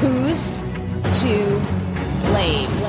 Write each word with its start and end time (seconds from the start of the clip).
who's 0.00 0.60
to 1.20 1.60
blame. 2.28 2.80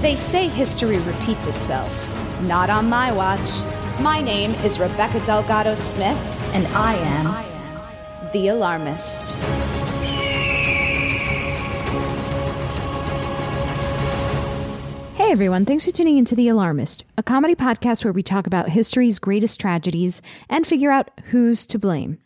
They 0.00 0.14
say 0.14 0.46
history 0.46 0.98
repeats 0.98 1.48
itself. 1.48 2.06
Not 2.42 2.70
on 2.70 2.88
my 2.88 3.10
watch. 3.10 3.62
My 4.00 4.20
name 4.20 4.52
is 4.64 4.78
Rebecca 4.78 5.18
Delgado 5.24 5.74
Smith, 5.74 6.16
and 6.54 6.66
I 6.68 6.94
am 6.94 8.30
the 8.32 8.48
alarmist. 8.48 9.34
Hey 15.16 15.32
everyone, 15.32 15.64
thanks 15.64 15.84
for 15.84 15.90
tuning 15.90 16.16
into 16.16 16.36
The 16.36 16.48
Alarmist, 16.48 17.04
a 17.18 17.22
comedy 17.22 17.54
podcast 17.56 18.04
where 18.04 18.12
we 18.12 18.22
talk 18.22 18.46
about 18.46 18.68
history's 18.68 19.18
greatest 19.18 19.60
tragedies 19.60 20.22
and 20.48 20.64
figure 20.66 20.92
out 20.92 21.10
who's 21.24 21.66
to 21.66 21.78
blame. 21.78 22.18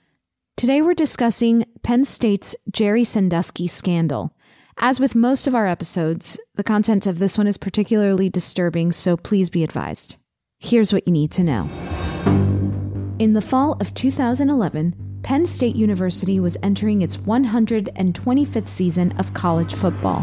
Today 0.57 0.81
we're 0.81 0.95
discussing 0.95 1.65
Penn 1.83 2.05
State's 2.05 2.55
Jerry 2.71 3.03
Sandusky 3.05 3.67
scandal. 3.67 4.37
As 4.79 5.01
with 5.01 5.15
most 5.15 5.47
of 5.47 5.55
our 5.55 5.67
episodes, 5.67 6.39
the 6.55 6.63
content 6.63 7.07
of 7.07 7.19
this 7.19 7.37
one 7.37 7.49
is 7.49 7.57
particularly 7.57 8.29
disturbing, 8.29 8.93
so 8.93 9.17
please 9.17 9.51
be 9.51 9.65
advised. 9.65 10.17
Here's 10.59 10.93
what 10.93 11.07
you 11.07 11.13
need 11.13 11.33
to 11.33 11.43
know. 11.43 11.69
In 13.19 13.33
the 13.33 13.41
fall 13.41 13.77
of 13.81 13.93
2011, 13.95 15.21
Penn 15.23 15.47
State 15.47 15.75
University 15.75 16.39
was 16.39 16.57
entering 16.63 17.03
its 17.03 17.17
125th 17.17 18.69
season 18.69 19.13
of 19.19 19.35
college 19.35 19.75
football. 19.75 20.23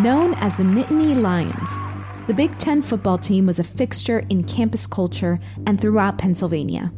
Known 0.00 0.34
as 0.34 0.54
the 0.56 0.62
Nittany 0.62 1.20
Lions, 1.20 1.78
the 2.26 2.34
Big 2.34 2.58
Ten 2.58 2.80
football 2.80 3.18
team 3.18 3.46
was 3.46 3.58
a 3.58 3.64
fixture 3.64 4.20
in 4.30 4.44
campus 4.44 4.86
culture 4.86 5.38
and 5.66 5.78
throughout 5.78 6.16
Pennsylvania. 6.16 6.90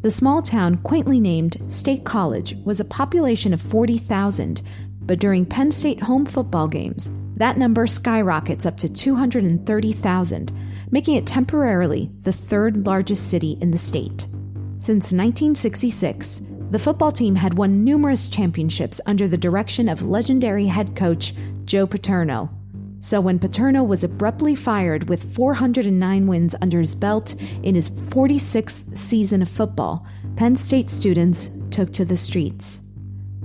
The 0.00 0.10
small 0.10 0.40
town, 0.40 0.78
quaintly 0.78 1.20
named 1.20 1.62
State 1.66 2.04
College, 2.04 2.56
was 2.64 2.80
a 2.80 2.84
population 2.86 3.52
of 3.52 3.60
40,000, 3.60 4.62
but 5.02 5.18
during 5.18 5.44
Penn 5.44 5.70
State 5.70 6.02
home 6.02 6.24
football 6.24 6.66
games, 6.66 7.10
that 7.36 7.58
number 7.58 7.86
skyrockets 7.86 8.64
up 8.64 8.78
to 8.78 8.88
230,000, 8.88 10.52
making 10.90 11.16
it 11.16 11.26
temporarily 11.26 12.10
the 12.22 12.32
third 12.32 12.86
largest 12.86 13.28
city 13.28 13.58
in 13.60 13.70
the 13.70 13.78
state. 13.78 14.26
Since 14.80 15.12
1966, 15.12 16.40
the 16.70 16.78
football 16.78 17.12
team 17.12 17.34
had 17.34 17.58
won 17.58 17.84
numerous 17.84 18.28
championships 18.28 19.00
under 19.04 19.28
the 19.28 19.36
direction 19.36 19.90
of 19.90 20.02
legendary 20.02 20.66
head 20.66 20.96
coach 20.96 21.34
Joe 21.64 21.86
Paterno. 21.86 22.50
So 23.04 23.20
when 23.20 23.38
Paterno 23.38 23.84
was 23.84 24.02
abruptly 24.02 24.54
fired 24.54 25.10
with 25.10 25.34
409 25.34 26.26
wins 26.26 26.54
under 26.62 26.80
his 26.80 26.94
belt 26.94 27.34
in 27.62 27.74
his 27.74 27.90
46th 27.90 28.96
season 28.96 29.42
of 29.42 29.48
football, 29.50 30.06
Penn 30.36 30.56
State 30.56 30.88
students 30.88 31.50
took 31.70 31.92
to 31.92 32.06
the 32.06 32.16
streets. 32.16 32.80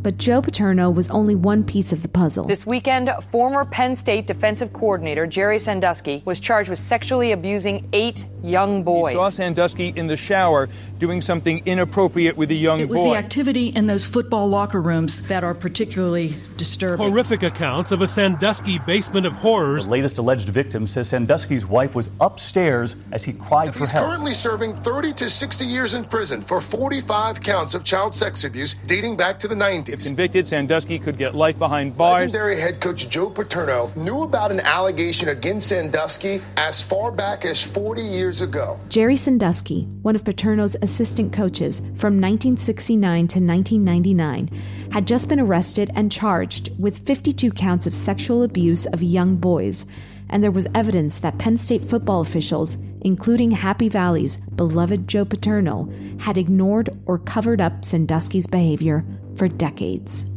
But 0.01 0.18
Joe 0.18 0.42
Paterno 0.42 0.90
was 0.90 1.10
only 1.10 1.36
one 1.36 1.63
piece 1.63 1.92
of 1.92 2.01
the 2.01 2.07
puzzle. 2.07 2.46
This 2.46 2.66
weekend, 2.66 3.10
former 3.31 3.66
Penn 3.66 3.96
State 3.96 4.28
defensive 4.28 4.72
coordinator 4.72 5.28
Jerry 5.28 5.60
Sandusky 5.60 6.22
was 6.25 6.40
charged 6.40 6.69
with 6.69 6.80
sexually 6.80 7.31
abusing 7.34 7.90
eight 7.92 8.25
young 8.42 8.84
boys. 8.84 9.13
He 9.13 9.19
saw 9.19 9.30
Sandusky 9.30 9.90
in 9.90 10.07
the 10.07 10.16
shower 10.16 10.69
doing 10.98 11.22
something 11.22 11.62
inappropriate 11.66 12.38
with 12.38 12.51
a 12.51 12.56
young 12.56 12.80
boy. 12.80 12.84
It 12.84 12.90
was 12.90 13.01
boy. 13.01 13.10
the 13.12 13.18
activity 13.18 13.68
in 13.68 13.88
those 13.88 14.06
football 14.06 14.48
locker 14.48 14.81
rooms 14.81 15.24
that 15.24 15.44
are 15.44 15.54
particularly 15.54 16.36
disturbing. 16.57 17.10
Horrific 17.10 17.44
accounts 17.44 17.92
of 17.92 18.01
a 18.01 18.07
Sandusky 18.07 18.80
basement 18.80 19.25
of 19.25 19.34
horrors. 19.34 19.86
The 19.86 19.92
latest 19.92 20.18
alleged 20.18 20.50
victim 20.50 20.88
says 20.88 21.10
Sandusky's 21.10 21.66
wife 21.66 21.96
was 21.96 22.10
upstairs 22.22 22.96
as 23.12 23.24
he 23.24 23.34
cried 23.34 23.74
for 23.74 23.80
He's 23.80 23.92
help. 23.92 24.07
currently 24.07 24.34
serving 24.34 24.75
30 24.78 25.13
to 25.13 25.30
60 25.30 25.66
years 25.66 25.94
in 25.94 26.06
prison 26.06 26.42
for 26.42 26.62
45 26.62 27.42
counts 27.42 27.74
of 27.74 27.84
child 27.84 28.16
sex 28.16 28.44
abuse 28.44 28.74
dating 28.74 29.18
back 29.18 29.40
to 29.40 29.48
the 29.48 29.56
90s. 29.56 29.88
If 29.91 30.03
convicted, 30.03 30.47
Sandusky 30.47 31.00
could 31.00 31.18
get 31.18 31.36
life 31.36 31.57
behind 31.57 31.97
bars. 31.97 32.31
Legendary 32.31 32.59
head 32.59 32.80
coach 32.80 33.09
Joe 33.09 33.30
Paterno 33.30 33.91
knew 33.95 34.24
about 34.24 34.51
an 34.51 34.59
allegation 34.59 35.30
against 35.30 35.68
Sandusky 35.68 36.41
as 36.57 36.81
far 36.81 37.12
back 37.12 37.45
as 37.45 37.63
40 37.63 38.01
years 38.01 38.41
ago. 38.41 38.80
Jerry 38.89 39.15
Sandusky, 39.15 39.83
one 40.01 40.15
of 40.15 40.24
Paterno's 40.24 40.75
assistant 40.81 41.33
coaches 41.33 41.80
from 41.80 42.21
1969 42.21 43.27
to 43.27 43.39
1999, 43.39 44.89
had 44.91 45.07
just 45.07 45.27
been 45.27 45.39
arrested 45.39 45.91
and 45.95 46.12
charged 46.12 46.69
with 46.80 47.06
52 47.06 47.51
counts 47.51 47.88
of 47.88 47.95
sexual 47.95 48.44
abuse 48.44 48.86
of 48.86 49.01
young 49.01 49.36
boys, 49.36 49.86
and 50.30 50.44
there 50.44 50.51
was 50.51 50.68
evidence 50.75 51.18
that 51.19 51.38
Penn 51.39 51.57
State 51.57 51.89
football 51.89 52.21
officials 52.21 52.77
including 53.01 53.51
Happy 53.51 53.89
Valley's 53.89 54.38
beloved 54.38 55.07
Joe 55.07 55.25
Paterno, 55.25 55.89
had 56.19 56.38
ignored 56.38 56.89
or 57.06 57.18
covered 57.18 57.62
up 57.62 57.86
Sandusky's 57.86 58.47
behavior 58.47 59.06
for 59.39 59.47
decades. 59.47 60.30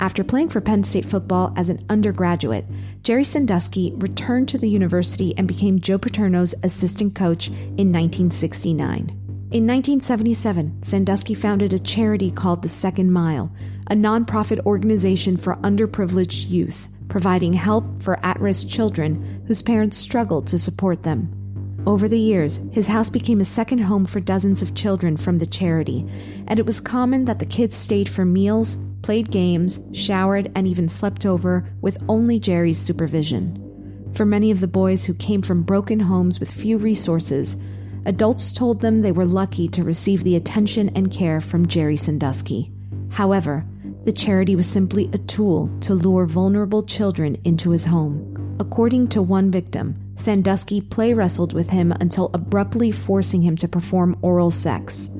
After 0.00 0.24
playing 0.24 0.48
for 0.48 0.60
Penn 0.60 0.82
State 0.82 1.04
football 1.04 1.52
as 1.56 1.68
an 1.68 1.84
undergraduate, 1.88 2.64
Jerry 3.02 3.24
Sandusky 3.24 3.92
returned 3.96 4.48
to 4.48 4.58
the 4.58 4.68
university 4.68 5.34
and 5.36 5.46
became 5.46 5.80
Joe 5.80 5.98
Paterno's 5.98 6.54
assistant 6.62 7.14
coach 7.14 7.48
in 7.48 7.92
1969. 7.92 9.20
In 9.50 9.66
1977, 9.68 10.82
Sandusky 10.82 11.34
founded 11.34 11.72
a 11.72 11.78
charity 11.78 12.30
called 12.30 12.62
The 12.62 12.68
Second 12.68 13.12
Mile, 13.12 13.52
a 13.88 13.94
nonprofit 13.94 14.64
organization 14.66 15.36
for 15.36 15.56
underprivileged 15.56 16.48
youth, 16.48 16.88
providing 17.08 17.52
help 17.52 18.02
for 18.02 18.18
at 18.24 18.40
risk 18.40 18.68
children 18.68 19.44
whose 19.46 19.62
parents 19.62 19.96
struggled 19.96 20.48
to 20.48 20.58
support 20.58 21.04
them. 21.04 21.43
Over 21.86 22.08
the 22.08 22.18
years, 22.18 22.60
his 22.72 22.86
house 22.86 23.10
became 23.10 23.42
a 23.42 23.44
second 23.44 23.78
home 23.78 24.06
for 24.06 24.18
dozens 24.18 24.62
of 24.62 24.74
children 24.74 25.18
from 25.18 25.36
the 25.36 25.46
charity, 25.46 26.06
and 26.46 26.58
it 26.58 26.64
was 26.64 26.80
common 26.80 27.26
that 27.26 27.40
the 27.40 27.46
kids 27.46 27.76
stayed 27.76 28.08
for 28.08 28.24
meals, 28.24 28.78
played 29.02 29.30
games, 29.30 29.80
showered, 29.92 30.50
and 30.54 30.66
even 30.66 30.88
slept 30.88 31.26
over 31.26 31.68
with 31.82 32.02
only 32.08 32.40
Jerry's 32.40 32.78
supervision. 32.78 33.60
For 34.14 34.24
many 34.24 34.50
of 34.50 34.60
the 34.60 34.66
boys 34.66 35.04
who 35.04 35.12
came 35.12 35.42
from 35.42 35.62
broken 35.62 36.00
homes 36.00 36.40
with 36.40 36.50
few 36.50 36.78
resources, 36.78 37.56
adults 38.06 38.54
told 38.54 38.80
them 38.80 39.02
they 39.02 39.12
were 39.12 39.26
lucky 39.26 39.68
to 39.68 39.84
receive 39.84 40.24
the 40.24 40.36
attention 40.36 40.90
and 40.94 41.12
care 41.12 41.42
from 41.42 41.66
Jerry 41.66 41.98
Sandusky. 41.98 42.72
However, 43.10 43.66
the 44.04 44.12
charity 44.12 44.56
was 44.56 44.66
simply 44.66 45.10
a 45.12 45.18
tool 45.18 45.70
to 45.80 45.94
lure 45.94 46.24
vulnerable 46.24 46.82
children 46.82 47.36
into 47.44 47.70
his 47.70 47.84
home. 47.84 48.33
According 48.60 49.08
to 49.08 49.22
one 49.22 49.50
victim, 49.50 49.96
Sandusky 50.14 50.80
play 50.80 51.12
wrestled 51.12 51.52
with 51.52 51.70
him 51.70 51.90
until 51.92 52.30
abruptly 52.32 52.92
forcing 52.92 53.42
him 53.42 53.56
to 53.56 53.66
perform 53.66 54.16
oral 54.22 54.50
sex. 54.50 55.10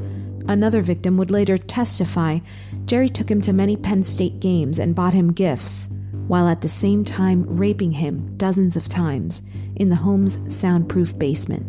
Another 0.46 0.82
victim 0.82 1.16
would 1.16 1.32
later 1.32 1.58
testify 1.58 2.38
Jerry 2.84 3.08
took 3.08 3.30
him 3.30 3.40
to 3.40 3.52
many 3.52 3.76
Penn 3.76 4.02
State 4.02 4.38
games 4.40 4.78
and 4.78 4.94
bought 4.94 5.14
him 5.14 5.32
gifts, 5.32 5.88
while 6.28 6.46
at 6.46 6.60
the 6.60 6.68
same 6.68 7.04
time 7.04 7.44
raping 7.46 7.92
him 7.92 8.36
dozens 8.36 8.76
of 8.76 8.88
times 8.88 9.42
in 9.76 9.88
the 9.88 9.96
home's 9.96 10.38
soundproof 10.54 11.18
basement. 11.18 11.62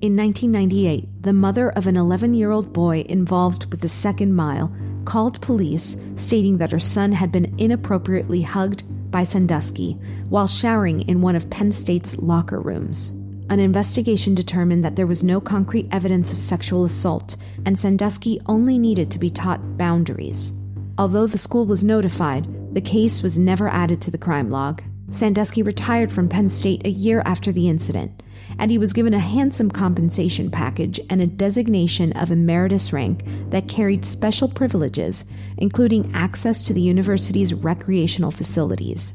In 0.00 0.16
1998, 0.16 1.22
the 1.22 1.32
mother 1.32 1.70
of 1.70 1.86
an 1.86 1.96
11 1.96 2.34
year 2.34 2.52
old 2.52 2.72
boy 2.72 3.04
involved 3.08 3.66
with 3.70 3.80
the 3.80 3.88
second 3.88 4.34
mile 4.34 4.72
called 5.04 5.40
police 5.40 5.96
stating 6.14 6.58
that 6.58 6.72
her 6.72 6.78
son 6.78 7.10
had 7.12 7.32
been 7.32 7.54
inappropriately 7.58 8.42
hugged 8.42 8.84
by 9.10 9.24
Sandusky 9.24 9.92
while 10.28 10.46
showering 10.46 11.02
in 11.02 11.20
one 11.20 11.36
of 11.36 11.50
Penn 11.50 11.72
State's 11.72 12.16
locker 12.18 12.60
rooms. 12.60 13.10
An 13.50 13.58
investigation 13.58 14.34
determined 14.34 14.84
that 14.84 14.94
there 14.94 15.08
was 15.08 15.24
no 15.24 15.40
concrete 15.40 15.88
evidence 15.90 16.32
of 16.32 16.40
sexual 16.40 16.84
assault, 16.84 17.36
and 17.66 17.76
Sandusky 17.76 18.40
only 18.46 18.78
needed 18.78 19.10
to 19.10 19.18
be 19.18 19.28
taught 19.28 19.76
boundaries. 19.76 20.52
Although 20.98 21.26
the 21.26 21.38
school 21.38 21.66
was 21.66 21.82
notified, 21.82 22.46
the 22.74 22.80
case 22.80 23.22
was 23.22 23.36
never 23.36 23.68
added 23.68 24.00
to 24.02 24.10
the 24.12 24.18
crime 24.18 24.50
log. 24.50 24.82
Sandusky 25.10 25.62
retired 25.62 26.12
from 26.12 26.28
Penn 26.28 26.48
State 26.48 26.86
a 26.86 26.90
year 26.90 27.22
after 27.26 27.50
the 27.50 27.68
incident, 27.68 28.22
and 28.58 28.70
he 28.70 28.78
was 28.78 28.92
given 28.92 29.14
a 29.14 29.18
handsome 29.18 29.70
compensation 29.70 30.50
package 30.50 31.00
and 31.08 31.20
a 31.20 31.26
designation 31.26 32.12
of 32.12 32.30
emeritus 32.30 32.92
rank 32.92 33.22
that 33.50 33.68
carried 33.68 34.04
special 34.04 34.48
privileges, 34.48 35.24
including 35.56 36.10
access 36.14 36.64
to 36.64 36.72
the 36.72 36.80
university's 36.80 37.54
recreational 37.54 38.30
facilities. 38.30 39.14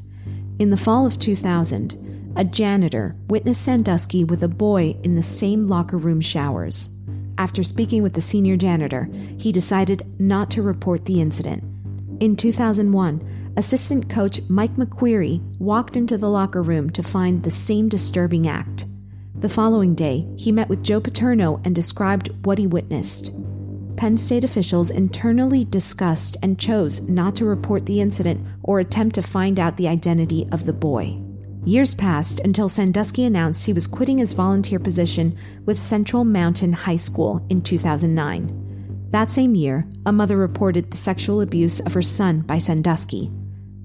In 0.58 0.70
the 0.70 0.76
fall 0.76 1.06
of 1.06 1.18
2000, 1.18 2.32
a 2.36 2.44
janitor 2.44 3.16
witnessed 3.28 3.62
Sandusky 3.62 4.24
with 4.24 4.42
a 4.42 4.48
boy 4.48 4.96
in 5.02 5.14
the 5.14 5.22
same 5.22 5.68
locker 5.68 5.96
room 5.96 6.20
showers. 6.20 6.88
After 7.38 7.62
speaking 7.62 8.02
with 8.02 8.14
the 8.14 8.20
senior 8.20 8.56
janitor, 8.56 9.08
he 9.36 9.52
decided 9.52 10.06
not 10.18 10.50
to 10.52 10.62
report 10.62 11.04
the 11.04 11.20
incident. 11.20 11.62
In 12.20 12.34
2001, 12.36 13.52
assistant 13.58 14.08
coach 14.08 14.40
Mike 14.48 14.74
McQueary 14.76 15.40
walked 15.58 15.96
into 15.96 16.16
the 16.16 16.30
locker 16.30 16.62
room 16.62 16.88
to 16.90 17.02
find 17.02 17.42
the 17.42 17.50
same 17.50 17.88
disturbing 17.90 18.48
act. 18.48 18.85
The 19.40 19.50
following 19.50 19.94
day, 19.94 20.26
he 20.36 20.50
met 20.50 20.70
with 20.70 20.82
Joe 20.82 20.98
Paterno 20.98 21.60
and 21.62 21.74
described 21.74 22.30
what 22.46 22.56
he 22.56 22.66
witnessed. 22.66 23.32
Penn 23.98 24.16
State 24.16 24.44
officials 24.44 24.88
internally 24.88 25.62
discussed 25.64 26.38
and 26.42 26.58
chose 26.58 27.02
not 27.02 27.36
to 27.36 27.44
report 27.44 27.84
the 27.84 28.00
incident 28.00 28.46
or 28.62 28.80
attempt 28.80 29.14
to 29.16 29.22
find 29.22 29.60
out 29.60 29.76
the 29.76 29.88
identity 29.88 30.48
of 30.52 30.64
the 30.64 30.72
boy. 30.72 31.20
Years 31.66 31.94
passed 31.94 32.40
until 32.40 32.70
Sandusky 32.70 33.24
announced 33.24 33.66
he 33.66 33.74
was 33.74 33.86
quitting 33.86 34.18
his 34.18 34.32
volunteer 34.32 34.78
position 34.78 35.36
with 35.66 35.78
Central 35.78 36.24
Mountain 36.24 36.72
High 36.72 36.96
School 36.96 37.44
in 37.50 37.60
2009. 37.60 39.08
That 39.10 39.30
same 39.30 39.54
year, 39.54 39.86
a 40.06 40.12
mother 40.12 40.38
reported 40.38 40.90
the 40.90 40.96
sexual 40.96 41.42
abuse 41.42 41.78
of 41.80 41.92
her 41.92 42.02
son 42.02 42.40
by 42.40 42.56
Sandusky. 42.56 43.30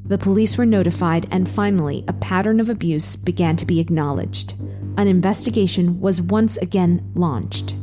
The 0.05 0.17
police 0.17 0.57
were 0.57 0.65
notified, 0.65 1.27
and 1.29 1.47
finally, 1.47 2.05
a 2.07 2.13
pattern 2.13 2.61
of 2.61 2.69
abuse 2.69 3.17
began 3.17 3.57
to 3.57 3.65
be 3.65 3.81
acknowledged. 3.81 4.53
An 4.97 5.07
investigation 5.07 5.99
was 5.99 6.21
once 6.21 6.57
again 6.57 7.09
launched. 7.15 7.75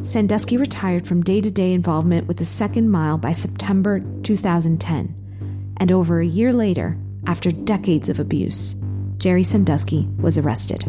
Sandusky 0.00 0.56
retired 0.56 1.06
from 1.06 1.22
day 1.22 1.40
to 1.40 1.50
day 1.50 1.72
involvement 1.72 2.26
with 2.26 2.38
the 2.38 2.44
second 2.44 2.90
mile 2.90 3.18
by 3.18 3.32
September 3.32 4.00
2010. 4.22 5.74
And 5.78 5.92
over 5.92 6.20
a 6.20 6.26
year 6.26 6.52
later, 6.52 6.96
after 7.26 7.50
decades 7.50 8.08
of 8.08 8.20
abuse, 8.20 8.74
Jerry 9.18 9.42
Sandusky 9.42 10.08
was 10.18 10.38
arrested. 10.38 10.84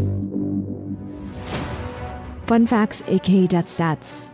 Fun 2.45 2.68
facts, 2.68 3.04
aka 3.07 3.48
death 3.48 3.68
stats. 3.68 4.25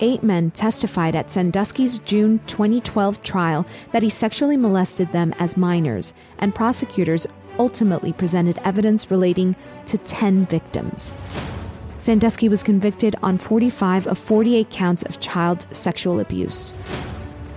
Eight 0.00 0.22
men 0.22 0.52
testified 0.52 1.16
at 1.16 1.30
Sandusky's 1.30 1.98
June 1.98 2.40
2012 2.46 3.22
trial 3.22 3.66
that 3.92 4.02
he 4.02 4.08
sexually 4.08 4.56
molested 4.56 5.10
them 5.10 5.34
as 5.38 5.56
minors, 5.56 6.14
and 6.38 6.54
prosecutors 6.54 7.26
ultimately 7.58 8.12
presented 8.12 8.58
evidence 8.64 9.10
relating 9.10 9.56
to 9.86 9.98
10 9.98 10.46
victims. 10.46 11.12
Sandusky 11.96 12.48
was 12.48 12.62
convicted 12.62 13.16
on 13.22 13.38
45 13.38 14.06
of 14.06 14.18
48 14.18 14.70
counts 14.70 15.02
of 15.02 15.18
child 15.20 15.66
sexual 15.72 16.20
abuse. 16.20 16.72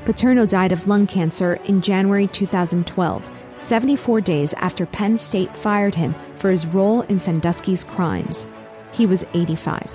Paterno 0.06 0.48
died 0.48 0.72
of 0.72 0.88
lung 0.88 1.06
cancer 1.06 1.60
in 1.66 1.82
January 1.82 2.28
2012, 2.28 3.30
74 3.58 4.22
days 4.22 4.54
after 4.54 4.88
Penn 4.88 5.16
State 5.16 5.56
fired 5.56 5.94
him 5.94 6.16
for 6.36 6.50
his 6.50 6.66
role 6.66 7.02
in 7.04 7.20
Sandusky's 7.20 7.84
crimes. 7.84 8.48
He 8.94 9.06
was 9.06 9.24
85. 9.36 9.90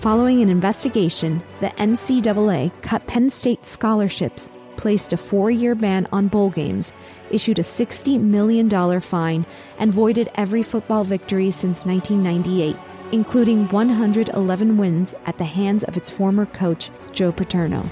Following 0.00 0.42
an 0.42 0.50
investigation, 0.50 1.42
the 1.60 1.68
NCAA 1.68 2.72
cut 2.82 3.06
Penn 3.06 3.30
State 3.30 3.66
scholarships 3.66 4.50
placed 4.76 5.12
a 5.12 5.16
four 5.16 5.50
year 5.50 5.74
ban 5.74 6.06
on 6.12 6.28
bowl 6.28 6.50
games, 6.50 6.92
issued 7.30 7.58
a 7.58 7.62
$60 7.62 8.20
million 8.20 9.00
fine, 9.00 9.46
and 9.78 9.92
voided 9.92 10.30
every 10.34 10.62
football 10.62 11.04
victory 11.04 11.50
since 11.50 11.86
1998, 11.86 12.76
including 13.12 13.68
111 13.68 14.76
wins 14.76 15.14
at 15.26 15.38
the 15.38 15.44
hands 15.44 15.84
of 15.84 15.96
its 15.96 16.10
former 16.10 16.46
coach, 16.46 16.90
Joe 17.12 17.32
Paterno. 17.32 17.84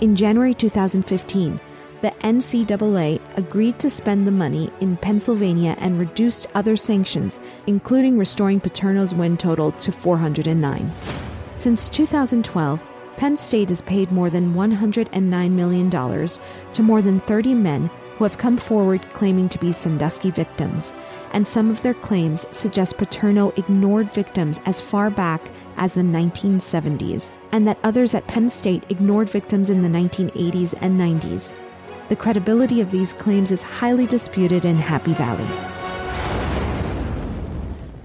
In 0.00 0.16
January 0.16 0.54
2015, 0.54 1.60
the 2.02 2.10
NCAA 2.20 3.18
agreed 3.38 3.78
to 3.78 3.88
spend 3.88 4.26
the 4.26 4.30
money 4.30 4.70
in 4.80 4.96
Pennsylvania 4.98 5.74
and 5.78 5.98
reduced 5.98 6.46
other 6.54 6.76
sanctions, 6.76 7.40
including 7.66 8.18
restoring 8.18 8.60
Paterno's 8.60 9.14
win 9.14 9.38
total 9.38 9.72
to 9.72 9.90
409. 9.90 10.90
Since 11.56 11.88
2012, 11.88 12.86
Penn 13.16 13.36
State 13.36 13.70
has 13.70 13.80
paid 13.80 14.12
more 14.12 14.28
than 14.28 14.54
$109 14.54 15.50
million 15.52 15.90
to 15.90 16.82
more 16.82 17.00
than 17.00 17.20
30 17.20 17.54
men 17.54 17.90
who 18.16 18.24
have 18.24 18.38
come 18.38 18.56
forward 18.56 19.02
claiming 19.12 19.48
to 19.48 19.58
be 19.58 19.72
Sandusky 19.72 20.30
victims, 20.30 20.94
and 21.32 21.46
some 21.46 21.70
of 21.70 21.82
their 21.82 21.94
claims 21.94 22.46
suggest 22.52 22.96
Paterno 22.96 23.52
ignored 23.56 24.12
victims 24.12 24.60
as 24.66 24.80
far 24.80 25.10
back 25.10 25.40
as 25.76 25.94
the 25.94 26.02
1970s, 26.02 27.32
and 27.52 27.66
that 27.66 27.78
others 27.82 28.14
at 28.14 28.26
Penn 28.26 28.48
State 28.48 28.84
ignored 28.88 29.28
victims 29.28 29.70
in 29.70 29.82
the 29.82 29.88
1980s 29.88 30.74
and 30.80 31.00
90s. 31.00 31.52
The 32.08 32.16
credibility 32.16 32.80
of 32.80 32.90
these 32.90 33.14
claims 33.14 33.50
is 33.50 33.62
highly 33.62 34.06
disputed 34.06 34.64
in 34.64 34.76
Happy 34.76 35.14
Valley. 35.14 35.46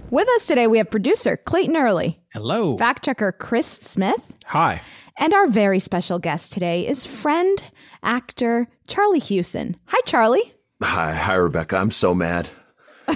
With 0.10 0.28
us 0.30 0.48
today, 0.48 0.66
we 0.66 0.80
have 0.80 0.90
producer 0.90 1.38
Clayton 1.38 1.76
Early. 1.76 2.20
Hello. 2.34 2.78
Fact 2.78 3.06
checker 3.06 3.32
Chris 3.32 3.68
Smith. 3.68 4.34
Hi. 4.46 4.82
And 5.20 5.34
our 5.34 5.48
very 5.48 5.80
special 5.80 6.18
guest 6.18 6.54
today 6.54 6.88
is 6.88 7.06
friend, 7.06 7.62
actor 8.02 8.70
Charlie 8.88 9.20
Hewson. 9.20 9.76
Hi, 9.88 10.00
Charlie. 10.06 10.54
Hi, 10.82 11.14
hi, 11.14 11.34
Rebecca. 11.34 11.76
I'm 11.76 11.92
so 11.92 12.16
mad. 12.16 12.50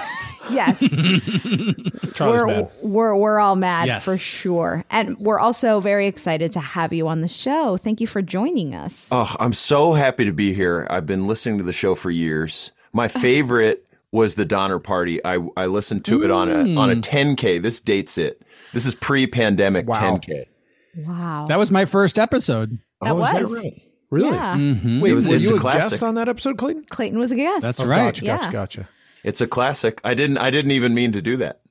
Yes. 0.51 0.79
Charlie's 2.13 2.19
we're, 2.19 2.47
mad. 2.47 2.71
We're, 2.81 3.15
we're 3.15 3.39
all 3.39 3.55
mad 3.55 3.87
Yes. 3.87 4.03
for 4.03 4.17
sure. 4.17 4.83
And 4.89 5.17
we're 5.17 5.39
also 5.39 5.79
very 5.79 6.05
excited 6.05 6.51
to 6.51 6.59
have 6.59 6.91
you 6.91 7.07
on 7.07 7.21
the 7.21 7.29
show. 7.29 7.77
Thank 7.77 8.01
you 8.01 8.07
for 8.07 8.21
joining 8.21 8.75
us. 8.75 9.07
Oh, 9.09 9.33
I'm 9.39 9.53
so 9.53 9.93
happy 9.93 10.25
to 10.25 10.33
be 10.33 10.53
here. 10.53 10.85
I've 10.89 11.05
been 11.05 11.27
listening 11.27 11.59
to 11.59 11.63
the 11.63 11.71
show 11.71 11.95
for 11.95 12.11
years. 12.11 12.73
My 12.91 13.07
favorite 13.07 13.87
was 14.11 14.35
the 14.35 14.43
Donner 14.43 14.79
Party. 14.79 15.23
I 15.23 15.39
I 15.55 15.67
listened 15.67 16.03
to 16.05 16.23
it 16.23 16.29
on 16.29 16.49
a 16.49 16.77
on 16.77 16.91
a 16.91 16.95
mm. 16.97 17.01
10k. 17.01 17.61
This 17.61 17.79
dates 17.79 18.17
it. 18.17 18.41
This 18.73 18.85
is 18.85 18.95
pre-pandemic 18.95 19.85
10k. 19.85 20.47
Wow. 20.95 21.45
That 21.49 21.57
was 21.59 21.71
my 21.71 21.85
first 21.85 22.19
episode. 22.19 22.77
That 23.01 23.11
Oh, 23.13 23.21
is 23.23 23.31
that 23.31 23.41
was. 23.43 23.53
right? 23.63 23.81
Really? 24.11 24.29
Yeah. 24.29 24.55
Mhm. 24.55 25.01
Wait, 25.01 25.11
It 25.11 25.15
was- 25.15 25.27
were 25.27 25.35
it's 25.35 25.49
you 25.49 25.55
a 25.55 25.57
a, 25.57 25.61
classic. 25.61 25.89
guest 25.91 26.03
on 26.03 26.15
that 26.15 26.29
episode, 26.29 26.57
Clayton? 26.57 26.85
Clayton 26.89 27.17
was 27.19 27.31
a 27.31 27.35
guest. 27.35 27.61
That's 27.63 27.79
Oh, 27.79 27.85
right. 27.85 27.95
Gotcha, 27.97 28.25
gotcha, 28.25 28.45
Yeah. 28.45 28.51
gotcha. 28.51 28.89
It's 29.23 29.41
a 29.41 29.47
classic. 29.47 29.99
I 30.03 30.13
didn't 30.13 30.37
I 30.37 30.51
didn't 30.51 30.71
even 30.71 30.93
mean 30.93 31.11
to 31.13 31.21
do 31.21 31.37
that. 31.37 31.61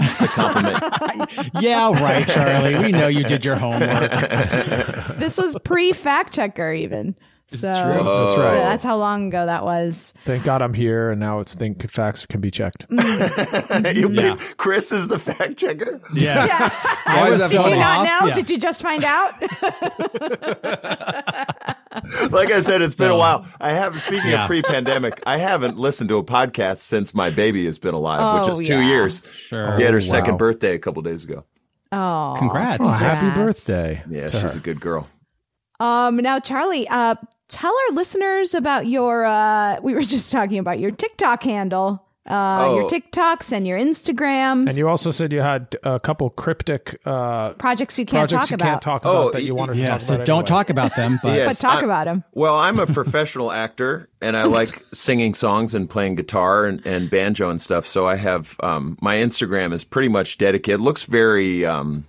To 0.00 0.26
compliment. 0.28 0.82
Yeah, 1.60 1.90
right, 1.92 2.26
Charlie. 2.26 2.76
We 2.82 2.92
know 2.92 3.08
you 3.08 3.24
did 3.24 3.44
your 3.44 3.56
homework. 3.56 4.10
This 5.18 5.36
was 5.36 5.56
pre 5.64 5.92
fact 5.92 6.32
checker, 6.32 6.72
even. 6.72 7.14
So 7.50 7.66
true. 7.66 8.04
That's 8.04 8.36
right. 8.36 8.52
That's 8.54 8.84
how 8.84 8.96
long 8.96 9.28
ago 9.28 9.46
that 9.46 9.64
was. 9.64 10.14
Thank 10.24 10.44
God 10.44 10.62
I'm 10.62 10.74
here, 10.74 11.10
and 11.10 11.18
now 11.18 11.40
it's 11.40 11.54
think 11.54 11.90
facts 11.90 12.24
can 12.26 12.40
be 12.40 12.50
checked. 12.50 12.86
You 12.90 14.08
mean 14.08 14.24
Yeah. 14.24 14.36
Chris 14.56 14.92
is 14.92 15.08
the 15.08 15.18
fact 15.18 15.56
checker. 15.56 16.00
Yeah. 16.14 16.46
Why 17.06 17.30
is 17.30 17.40
that 17.40 17.50
Did 17.50 17.62
funny? 17.62 17.74
you 17.74 17.80
not 17.80 18.06
off? 18.06 18.22
know? 18.22 18.28
Yeah. 18.28 18.34
Did 18.34 18.50
you 18.50 18.58
just 18.58 18.82
find 18.82 19.04
out? 19.04 19.34
Like 22.30 22.52
I 22.52 22.60
said, 22.60 22.82
it's 22.82 22.94
been 22.94 23.10
a 23.10 23.16
while. 23.16 23.44
I 23.60 23.72
have 23.72 24.00
speaking 24.00 24.30
Yeah. 24.30 24.42
of 24.44 24.46
pre-pandemic, 24.46 25.20
I 25.26 25.38
haven't 25.38 25.76
listened 25.76 26.08
to 26.10 26.18
a 26.18 26.24
podcast 26.24 26.78
since 26.78 27.14
my 27.14 27.30
baby 27.30 27.64
has 27.66 27.78
been 27.78 27.94
alive, 27.94 28.40
which 28.40 28.48
Oh, 28.48 28.60
is 28.60 28.66
two 28.66 28.80
yeah. 28.80 28.88
years. 28.88 29.22
Sure. 29.34 29.76
She 29.76 29.82
had 29.84 29.92
her 29.92 29.96
Oh, 29.98 30.00
second 30.00 30.36
birthday 30.36 30.74
a 30.74 30.78
couple 30.78 31.02
days 31.02 31.24
ago. 31.24 31.44
oh, 31.90 32.36
Congrats. 32.38 32.82
Oh, 32.86 32.90
happy 32.90 33.34
birthday. 33.34 34.02
Yeah, 34.08 34.28
she's 34.28 34.40
her. 34.40 34.58
a 34.58 34.62
good 34.62 34.80
girl. 34.80 35.08
Um, 35.80 36.16
now, 36.18 36.38
Charlie, 36.38 36.86
uh, 36.88 37.16
tell 37.50 37.72
our 37.88 37.94
listeners 37.94 38.54
about 38.54 38.86
your. 38.86 39.26
Uh, 39.26 39.80
we 39.82 39.92
were 39.94 40.00
just 40.16 40.32
talking 40.32 40.58
about 40.58 40.78
your 40.80 40.90
TikTok 40.90 41.42
handle, 41.42 42.06
uh, 42.26 42.70
your 42.74 42.84
Oh. 42.84 42.88
TikToks 42.88 43.50
and 43.52 43.66
your 43.66 43.78
Instagrams, 43.78 44.68
And 44.68 44.76
you 44.78 44.88
also 44.88 45.10
said 45.10 45.32
you 45.32 45.40
had 45.40 45.74
a 45.82 45.98
couple 45.98 46.30
cryptic 46.30 47.00
uh, 47.04 47.54
projects 47.54 47.98
you 47.98 48.04
can't 48.06 48.30
projects 48.30 48.46
talk 48.46 48.50
you 48.50 48.54
about. 48.56 48.64
can't 48.64 48.82
talk 48.82 49.02
about 49.02 49.14
Oh, 49.14 49.30
that 49.32 49.42
you 49.42 49.54
y- 49.54 49.58
wanted 49.58 49.74
to 49.74 49.80
Yeah, 49.80 49.88
talk 49.92 50.00
so 50.02 50.14
about. 50.14 50.26
don't 50.26 50.36
anyway. 50.38 50.46
talk 50.46 50.70
about 50.70 50.96
them, 50.96 51.18
but 51.22 51.36
Yeah. 51.36 51.46
but 51.46 51.56
talk 51.56 51.82
I- 51.82 51.84
about 51.84 52.04
them. 52.04 52.24
Well, 52.32 52.54
I'm 52.56 52.78
a 52.78 52.86
professional 52.86 53.50
actor 53.50 54.08
and 54.20 54.36
I 54.36 54.44
like 54.58 54.84
singing 54.92 55.34
songs 55.34 55.74
and 55.74 55.88
playing 55.90 56.14
guitar 56.16 56.66
and, 56.66 56.84
and 56.86 57.10
banjo 57.10 57.50
and 57.50 57.60
stuff. 57.60 57.86
So 57.86 58.06
I 58.06 58.16
have 58.16 58.56
um, 58.60 58.96
my 59.00 59.16
Instagram 59.16 59.72
is 59.72 59.82
pretty 59.82 60.08
much 60.08 60.38
dedicated. 60.38 60.80
It 60.80 60.84
looks 60.84 61.02
very 61.04 61.64
um, 61.64 62.04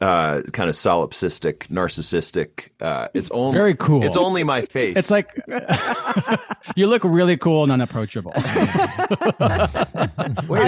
uh, 0.00 0.42
kind 0.52 0.68
of 0.68 0.74
solipsistic, 0.74 1.68
narcissistic. 1.68 2.68
Uh, 2.80 3.08
it's 3.14 3.30
only 3.30 3.56
Very 3.56 3.74
cool. 3.74 4.04
It's 4.04 4.16
only 4.16 4.44
my 4.44 4.62
face. 4.62 4.96
it's 4.96 5.10
like 5.10 5.34
you 6.76 6.86
look 6.86 7.02
really 7.04 7.36
cool 7.36 7.62
and 7.62 7.72
unapproachable. 7.72 8.32
wait, 8.36 8.44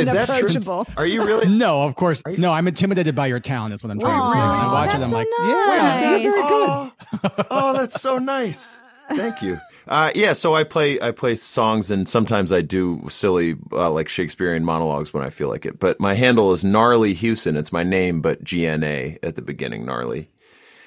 is 0.00 0.12
that 0.12 0.30
true? 0.38 0.84
Are 0.96 1.06
you 1.06 1.24
really? 1.24 1.48
No, 1.48 1.82
of 1.82 1.94
course. 1.94 2.22
No, 2.26 2.52
I'm 2.52 2.68
intimidated 2.68 3.14
by 3.14 3.26
your 3.26 3.40
talent. 3.40 3.72
That's 3.72 3.82
what 3.82 3.90
I'm 3.90 4.00
trying 4.00 4.18
to 4.18 4.32
say. 4.32 4.38
When 4.38 4.48
I 4.48 4.64
Aw, 4.64 4.72
watch 4.72 4.88
it, 4.88 4.92
that's 4.92 5.04
I'm 5.04 5.10
so 5.10 5.16
like, 5.16 5.28
nice. 5.38 6.32
Oh, 6.34 6.92
oh, 7.50 7.72
that's 7.74 8.00
so 8.00 8.18
nice. 8.18 8.78
Thank 9.10 9.42
you. 9.42 9.58
Uh, 9.88 10.10
yeah, 10.14 10.34
so 10.34 10.54
I 10.54 10.64
play 10.64 11.00
I 11.00 11.10
play 11.12 11.34
songs 11.34 11.90
and 11.90 12.08
sometimes 12.08 12.52
I 12.52 12.60
do 12.60 13.06
silly 13.08 13.56
uh, 13.72 13.90
like 13.90 14.08
Shakespearean 14.08 14.64
monologues 14.64 15.14
when 15.14 15.24
I 15.24 15.30
feel 15.30 15.48
like 15.48 15.64
it. 15.64 15.78
But 15.80 15.98
my 15.98 16.14
handle 16.14 16.52
is 16.52 16.62
gnarly 16.62 17.14
Hewson. 17.14 17.56
It's 17.56 17.72
my 17.72 17.84
name, 17.84 18.20
but 18.20 18.44
G 18.44 18.66
N 18.66 18.84
A 18.84 19.18
at 19.22 19.34
the 19.34 19.42
beginning, 19.42 19.86
gnarly. 19.86 20.30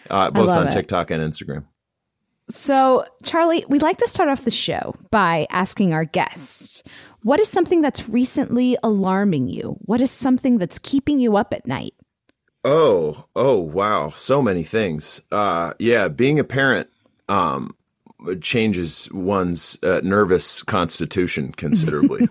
Uh, 0.09 0.29
both 0.29 0.49
on 0.49 0.67
it. 0.67 0.71
TikTok 0.71 1.09
and 1.09 1.23
Instagram. 1.23 1.65
So, 2.49 3.05
Charlie, 3.23 3.63
we'd 3.69 3.81
like 3.81 3.97
to 3.97 4.07
start 4.07 4.29
off 4.29 4.43
the 4.43 4.51
show 4.51 4.93
by 5.09 5.47
asking 5.51 5.93
our 5.93 6.03
guests 6.03 6.83
what 7.23 7.39
is 7.39 7.47
something 7.47 7.81
that's 7.81 8.09
recently 8.09 8.77
alarming 8.83 9.47
you? 9.47 9.77
What 9.81 10.01
is 10.01 10.11
something 10.11 10.57
that's 10.57 10.79
keeping 10.79 11.19
you 11.19 11.37
up 11.37 11.53
at 11.53 11.67
night? 11.67 11.93
Oh, 12.63 13.25
oh, 13.35 13.59
wow. 13.59 14.09
So 14.09 14.41
many 14.41 14.63
things. 14.63 15.21
Uh, 15.31 15.73
yeah, 15.79 16.07
being 16.07 16.39
a 16.39 16.43
parent, 16.43 16.89
um, 17.29 17.75
changes 18.41 19.09
one's 19.11 19.77
uh, 19.83 20.01
nervous 20.03 20.63
constitution 20.63 21.51
considerably. 21.53 22.27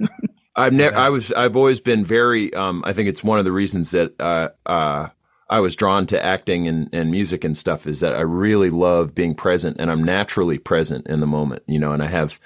I've 0.56 0.72
never, 0.72 0.96
I 0.96 1.08
was, 1.08 1.30
I've 1.32 1.56
always 1.56 1.80
been 1.80 2.04
very, 2.04 2.52
um, 2.54 2.82
I 2.84 2.92
think 2.92 3.08
it's 3.08 3.22
one 3.22 3.38
of 3.38 3.44
the 3.44 3.52
reasons 3.52 3.92
that, 3.92 4.14
uh, 4.20 4.48
uh, 4.66 5.08
I 5.50 5.60
was 5.60 5.76
drawn 5.76 6.06
to 6.08 6.22
acting 6.22 6.68
and, 6.68 6.90
and 6.92 7.10
music 7.10 7.42
and 7.42 7.56
stuff 7.56 7.86
is 7.86 8.00
that 8.00 8.14
I 8.14 8.20
really 8.20 8.68
love 8.68 9.14
being 9.14 9.34
present 9.34 9.78
and 9.78 9.90
I'm 9.90 10.04
naturally 10.04 10.58
present 10.58 11.06
in 11.06 11.20
the 11.20 11.26
moment, 11.26 11.62
you 11.66 11.78
know, 11.78 11.92
and 11.92 12.02
I 12.02 12.06
have, 12.06 12.38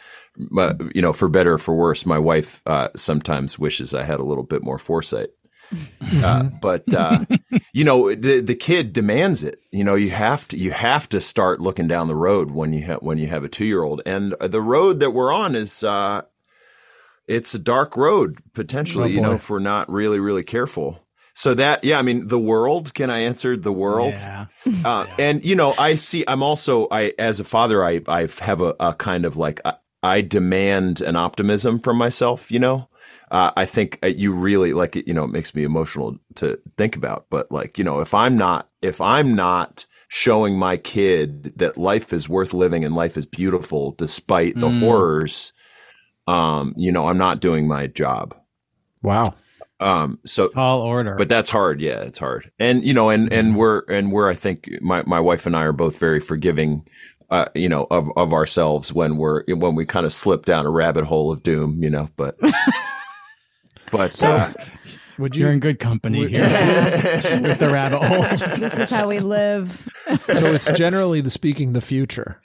uh, 0.57 0.75
you 0.95 1.03
know, 1.03 1.13
for 1.13 1.29
better 1.29 1.55
or 1.55 1.59
for 1.59 1.75
worse, 1.75 2.07
my 2.07 2.19
wife, 2.19 2.63
uh, 2.67 2.89
sometimes 2.95 3.59
wishes 3.59 3.93
I 3.93 4.05
had 4.05 4.21
a 4.21 4.25
little 4.25 4.45
bit 4.45 4.63
more 4.63 4.79
foresight. 4.79 5.31
Uh, 6.23 6.45
but 6.61 6.93
uh, 6.93 7.25
you 7.73 7.85
know 7.85 8.15
the 8.15 8.41
the 8.41 8.55
kid 8.55 8.93
demands 8.93 9.45
it. 9.45 9.61
You 9.71 9.85
know 9.85 9.95
you 9.95 10.11
have 10.11 10.47
to 10.49 10.59
you 10.59 10.71
have 10.71 11.09
to 11.11 11.21
start 11.21 11.61
looking 11.61 11.89
down 11.89 12.09
the 12.09 12.15
road 12.15 12.51
when 12.51 12.73
you 12.73 12.85
have 12.85 13.01
when 13.03 13.19
you 13.19 13.29
have 13.29 13.45
a 13.45 13.49
two 13.49 13.65
year 13.65 13.83
old, 13.83 14.03
and 14.05 14.35
the 14.41 14.61
road 14.61 15.01
that 15.01 15.11
we're 15.13 15.33
on 15.33 15.55
is 15.55 15.83
uh, 15.83 16.23
it's 17.27 17.55
a 17.55 17.59
dark 17.59 17.97
road 17.97 18.39
potentially. 18.53 19.05
Oh, 19.05 19.15
you 19.15 19.21
know 19.21 19.33
if 19.33 19.49
we're 19.49 19.59
not 19.59 19.91
really 19.91 20.21
really 20.21 20.45
careful. 20.45 21.01
So 21.35 21.55
that 21.55 21.83
yeah, 21.83 21.99
I 21.99 22.03
mean 22.03 22.27
the 22.27 22.39
world. 22.39 22.93
Can 22.95 23.09
I 23.09 23.21
answer 23.21 23.57
the 23.57 23.73
world? 23.73 24.15
Yeah. 24.17 24.47
Uh, 24.85 25.07
and 25.19 25.45
you 25.45 25.55
know 25.55 25.75
I 25.79 25.95
see. 25.95 26.25
I'm 26.29 26.43
also 26.43 26.89
I 26.91 27.15
as 27.19 27.41
a 27.41 27.45
father 27.45 27.85
I 27.85 28.01
I 28.07 28.29
have 28.41 28.61
a, 28.61 28.75
a 28.79 28.95
kind 28.95 29.25
of 29.25 29.37
like 29.37 29.61
I, 29.65 29.75
I 30.03 30.21
demand 30.21 31.01
an 31.01 31.17
optimism 31.17 31.79
from 31.79 31.97
myself. 31.97 32.51
You 32.51 32.59
know 32.59 32.89
uh, 33.33 33.51
I 33.57 33.67
think 33.67 33.99
uh, 34.03 34.07
you 34.07 34.33
really 34.33 34.73
like 34.73 34.95
it. 34.95 35.09
You 35.09 35.15
know, 35.15 35.25
it 35.25 35.33
makes 35.33 35.55
me 35.55 35.65
emotional 35.65 36.19
to 36.37 36.61
think 36.77 36.95
about. 36.95 37.27
But 37.31 37.51
like, 37.51 37.79
you 37.79 37.85
know, 37.85 37.99
if 38.01 38.15
I'm 38.15 38.37
not, 38.37 38.69
if 38.83 39.01
I'm 39.01 39.35
not 39.35 39.87
showing 40.09 40.57
my 40.59 40.77
kid 40.77 41.53
that 41.57 41.77
life 41.79 42.13
is 42.13 42.29
worth 42.29 42.53
living 42.55 42.85
and 42.85 42.95
life 42.95 43.17
is 43.17 43.25
beautiful 43.27 43.93
despite 43.99 44.55
the 44.61 44.69
Mm. 44.69 44.81
horrors, 44.81 45.53
um, 46.29 46.75
you 46.77 46.93
know, 46.93 47.09
I'm 47.09 47.19
not 47.19 47.41
doing 47.41 47.67
my 47.67 47.87
job. 47.89 48.35
Wow. 49.03 49.35
Um, 49.81 50.21
so 50.25 50.49
Tall 50.49 50.83
order. 50.83 51.17
but 51.17 51.29
that's 51.29 51.51
hard. 51.51 51.81
Yeah, 51.81 52.03
it's 52.03 52.19
hard. 52.21 52.53
And 52.61 52.85
you 52.85 52.95
know, 52.95 53.09
and 53.11 53.33
and 53.33 53.57
we're 53.57 53.81
and 53.89 54.13
we're 54.13 54.29
I 54.31 54.35
think 54.35 54.69
my 54.81 55.03
my 55.07 55.19
wife 55.19 55.45
and 55.47 55.57
I 55.57 55.63
are 55.65 55.73
both 55.73 55.99
very 55.99 56.21
forgiving. 56.21 56.87
Uh, 57.31 57.47
you 57.55 57.69
know, 57.69 57.87
of 57.91 58.11
of 58.15 58.33
ourselves 58.35 58.93
when 58.93 59.17
we're 59.17 59.43
when 59.49 59.75
we 59.75 59.87
kind 59.87 60.05
of 60.07 60.13
slip 60.13 60.45
down 60.45 60.67
a 60.67 60.71
rabbit 60.71 61.05
hole 61.07 61.33
of 61.33 61.43
doom. 61.43 61.83
You 61.83 61.89
know, 61.91 62.11
but 62.17 62.39
but 63.93 64.25
uh, 64.25 64.49
Would 65.19 65.37
You're 65.37 65.53
in 65.53 65.61
good 65.61 65.79
company 65.79 66.21
Would- 66.21 66.31
here 66.31 66.41
with 67.43 67.59
the 67.61 67.71
rabbit 67.71 68.03
holes. 68.03 68.41
this 68.59 68.77
is 68.77 68.91
how 68.91 69.07
we 69.07 69.21
live. 69.21 69.81
so 70.27 70.53
it's 70.53 70.73
generally 70.73 71.21
the 71.21 71.31
speaking 71.31 71.73
the 71.75 71.81
future. 71.81 72.41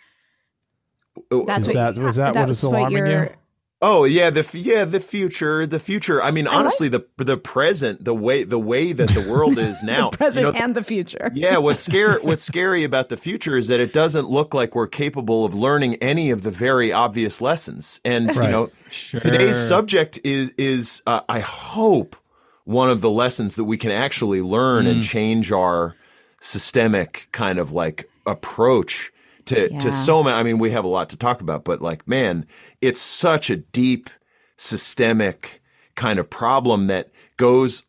That's 1.32 1.68
Is 1.68 1.74
what, 1.74 1.96
that- 1.96 1.98
was 2.01 2.16
that 2.18 2.36
what 2.36 2.48
was 2.48 2.58
is 2.58 2.63
alarming 2.63 2.98
you're- 3.08 3.24
you? 3.27 3.30
Oh 3.79 4.05
yeah, 4.05 4.31
the 4.31 4.43
yeah 4.57 4.86
the 4.86 5.00
future, 5.00 5.67
the 5.67 5.79
future. 5.79 6.22
I 6.24 6.31
mean, 6.31 6.48
honestly, 6.48 6.89
the 6.89 7.05
the 7.17 7.38
present, 7.38 8.03
the 8.03 8.13
way 8.15 8.43
the 8.43 8.57
way 8.57 8.91
that 8.91 9.10
the 9.10 9.29
world 9.29 9.60
is 9.69 9.84
now, 9.84 10.10
the 10.10 10.17
present 10.17 10.48
you 10.48 10.51
know, 10.53 10.57
and 10.57 10.75
the 10.75 10.84
future. 10.84 11.31
yeah, 11.36 11.57
what's 11.57 11.84
scary 11.84 12.19
what's 12.24 12.41
scary 12.43 12.84
about 12.84 13.10
the 13.10 13.17
future 13.17 13.55
is 13.55 13.67
that 13.67 13.79
it 13.79 13.93
doesn't 13.93 14.27
look 14.27 14.55
like 14.55 14.74
we're 14.74 14.88
capable 14.88 15.46
of 15.46 15.53
learning 15.53 15.93
any 15.96 16.31
of 16.31 16.41
the 16.41 16.50
very 16.50 16.91
obvious 16.91 17.39
lessons. 17.39 18.01
And 18.03 18.34
you 18.34 18.41
know, 18.41 18.72
Sure. 18.89 19.19
today's 19.19 19.57
subject 19.57 20.19
is 20.24 20.50
is 20.57 21.03
uh, 21.05 21.22
I 21.29 21.41
hope 21.41 22.15
one 22.63 22.89
of 22.89 23.01
the 23.01 23.12
lessons 23.12 23.55
that 23.55 23.65
we 23.65 23.77
can 23.77 23.91
actually 23.91 24.41
learn 24.41 24.88
and 24.88 25.03
change 25.03 25.51
our 25.51 25.96
systemic 26.41 27.27
kind 27.31 27.60
of 27.60 27.72
like 27.72 28.10
approach 28.25 29.12
to 29.48 29.72
Yeah. 29.72 29.80
to 29.80 29.92
so 29.92 30.24
many. 30.24 30.36
I 30.38 30.44
mean, 30.44 30.60
we 30.60 30.72
have 30.72 30.86
a 30.86 30.88
lot 30.89 31.10
to 31.10 31.18
talk 31.18 31.42
about, 31.42 31.63
but 31.66 31.82
like, 31.82 32.08
man, 32.08 32.46
it's 32.82 33.01
such 33.01 33.50
a 33.50 33.58
deep 33.58 34.10
systemic 34.58 35.62
kind 35.96 36.20
of 36.20 36.30
problem 36.30 36.88
that 36.88 37.10
goes 37.38 37.84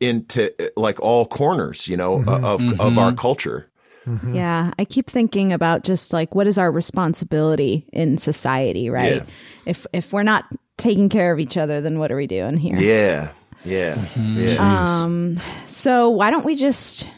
into 0.00 0.50
uh, 0.62 0.68
like 0.76 1.00
all 1.00 1.26
corners, 1.26 1.88
you 1.88 1.96
know, 1.96 2.18
Mm-hmm. 2.18 2.44
of 2.44 2.80
of 2.80 2.98
our 2.98 3.12
culture. 3.12 3.70
Yeah, 4.32 4.70
I 4.78 4.84
keep 4.84 5.10
thinking 5.10 5.52
about 5.52 5.82
just 5.82 6.12
like 6.12 6.32
what 6.34 6.46
is 6.46 6.58
our 6.58 6.70
responsibility 6.70 7.88
in 7.92 8.18
society, 8.18 8.88
right? 8.88 9.16
Yeah. 9.16 9.24
If 9.64 9.86
if 9.92 10.12
we're 10.12 10.22
not 10.22 10.44
taking 10.76 11.08
care 11.08 11.32
of 11.32 11.40
each 11.40 11.56
other, 11.56 11.80
then 11.80 11.98
what 11.98 12.12
are 12.12 12.16
we 12.16 12.26
doing 12.28 12.56
here? 12.56 12.78
Yeah, 12.78 13.30
yeah, 13.64 14.04
yeah. 14.16 15.02
Um, 15.02 15.34
so 15.66 16.08
why 16.10 16.30
don't 16.30 16.44
we 16.44 16.54
just 16.54 17.08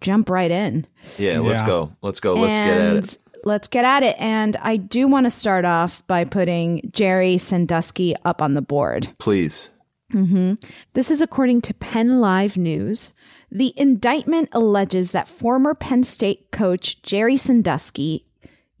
jump 0.00 0.30
right 0.30 0.50
in. 0.50 0.86
Yeah, 1.18 1.40
let's 1.40 1.60
Yeah. 1.60 1.66
go. 1.66 1.92
Let's 2.00 2.20
go. 2.20 2.32
Let's 2.34 2.56
get 2.56 2.78
at 2.78 2.96
it. 2.96 3.18
Let's 3.44 3.68
get 3.68 3.84
at 3.84 4.02
it. 4.02 4.16
And 4.18 4.56
I 4.58 4.76
do 4.76 5.06
want 5.06 5.26
to 5.26 5.30
start 5.30 5.64
off 5.64 6.06
by 6.06 6.24
putting 6.24 6.90
Jerry 6.92 7.38
Sandusky 7.38 8.14
up 8.24 8.42
on 8.42 8.54
the 8.54 8.62
board. 8.62 9.08
Please. 9.18 9.70
hmm 10.12 10.54
This 10.94 11.10
is 11.10 11.20
according 11.20 11.62
to 11.62 11.74
Penn 11.74 12.20
Live 12.20 12.56
News. 12.56 13.12
The 13.50 13.72
indictment 13.76 14.48
alleges 14.52 15.12
that 15.12 15.28
former 15.28 15.74
Penn 15.74 16.02
State 16.02 16.50
coach 16.52 17.02
Jerry 17.02 17.36
Sandusky 17.36 18.26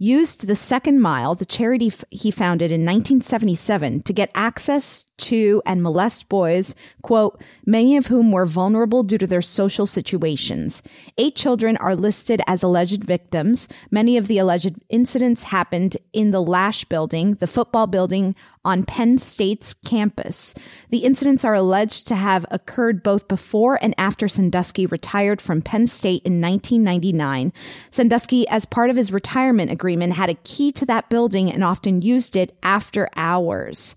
used 0.00 0.46
the 0.46 0.54
Second 0.54 0.98
Mile, 1.00 1.34
the 1.34 1.44
charity 1.44 1.92
he 2.10 2.30
founded 2.30 2.72
in 2.72 2.80
1977, 2.80 4.02
to 4.02 4.12
get 4.14 4.32
access 4.34 5.04
to 5.18 5.62
and 5.66 5.82
molest 5.82 6.30
boys, 6.30 6.74
quote, 7.02 7.40
many 7.66 7.98
of 7.98 8.06
whom 8.06 8.32
were 8.32 8.46
vulnerable 8.46 9.02
due 9.02 9.18
to 9.18 9.26
their 9.26 9.42
social 9.42 9.84
situations. 9.84 10.82
Eight 11.18 11.36
children 11.36 11.76
are 11.76 11.94
listed 11.94 12.40
as 12.46 12.62
alleged 12.62 13.04
victims. 13.04 13.68
Many 13.90 14.16
of 14.16 14.26
the 14.26 14.38
alleged 14.38 14.74
incidents 14.88 15.42
happened 15.42 15.98
in 16.14 16.30
the 16.30 16.42
Lasch 16.42 16.84
building, 16.84 17.34
the 17.34 17.46
football 17.46 17.86
building 17.86 18.34
on 18.64 18.84
Penn 18.84 19.18
State's 19.18 19.74
campus. 19.74 20.54
The 20.90 20.98
incidents 20.98 21.44
are 21.44 21.54
alleged 21.54 22.06
to 22.08 22.14
have 22.14 22.44
occurred 22.50 23.02
both 23.02 23.28
before 23.28 23.78
and 23.82 23.94
after 23.96 24.28
Sandusky 24.28 24.86
retired 24.86 25.40
from 25.40 25.62
Penn 25.62 25.86
State 25.86 26.22
in 26.24 26.40
1999. 26.40 27.52
Sandusky, 27.90 28.46
as 28.48 28.66
part 28.66 28.90
of 28.90 28.96
his 28.96 29.12
retirement 29.12 29.70
agreement, 29.70 30.14
had 30.14 30.30
a 30.30 30.34
key 30.44 30.72
to 30.72 30.86
that 30.86 31.08
building 31.08 31.50
and 31.50 31.64
often 31.64 32.02
used 32.02 32.36
it 32.36 32.56
after 32.62 33.08
hours. 33.16 33.94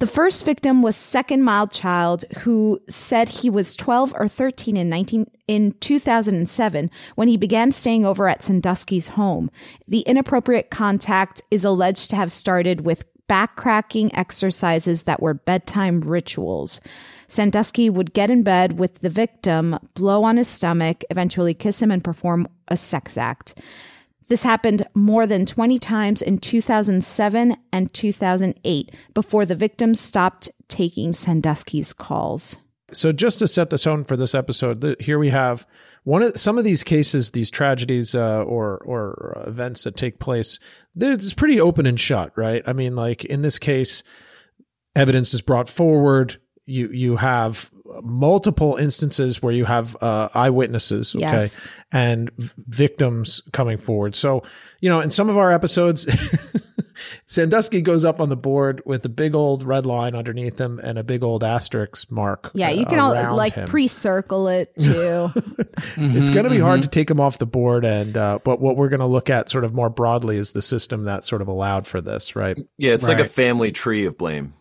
The 0.00 0.06
first 0.08 0.44
victim 0.44 0.82
was 0.82 0.96
second 0.96 1.44
mile 1.44 1.68
child 1.68 2.24
who 2.38 2.80
said 2.88 3.28
he 3.28 3.48
was 3.48 3.76
12 3.76 4.12
or 4.18 4.26
13 4.26 4.76
in 4.76 4.88
19 4.88 5.30
in 5.46 5.72
2007 5.80 6.90
when 7.14 7.28
he 7.28 7.36
began 7.36 7.70
staying 7.70 8.04
over 8.04 8.28
at 8.28 8.42
Sandusky's 8.42 9.08
home. 9.08 9.50
The 9.86 10.00
inappropriate 10.00 10.70
contact 10.70 11.42
is 11.50 11.64
alleged 11.64 12.10
to 12.10 12.16
have 12.16 12.32
started 12.32 12.80
with 12.80 13.04
backcracking 13.34 14.10
exercises 14.14 15.02
that 15.02 15.20
were 15.20 15.34
bedtime 15.34 16.00
rituals. 16.00 16.80
Sandusky 17.26 17.90
would 17.90 18.14
get 18.14 18.30
in 18.30 18.44
bed 18.44 18.78
with 18.78 19.00
the 19.00 19.10
victim, 19.10 19.76
blow 19.96 20.22
on 20.22 20.36
his 20.36 20.46
stomach, 20.46 21.02
eventually 21.10 21.52
kiss 21.52 21.82
him 21.82 21.90
and 21.90 22.04
perform 22.04 22.46
a 22.68 22.76
sex 22.76 23.18
act. 23.18 23.58
This 24.28 24.44
happened 24.44 24.86
more 24.94 25.26
than 25.26 25.46
20 25.46 25.80
times 25.80 26.22
in 26.22 26.38
2007 26.38 27.56
and 27.72 27.92
2008 27.92 28.94
before 29.14 29.44
the 29.44 29.56
victims 29.56 29.98
stopped 29.98 30.48
taking 30.68 31.12
Sandusky's 31.12 31.92
calls. 31.92 32.56
So 32.92 33.10
just 33.10 33.40
to 33.40 33.48
set 33.48 33.70
the 33.70 33.78
tone 33.78 34.04
for 34.04 34.16
this 34.16 34.36
episode, 34.36 34.96
here 35.00 35.18
we 35.18 35.30
have 35.30 35.66
one 36.04 36.22
of 36.22 36.38
some 36.38 36.56
of 36.58 36.64
these 36.64 36.82
cases, 36.82 37.32
these 37.32 37.50
tragedies 37.50 38.14
uh, 38.14 38.42
or 38.44 38.78
or 38.78 39.42
events 39.46 39.84
that 39.84 39.96
take 39.96 40.18
place. 40.18 40.58
It's 40.96 41.34
pretty 41.34 41.60
open 41.60 41.86
and 41.86 41.98
shut, 41.98 42.32
right? 42.36 42.62
I 42.66 42.72
mean, 42.72 42.94
like 42.94 43.24
in 43.24 43.42
this 43.42 43.58
case, 43.58 44.02
evidence 44.94 45.34
is 45.34 45.40
brought 45.40 45.68
forward. 45.68 46.36
You 46.66 46.88
you 46.88 47.16
have 47.16 47.70
multiple 48.02 48.76
instances 48.76 49.42
where 49.42 49.52
you 49.52 49.64
have 49.66 49.96
uh, 50.02 50.28
eyewitnesses, 50.34 51.14
okay, 51.14 51.22
Yes. 51.24 51.68
and 51.92 52.30
v- 52.38 52.50
victims 52.68 53.42
coming 53.52 53.76
forward. 53.78 54.16
So 54.16 54.42
you 54.80 54.88
know, 54.88 55.00
in 55.00 55.10
some 55.10 55.28
of 55.28 55.36
our 55.36 55.52
episodes, 55.52 56.06
Sandusky 57.34 57.80
goes 57.80 58.04
up 58.04 58.20
on 58.20 58.28
the 58.28 58.36
board 58.36 58.80
with 58.86 59.04
a 59.04 59.08
big 59.08 59.34
old 59.34 59.64
red 59.64 59.84
line 59.86 60.14
underneath 60.14 60.60
him 60.60 60.78
and 60.78 61.00
a 61.00 61.02
big 61.02 61.24
old 61.24 61.42
asterisk 61.42 62.08
mark. 62.12 62.52
Yeah, 62.54 62.70
you 62.70 62.86
uh, 62.86 62.88
can 62.88 63.00
all 63.00 63.36
like 63.36 63.54
him. 63.54 63.66
pre-circle 63.66 64.46
it 64.46 64.72
too. 64.78 65.30
It's 65.96 66.30
going 66.30 66.44
to 66.44 66.50
be 66.50 66.60
hard 66.60 66.82
to 66.82 66.88
take 66.88 67.10
him 67.10 67.18
off 67.18 67.38
the 67.38 67.46
board, 67.46 67.84
and 67.84 68.16
uh, 68.16 68.38
but 68.44 68.60
what 68.60 68.76
we're 68.76 68.88
going 68.88 69.00
to 69.00 69.06
look 69.06 69.30
at 69.30 69.50
sort 69.50 69.64
of 69.64 69.74
more 69.74 69.90
broadly 69.90 70.36
is 70.36 70.52
the 70.52 70.62
system 70.62 71.04
that 71.04 71.24
sort 71.24 71.42
of 71.42 71.48
allowed 71.48 71.88
for 71.88 72.00
this, 72.00 72.36
right? 72.36 72.56
Yeah, 72.78 72.92
it's 72.92 73.08
like 73.08 73.18
a 73.18 73.24
family 73.24 73.72
tree 73.72 74.06
of 74.06 74.16
blame. 74.16 74.54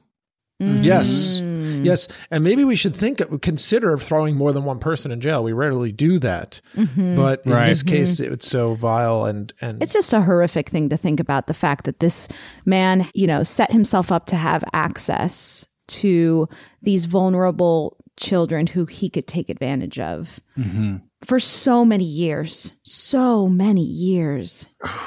Yes. 0.59 1.39
Mm. 1.83 1.87
Yes. 1.87 2.07
And 2.31 2.43
maybe 2.43 2.63
we 2.63 2.75
should 2.75 2.95
think, 2.95 3.21
consider 3.41 3.97
throwing 3.97 4.35
more 4.35 4.51
than 4.51 4.63
one 4.63 4.79
person 4.79 5.11
in 5.11 5.21
jail. 5.21 5.43
We 5.43 5.53
rarely 5.53 5.91
do 5.91 6.19
that. 6.19 6.61
Mhm. 6.75 7.15
But 7.15 7.45
in 7.45 7.51
Right. 7.51 7.67
this 7.67 7.83
case, 7.83 8.19
it's 8.19 8.47
so 8.47 8.73
vile 8.75 9.25
and, 9.25 9.53
and 9.61 9.81
It's 9.83 9.93
just 9.93 10.13
a 10.13 10.21
horrific 10.21 10.69
thing 10.69 10.89
to 10.89 10.97
think 10.97 11.19
about 11.19 11.47
the 11.47 11.53
fact 11.53 11.85
that 11.85 11.99
this 11.99 12.27
man, 12.65 13.07
you 13.13 13.27
know, 13.27 13.43
set 13.43 13.71
himself 13.71 14.11
up 14.11 14.25
to 14.27 14.35
have 14.35 14.63
access 14.73 15.67
to 15.87 16.47
these 16.81 17.05
vulnerable 17.05 17.97
children 18.17 18.67
who 18.67 18.85
he 18.85 19.09
could 19.09 19.27
take 19.27 19.49
advantage 19.49 19.99
of 19.99 20.39
Mm-hmm. 20.57 20.97
for 21.23 21.39
so 21.39 21.83
many 21.83 22.05
years. 22.05 22.73
So 22.83 23.47
many 23.47 23.83
years. 23.83 24.67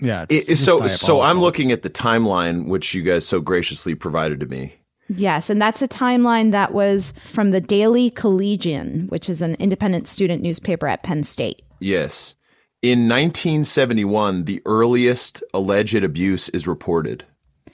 Yeah. 0.00 0.26
It- 0.28 0.48
It's, 0.50 0.60
so, 0.60 0.86
so 0.88 1.20
I'm 1.20 1.40
looking 1.40 1.70
at 1.70 1.82
the 1.82 1.88
timeline 1.88 2.66
which 2.66 2.94
you 2.94 3.02
guys 3.02 3.24
so 3.26 3.40
graciously 3.40 3.94
provided 3.94 4.40
to 4.40 4.46
me. 4.46 4.74
Yes, 5.08 5.50
and 5.50 5.60
that's 5.60 5.82
a 5.82 5.88
timeline 5.88 6.50
that 6.52 6.72
was 6.72 7.12
from 7.26 7.50
the 7.50 7.60
Daily 7.60 8.10
Collegian, 8.10 9.06
which 9.08 9.28
is 9.28 9.42
an 9.42 9.54
independent 9.56 10.08
student 10.08 10.42
newspaper 10.42 10.86
at 10.86 11.02
Penn 11.02 11.22
State. 11.22 11.62
Yes. 11.78 12.34
In 12.80 13.08
1971, 13.08 14.44
the 14.44 14.62
earliest 14.66 15.42
alleged 15.52 16.02
abuse 16.02 16.48
is 16.50 16.66
reported, 16.66 17.24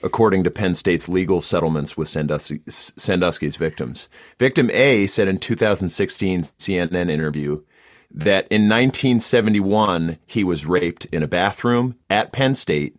according 0.03 0.43
to 0.43 0.51
Penn 0.51 0.73
State's 0.73 1.09
legal 1.09 1.41
settlements 1.41 1.97
with 1.97 2.07
Sandusky, 2.07 2.61
Sandusky's 2.67 3.55
victims. 3.55 4.09
Victim 4.39 4.69
A 4.71 5.07
said 5.07 5.27
in 5.27 5.37
2016 5.37 6.43
CNN 6.43 7.09
interview 7.09 7.61
that 8.09 8.47
in 8.49 8.69
1971 8.69 10.17
he 10.25 10.43
was 10.43 10.65
raped 10.65 11.05
in 11.05 11.23
a 11.23 11.27
bathroom 11.27 11.95
at 12.09 12.33
Penn 12.33 12.55
State 12.55 12.97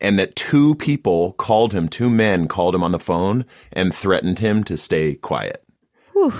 and 0.00 0.18
that 0.18 0.36
two 0.36 0.74
people 0.76 1.32
called 1.34 1.72
him, 1.72 1.88
two 1.88 2.10
men 2.10 2.48
called 2.48 2.74
him 2.74 2.82
on 2.82 2.92
the 2.92 2.98
phone 2.98 3.44
and 3.72 3.94
threatened 3.94 4.38
him 4.40 4.64
to 4.64 4.76
stay 4.76 5.14
quiet. 5.14 5.64
Whew. 6.12 6.30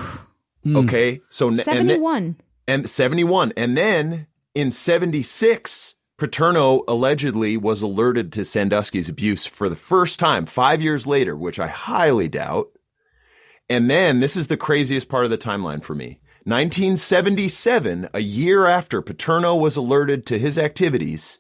Hmm. 0.65 0.77
Okay, 0.77 1.21
so 1.29 1.47
n- 1.49 1.51
and 1.53 1.59
then- 1.59 1.67
71. 1.67 2.37
and 2.67 2.89
71 2.89 3.53
and 3.57 3.77
then 3.77 4.27
in 4.55 4.71
76 4.71 5.95
paterno 6.17 6.83
allegedly 6.89 7.57
was 7.59 7.83
alerted 7.83 8.33
to 8.33 8.45
sandusky's 8.45 9.09
abuse 9.09 9.45
for 9.45 9.69
the 9.69 9.77
first 9.77 10.19
time 10.19 10.47
five 10.47 10.81
years 10.81 11.07
later 11.07 11.37
which 11.37 11.59
i 11.59 11.67
highly 11.67 12.29
doubt 12.29 12.69
and 13.69 13.91
then 13.91 14.21
this 14.21 14.37
is 14.37 14.47
the 14.49 14.57
craziest 14.57 15.09
part 15.11 15.25
of 15.27 15.31
the 15.31 15.37
timeline 15.37 15.83
for 15.85 15.95
me 15.95 16.21
1977 16.45 18.09
a 18.15 18.21
year 18.21 18.67
after 18.67 19.03
paterno 19.03 19.55
was 19.57 19.77
alerted 19.77 20.25
to 20.25 20.39
his 20.39 20.57
activities 20.59 21.39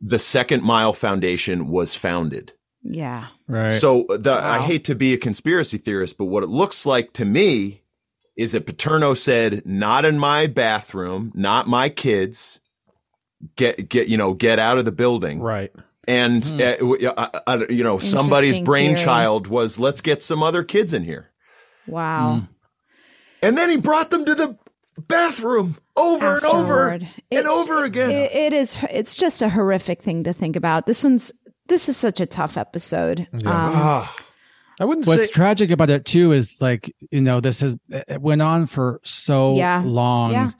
the 0.00 0.18
second 0.18 0.62
mile 0.62 0.92
foundation 0.92 1.68
was 1.68 1.94
founded 1.94 2.52
Yeah. 2.82 3.28
Right. 3.48 3.72
so 3.72 4.04
the 4.08 4.32
I 4.32 4.58
hate 4.60 4.84
to 4.84 4.94
be 4.94 5.12
a 5.14 5.18
conspiracy 5.18 5.78
theorist, 5.78 6.18
but 6.18 6.26
what 6.26 6.42
it 6.42 6.48
looks 6.48 6.84
like 6.86 7.12
to 7.14 7.24
me 7.24 7.82
is 8.36 8.52
that 8.52 8.66
Paterno 8.66 9.14
said, 9.14 9.62
"Not 9.64 10.04
in 10.04 10.18
my 10.18 10.46
bathroom, 10.46 11.32
not 11.34 11.66
my 11.68 11.88
kids. 11.88 12.60
Get 13.56 13.88
get 13.88 14.08
you 14.08 14.16
know 14.16 14.34
get 14.34 14.58
out 14.58 14.78
of 14.78 14.84
the 14.84 14.92
building." 14.92 15.40
right. 15.40 15.72
And 16.08 16.44
Hmm. 16.44 16.60
uh, 16.60 17.08
uh, 17.16 17.40
uh, 17.46 17.64
you 17.70 17.82
know 17.82 17.98
somebody's 17.98 18.58
Interesting 18.58 18.64
brainchild 18.64 19.46
was, 19.48 19.78
"Let's 19.78 20.00
get 20.00 20.22
some 20.22 20.42
other 20.42 20.62
kids 20.62 20.92
in 20.92 21.02
here." 21.04 21.30
Wow. 21.88 22.42
And 23.42 23.56
then 23.58 23.70
he 23.70 23.76
brought 23.78 24.10
them 24.10 24.24
to 24.26 24.34
the 24.34 24.56
bathroom 24.98 25.76
over 25.96 26.36
and 26.36 26.44
over 26.44 26.90
Afterward. 26.90 27.08
and 27.30 27.46
over 27.46 27.84
again. 27.84 28.10
It, 28.10 28.32
it 28.34 28.52
is. 28.52 28.76
It's 28.90 29.16
just 29.16 29.42
a 29.42 29.48
horrific 29.48 30.02
thing 30.02 30.24
to 30.24 30.32
think 30.32 30.56
about. 30.56 30.86
This 30.86 31.04
one's. 31.04 31.32
This 31.68 31.88
is 31.88 31.96
such 31.96 32.20
a 32.20 32.26
tough 32.26 32.56
episode. 32.56 33.26
Um, 33.32 33.42
Ah. 33.46 34.16
I 34.78 34.84
wouldn't 34.84 35.06
What's 35.06 35.26
say 35.26 35.30
tragic 35.32 35.70
about 35.70 35.88
it 35.90 36.04
too 36.04 36.32
is 36.32 36.58
like 36.60 36.94
you 37.10 37.20
know 37.22 37.40
this 37.40 37.60
has 37.60 37.78
it 37.88 38.20
went 38.20 38.42
on 38.42 38.66
for 38.66 39.00
so 39.04 39.56
Yeah. 39.56 39.82
long. 39.84 40.32
Yeah. 40.32 40.50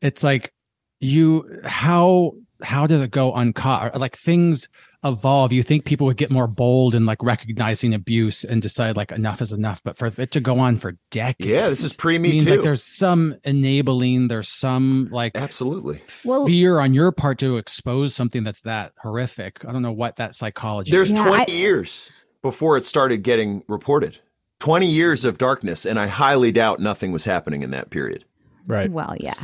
It's 0.00 0.24
like 0.24 0.52
you 1.00 1.60
how 1.64 2.32
how 2.62 2.86
does 2.86 3.02
it 3.02 3.10
go 3.10 3.34
uncaught? 3.34 3.98
Like 4.00 4.16
things 4.16 4.68
evolve. 5.04 5.52
You 5.52 5.62
think 5.62 5.84
people 5.84 6.06
would 6.06 6.16
get 6.16 6.30
more 6.30 6.46
bold 6.46 6.94
in 6.94 7.06
like 7.06 7.22
recognizing 7.22 7.92
abuse 7.94 8.44
and 8.44 8.62
decide 8.62 8.96
like 8.96 9.10
enough 9.12 9.42
is 9.42 9.52
enough, 9.52 9.82
but 9.82 9.96
for 9.96 10.06
it 10.16 10.30
to 10.32 10.40
go 10.40 10.58
on 10.60 10.78
for 10.78 10.96
decades, 11.10 11.48
yeah, 11.48 11.68
this 11.68 11.82
is 11.82 11.92
pre 11.94 12.18
Me 12.18 12.30
means 12.32 12.44
Too. 12.44 12.52
like 12.52 12.62
there's 12.62 12.84
some 12.84 13.36
enabling, 13.44 14.28
there's 14.28 14.48
some 14.48 15.08
like 15.10 15.32
Absolutely. 15.34 16.00
well, 16.24 16.46
fear 16.46 16.78
on 16.78 16.94
your 16.94 17.12
part 17.12 17.38
to 17.40 17.56
expose 17.56 18.14
something 18.14 18.44
that's 18.44 18.60
that 18.62 18.92
horrific. 19.02 19.64
I 19.66 19.72
don't 19.72 19.82
know 19.82 19.92
what 19.92 20.16
that 20.16 20.34
psychology. 20.34 20.90
There's 20.90 21.12
is. 21.12 21.18
Yeah, 21.18 21.24
20 21.26 21.52
I- 21.52 21.56
years 21.56 22.10
before 22.42 22.76
it 22.76 22.84
started 22.84 23.22
getting 23.22 23.62
reported. 23.68 24.18
20 24.60 24.86
years 24.86 25.24
of 25.24 25.38
darkness, 25.38 25.84
and 25.84 25.98
I 25.98 26.06
highly 26.06 26.52
doubt 26.52 26.78
nothing 26.78 27.10
was 27.10 27.24
happening 27.24 27.62
in 27.62 27.70
that 27.72 27.90
period. 27.90 28.24
right. 28.68 28.90
Well, 28.90 29.16
yeah. 29.18 29.34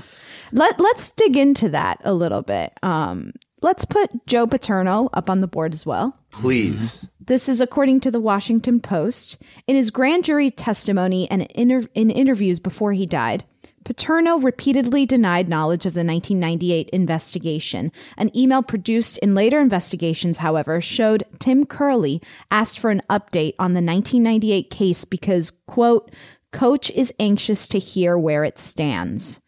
Let 0.53 0.79
Let's 0.81 1.11
dig 1.11 1.37
into 1.37 1.68
that 1.71 2.01
a 2.05 2.14
little 2.14 2.42
bit. 2.42 2.73
Um, 2.85 3.33
let's 3.61 3.85
put 3.85 4.27
Joe 4.27 4.47
Paterno 4.47 5.09
up 5.12 5.29
on 5.29 5.40
the 5.40 5.47
board 5.47 5.73
as 5.73 5.85
well. 5.85 6.18
Please. 6.31 6.99
Mm-hmm. 6.99 7.07
This 7.21 7.49
is 7.49 7.61
according 7.61 8.01
to 8.01 8.11
the 8.11 8.21
Washington 8.21 8.81
Post. 8.81 9.37
In 9.66 9.77
his 9.77 9.90
grand 9.90 10.25
jury 10.25 10.51
testimony 10.51 11.31
and 11.31 11.42
inter- 11.55 11.88
in 11.94 12.11
interviews 12.11 12.59
before 12.59 12.92
he 12.92 13.05
died, 13.05 13.44
Paterno 13.85 14.38
repeatedly 14.38 15.07
denied 15.07 15.49
knowledge 15.49 15.87
of 15.87 15.94
the 15.94 16.05
1998 16.05 16.88
investigation. 16.90 17.90
An 18.16 18.35
email 18.37 18.62
produced 18.62 19.18
in 19.18 19.35
later 19.35 19.61
investigations, 19.61 20.38
however, 20.38 20.81
showed 20.81 21.25
Tim 21.38 21.64
Curley 21.64 22.21
asked 22.51 22.79
for 22.79 22.90
an 22.90 23.03
update 23.09 23.55
on 23.59 23.73
the 23.73 23.83
1998 23.83 24.71
case 24.71 25.05
because, 25.05 25.53
quote, 25.66 26.11
Coach 26.53 26.90
is 26.90 27.12
anxious 27.18 27.68
to 27.68 27.79
hear 27.79 28.16
where 28.16 28.44
it 28.44 28.59
stands. 28.59 29.40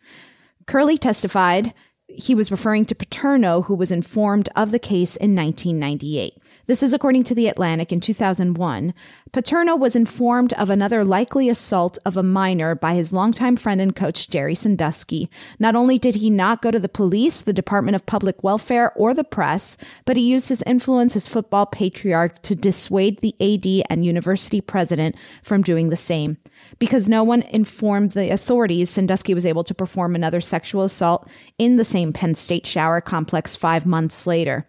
Curley 0.66 0.99
testified 0.99 1.75
he 2.16 2.35
was 2.35 2.51
referring 2.51 2.85
to 2.87 2.94
Paterno, 2.94 3.62
who 3.62 3.75
was 3.75 3.92
informed 3.92 4.49
of 4.57 4.70
the 4.70 4.79
case 4.79 5.16
in 5.16 5.35
1998. 5.35 6.37
This 6.70 6.85
is 6.85 6.92
according 6.92 7.24
to 7.24 7.35
The 7.35 7.48
Atlantic 7.48 7.90
in 7.90 7.98
2001. 7.98 8.94
Paterno 9.33 9.74
was 9.74 9.96
informed 9.96 10.52
of 10.52 10.70
another 10.70 11.04
likely 11.04 11.48
assault 11.48 11.98
of 12.04 12.16
a 12.16 12.22
minor 12.22 12.76
by 12.76 12.94
his 12.94 13.12
longtime 13.12 13.56
friend 13.56 13.80
and 13.80 13.96
coach, 13.96 14.30
Jerry 14.30 14.54
Sandusky. 14.54 15.28
Not 15.59 15.74
only 15.74 15.98
did 15.98 16.14
he 16.14 16.30
not 16.30 16.62
go 16.62 16.70
to 16.70 16.78
the 16.78 16.88
police, 16.88 17.40
the 17.40 17.52
Department 17.52 17.96
of 17.96 18.06
Public 18.06 18.44
Welfare, 18.44 18.92
or 18.94 19.14
the 19.14 19.24
press, 19.24 19.76
but 20.04 20.16
he 20.16 20.30
used 20.30 20.48
his 20.48 20.62
influence 20.64 21.16
as 21.16 21.26
football 21.26 21.66
patriarch 21.66 22.40
to 22.42 22.54
dissuade 22.54 23.18
the 23.18 23.35
AD 23.40 23.85
and 23.90 24.06
university 24.06 24.61
president 24.61 25.16
from 25.42 25.62
doing 25.62 25.88
the 25.88 25.96
same. 25.96 26.37
Because 26.78 27.09
no 27.09 27.24
one 27.24 27.42
informed 27.42 28.12
the 28.12 28.30
authorities, 28.30 28.90
Sandusky 28.90 29.35
was 29.35 29.44
able 29.44 29.64
to 29.64 29.74
perform 29.74 30.14
another 30.14 30.40
sexual 30.40 30.85
assault 30.85 31.28
in 31.59 31.78
the 31.78 31.85
same 31.85 32.12
Penn 32.12 32.37
State 32.37 32.64
shower 32.64 33.00
complex 33.00 33.56
five 33.56 33.87
months 33.87 34.24
later. 34.24 34.68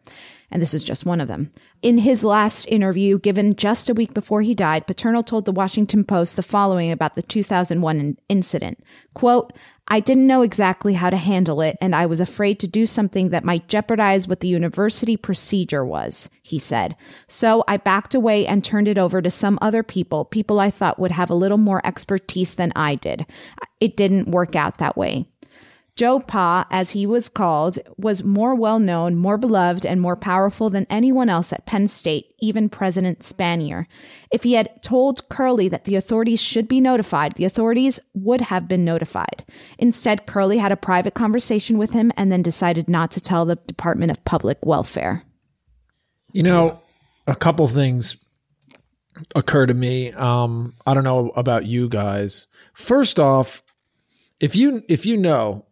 And 0.51 0.61
this 0.61 0.73
is 0.73 0.83
just 0.83 1.05
one 1.05 1.21
of 1.21 1.27
them. 1.27 1.51
In 1.81 1.97
his 1.97 2.23
last 2.23 2.67
interview, 2.67 3.17
given 3.17 3.55
just 3.55 3.89
a 3.89 3.95
week 3.95 4.13
before 4.13 4.43
he 4.43 4.53
died, 4.53 4.85
Paterno 4.85 5.23
told 5.23 5.45
the 5.45 5.51
Washington 5.51 6.03
Post 6.03 6.35
the 6.35 6.43
following 6.43 6.91
about 6.91 7.15
the 7.15 7.23
2001 7.23 8.17
incident. 8.29 8.83
Quote, 9.15 9.51
I 9.87 9.99
didn't 9.99 10.27
know 10.27 10.43
exactly 10.43 10.93
how 10.93 11.09
to 11.09 11.17
handle 11.17 11.59
it, 11.59 11.77
and 11.81 11.95
I 11.95 12.05
was 12.05 12.19
afraid 12.19 12.59
to 12.59 12.67
do 12.67 12.85
something 12.85 13.29
that 13.29 13.43
might 13.43 13.67
jeopardize 13.67 14.27
what 14.27 14.41
the 14.41 14.47
university 14.47 15.17
procedure 15.17 15.83
was, 15.83 16.29
he 16.43 16.59
said. 16.59 16.95
So 17.27 17.63
I 17.67 17.77
backed 17.77 18.13
away 18.13 18.45
and 18.45 18.63
turned 18.63 18.87
it 18.87 18.99
over 18.99 19.19
to 19.19 19.31
some 19.31 19.57
other 19.59 19.81
people, 19.81 20.25
people 20.25 20.59
I 20.59 20.69
thought 20.69 20.99
would 20.99 21.11
have 21.11 21.31
a 21.31 21.35
little 21.35 21.57
more 21.57 21.85
expertise 21.85 22.55
than 22.55 22.71
I 22.75 22.93
did. 22.93 23.25
It 23.79 23.97
didn't 23.97 24.29
work 24.29 24.55
out 24.55 24.77
that 24.77 24.95
way. 24.95 25.25
Joe 25.95 26.19
Pa, 26.19 26.65
as 26.71 26.91
he 26.91 27.05
was 27.05 27.29
called, 27.29 27.77
was 27.97 28.23
more 28.23 28.55
well 28.55 28.79
known, 28.79 29.15
more 29.15 29.37
beloved, 29.37 29.85
and 29.85 29.99
more 29.99 30.15
powerful 30.15 30.69
than 30.69 30.87
anyone 30.89 31.29
else 31.29 31.51
at 31.51 31.65
Penn 31.65 31.87
State, 31.87 32.33
even 32.39 32.69
President 32.69 33.19
Spanier. 33.19 33.85
If 34.31 34.43
he 34.43 34.53
had 34.53 34.81
told 34.81 35.27
Curley 35.29 35.67
that 35.67 35.83
the 35.83 35.95
authorities 35.95 36.41
should 36.41 36.67
be 36.67 36.79
notified, 36.79 37.33
the 37.33 37.45
authorities 37.45 37.99
would 38.13 38.41
have 38.41 38.67
been 38.67 38.85
notified. 38.85 39.43
Instead, 39.77 40.25
Curley 40.25 40.57
had 40.57 40.71
a 40.71 40.77
private 40.77 41.13
conversation 41.13 41.77
with 41.77 41.91
him 41.91 42.11
and 42.15 42.31
then 42.31 42.41
decided 42.41 42.87
not 42.87 43.11
to 43.11 43.21
tell 43.21 43.45
the 43.45 43.57
Department 43.57 44.11
of 44.11 44.23
Public 44.23 44.59
Welfare. 44.63 45.23
You 46.31 46.43
know, 46.43 46.81
a 47.27 47.35
couple 47.35 47.67
things 47.67 48.17
occur 49.35 49.65
to 49.65 49.73
me. 49.73 50.13
Um, 50.13 50.73
I 50.85 50.93
don't 50.93 51.03
know 51.03 51.31
about 51.35 51.65
you 51.65 51.89
guys. 51.89 52.47
First 52.73 53.19
off, 53.19 53.61
if 54.39 54.55
you 54.55 54.81
if 54.87 55.05
you 55.05 55.17
know 55.17 55.65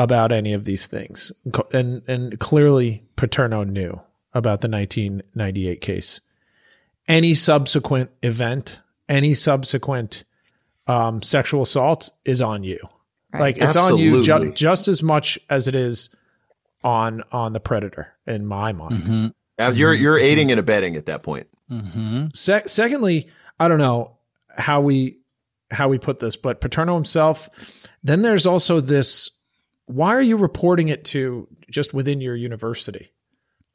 about 0.00 0.32
any 0.32 0.54
of 0.54 0.64
these 0.64 0.86
things. 0.86 1.30
And 1.72 2.02
and 2.08 2.40
clearly 2.40 3.02
Paterno 3.16 3.64
knew 3.64 4.00
about 4.32 4.62
the 4.62 4.68
1998 4.68 5.80
case. 5.82 6.20
Any 7.06 7.34
subsequent 7.34 8.10
event, 8.22 8.80
any 9.08 9.34
subsequent 9.34 10.24
um, 10.86 11.22
sexual 11.22 11.62
assault 11.62 12.10
is 12.24 12.40
on 12.40 12.64
you. 12.64 12.78
Right. 13.32 13.40
Like 13.40 13.56
it's 13.58 13.76
Absolutely. 13.76 14.32
on 14.32 14.42
you 14.42 14.46
ju- 14.48 14.52
just 14.54 14.88
as 14.88 15.02
much 15.02 15.38
as 15.50 15.68
it 15.68 15.74
is 15.74 16.08
on 16.82 17.22
on 17.30 17.52
the 17.52 17.60
predator 17.60 18.14
in 18.26 18.46
my 18.46 18.72
mind. 18.72 19.04
Mm-hmm. 19.04 19.76
You're 19.76 19.92
you're 19.92 20.18
aiding 20.18 20.50
and 20.50 20.58
abetting 20.58 20.96
at 20.96 21.06
that 21.06 21.22
point. 21.22 21.46
Mm-hmm. 21.70 22.28
Se- 22.32 22.62
secondly, 22.66 23.28
I 23.58 23.68
don't 23.68 23.78
know 23.78 24.16
how 24.56 24.80
we 24.80 25.18
how 25.70 25.88
we 25.88 25.98
put 25.98 26.20
this, 26.20 26.36
but 26.36 26.62
Paterno 26.62 26.94
himself. 26.94 27.50
Then 28.02 28.22
there's 28.22 28.46
also 28.46 28.80
this 28.80 29.30
why 29.90 30.14
are 30.14 30.20
you 30.20 30.36
reporting 30.36 30.88
it 30.88 31.04
to 31.06 31.48
just 31.70 31.92
within 31.92 32.20
your 32.20 32.36
university? 32.36 33.12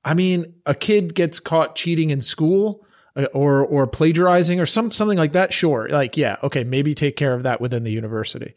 I 0.04 0.14
mean, 0.14 0.54
a 0.66 0.74
kid 0.74 1.14
gets 1.14 1.40
caught 1.40 1.76
cheating 1.76 2.10
in 2.10 2.22
school 2.22 2.86
uh, 3.16 3.26
or 3.34 3.66
or 3.66 3.88
plagiarizing 3.88 4.60
or 4.60 4.66
some 4.66 4.92
something 4.92 5.18
like 5.18 5.34
that. 5.34 5.52
Sure, 5.52 5.90
like 5.90 6.16
yeah, 6.16 6.38
okay, 6.44 6.64
maybe 6.64 6.94
take 6.94 7.18
care 7.18 7.34
of 7.34 7.44
that 7.44 7.60
within 7.60 7.84
the 7.84 7.92
university. 7.92 8.54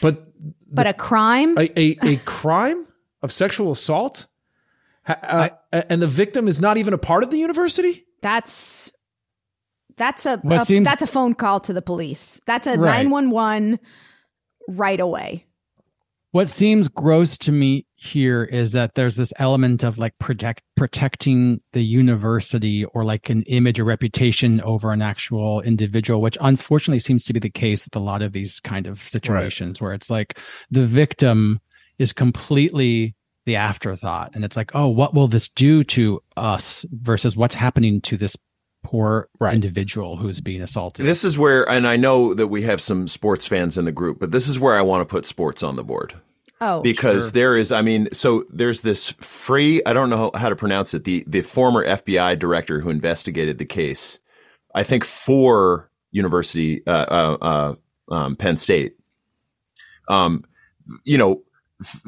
But 0.00 0.32
but 0.72 0.84
the, 0.84 0.90
a 0.90 0.94
crime, 0.94 1.58
a, 1.58 1.68
a, 1.78 1.98
a 2.02 2.16
crime 2.18 2.86
of 3.22 3.32
sexual 3.32 3.72
assault, 3.72 4.26
uh, 5.06 5.50
I, 5.72 5.78
and 5.90 6.00
the 6.00 6.06
victim 6.06 6.48
is 6.48 6.60
not 6.60 6.78
even 6.78 6.94
a 6.94 6.98
part 6.98 7.22
of 7.22 7.30
the 7.30 7.38
university. 7.38 8.06
That's 8.22 8.92
that's 9.96 10.24
a, 10.26 10.40
a 10.48 10.64
seems, 10.64 10.86
that's 10.86 11.02
a 11.02 11.06
phone 11.06 11.34
call 11.34 11.60
to 11.60 11.72
the 11.72 11.82
police. 11.82 12.40
That's 12.46 12.66
a 12.66 12.76
nine 12.76 13.10
one 13.10 13.30
one 13.30 13.78
right 14.68 15.00
away. 15.00 15.47
What 16.30 16.50
seems 16.50 16.88
gross 16.88 17.38
to 17.38 17.52
me 17.52 17.86
here 17.94 18.44
is 18.44 18.72
that 18.72 18.94
there's 18.94 19.16
this 19.16 19.32
element 19.38 19.82
of 19.82 19.96
like 19.96 20.18
protect 20.18 20.62
protecting 20.76 21.60
the 21.72 21.82
university 21.82 22.84
or 22.84 23.04
like 23.04 23.30
an 23.30 23.42
image 23.44 23.80
or 23.80 23.84
reputation 23.84 24.60
over 24.60 24.92
an 24.92 25.00
actual 25.00 25.62
individual, 25.62 26.20
which 26.20 26.36
unfortunately 26.42 27.00
seems 27.00 27.24
to 27.24 27.32
be 27.32 27.40
the 27.40 27.48
case 27.48 27.84
with 27.84 27.96
a 27.96 28.00
lot 28.00 28.20
of 28.20 28.32
these 28.32 28.60
kind 28.60 28.86
of 28.86 29.00
situations 29.00 29.80
right. 29.80 29.86
where 29.86 29.94
it's 29.94 30.10
like 30.10 30.38
the 30.70 30.86
victim 30.86 31.60
is 31.98 32.12
completely 32.12 33.14
the 33.46 33.56
afterthought 33.56 34.30
and 34.34 34.44
it's 34.44 34.58
like 34.58 34.70
oh 34.74 34.86
what 34.86 35.14
will 35.14 35.26
this 35.26 35.48
do 35.48 35.82
to 35.82 36.22
us 36.36 36.84
versus 36.92 37.34
what's 37.34 37.54
happening 37.54 37.98
to 38.02 38.18
this 38.18 38.36
poor 38.88 39.28
right. 39.38 39.52
individual 39.52 40.16
who's 40.16 40.40
being 40.40 40.62
assaulted. 40.62 41.04
This 41.04 41.22
is 41.22 41.36
where, 41.36 41.68
and 41.68 41.86
I 41.86 41.96
know 41.96 42.32
that 42.32 42.46
we 42.46 42.62
have 42.62 42.80
some 42.80 43.06
sports 43.06 43.46
fans 43.46 43.76
in 43.76 43.84
the 43.84 43.92
group, 43.92 44.18
but 44.18 44.30
this 44.30 44.48
is 44.48 44.58
where 44.58 44.74
I 44.74 44.80
want 44.80 45.02
to 45.02 45.04
put 45.04 45.26
sports 45.26 45.62
on 45.62 45.76
the 45.76 45.84
board. 45.84 46.14
Oh, 46.62 46.80
because 46.80 47.24
sure. 47.24 47.32
there 47.32 47.56
is, 47.58 47.70
I 47.70 47.82
mean, 47.82 48.08
so 48.14 48.44
there's 48.50 48.80
this 48.80 49.12
Freeh, 49.12 49.82
I 49.84 49.92
don't 49.92 50.08
know 50.08 50.30
how 50.34 50.48
to 50.48 50.56
pronounce 50.56 50.94
it, 50.94 51.04
the, 51.04 51.22
the 51.26 51.42
former 51.42 51.84
FBI 51.84 52.38
director 52.38 52.80
who 52.80 52.88
investigated 52.88 53.58
the 53.58 53.66
case, 53.66 54.20
I 54.74 54.84
think 54.84 55.04
for 55.04 55.90
University, 56.10 56.80
uh, 56.86 56.90
uh, 56.90 57.36
uh, 58.10 58.14
um, 58.14 58.36
Penn 58.36 58.56
State, 58.56 58.94
um, 60.08 60.44
you 61.04 61.18
know, 61.18 61.42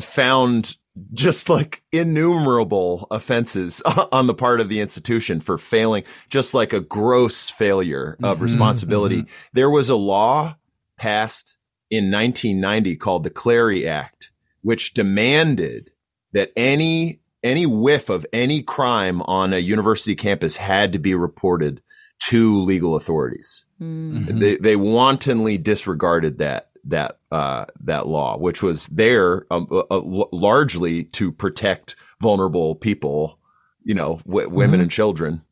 found 0.00 0.78
just 1.12 1.48
like 1.48 1.82
innumerable 1.92 3.06
offenses 3.10 3.80
on 4.12 4.26
the 4.26 4.34
part 4.34 4.60
of 4.60 4.68
the 4.68 4.80
institution 4.80 5.40
for 5.40 5.58
failing, 5.58 6.04
just 6.28 6.54
like 6.54 6.72
a 6.72 6.80
gross 6.80 7.48
failure 7.48 8.16
of 8.22 8.36
mm-hmm, 8.36 8.44
responsibility. 8.44 9.22
Mm-hmm. 9.22 9.32
There 9.52 9.70
was 9.70 9.88
a 9.88 9.96
law 9.96 10.56
passed 10.96 11.56
in 11.90 12.10
1990 12.10 12.96
called 12.96 13.24
the 13.24 13.30
Clery 13.30 13.86
Act, 13.86 14.30
which 14.62 14.94
demanded 14.94 15.90
that 16.32 16.52
any 16.56 17.20
any 17.42 17.64
whiff 17.64 18.10
of 18.10 18.26
any 18.32 18.62
crime 18.62 19.22
on 19.22 19.54
a 19.54 19.58
university 19.58 20.14
campus 20.14 20.58
had 20.58 20.92
to 20.92 20.98
be 20.98 21.14
reported 21.14 21.80
to 22.18 22.60
legal 22.60 22.96
authorities. 22.96 23.64
Mm-hmm. 23.80 24.38
They, 24.38 24.56
they 24.56 24.76
wantonly 24.76 25.56
disregarded 25.56 26.38
that 26.38 26.69
that 26.84 27.18
uh, 27.30 27.66
that 27.80 28.06
law, 28.06 28.36
which 28.36 28.62
was 28.62 28.86
there 28.88 29.46
um, 29.50 29.68
uh, 29.70 29.82
uh, 29.90 30.26
largely 30.32 31.04
to 31.04 31.32
protect 31.32 31.96
vulnerable 32.20 32.74
people, 32.74 33.38
you 33.82 33.94
know, 33.94 34.20
w- 34.26 34.48
women 34.48 34.76
mm-hmm. 34.76 34.82
and 34.82 34.90
children. 34.90 35.42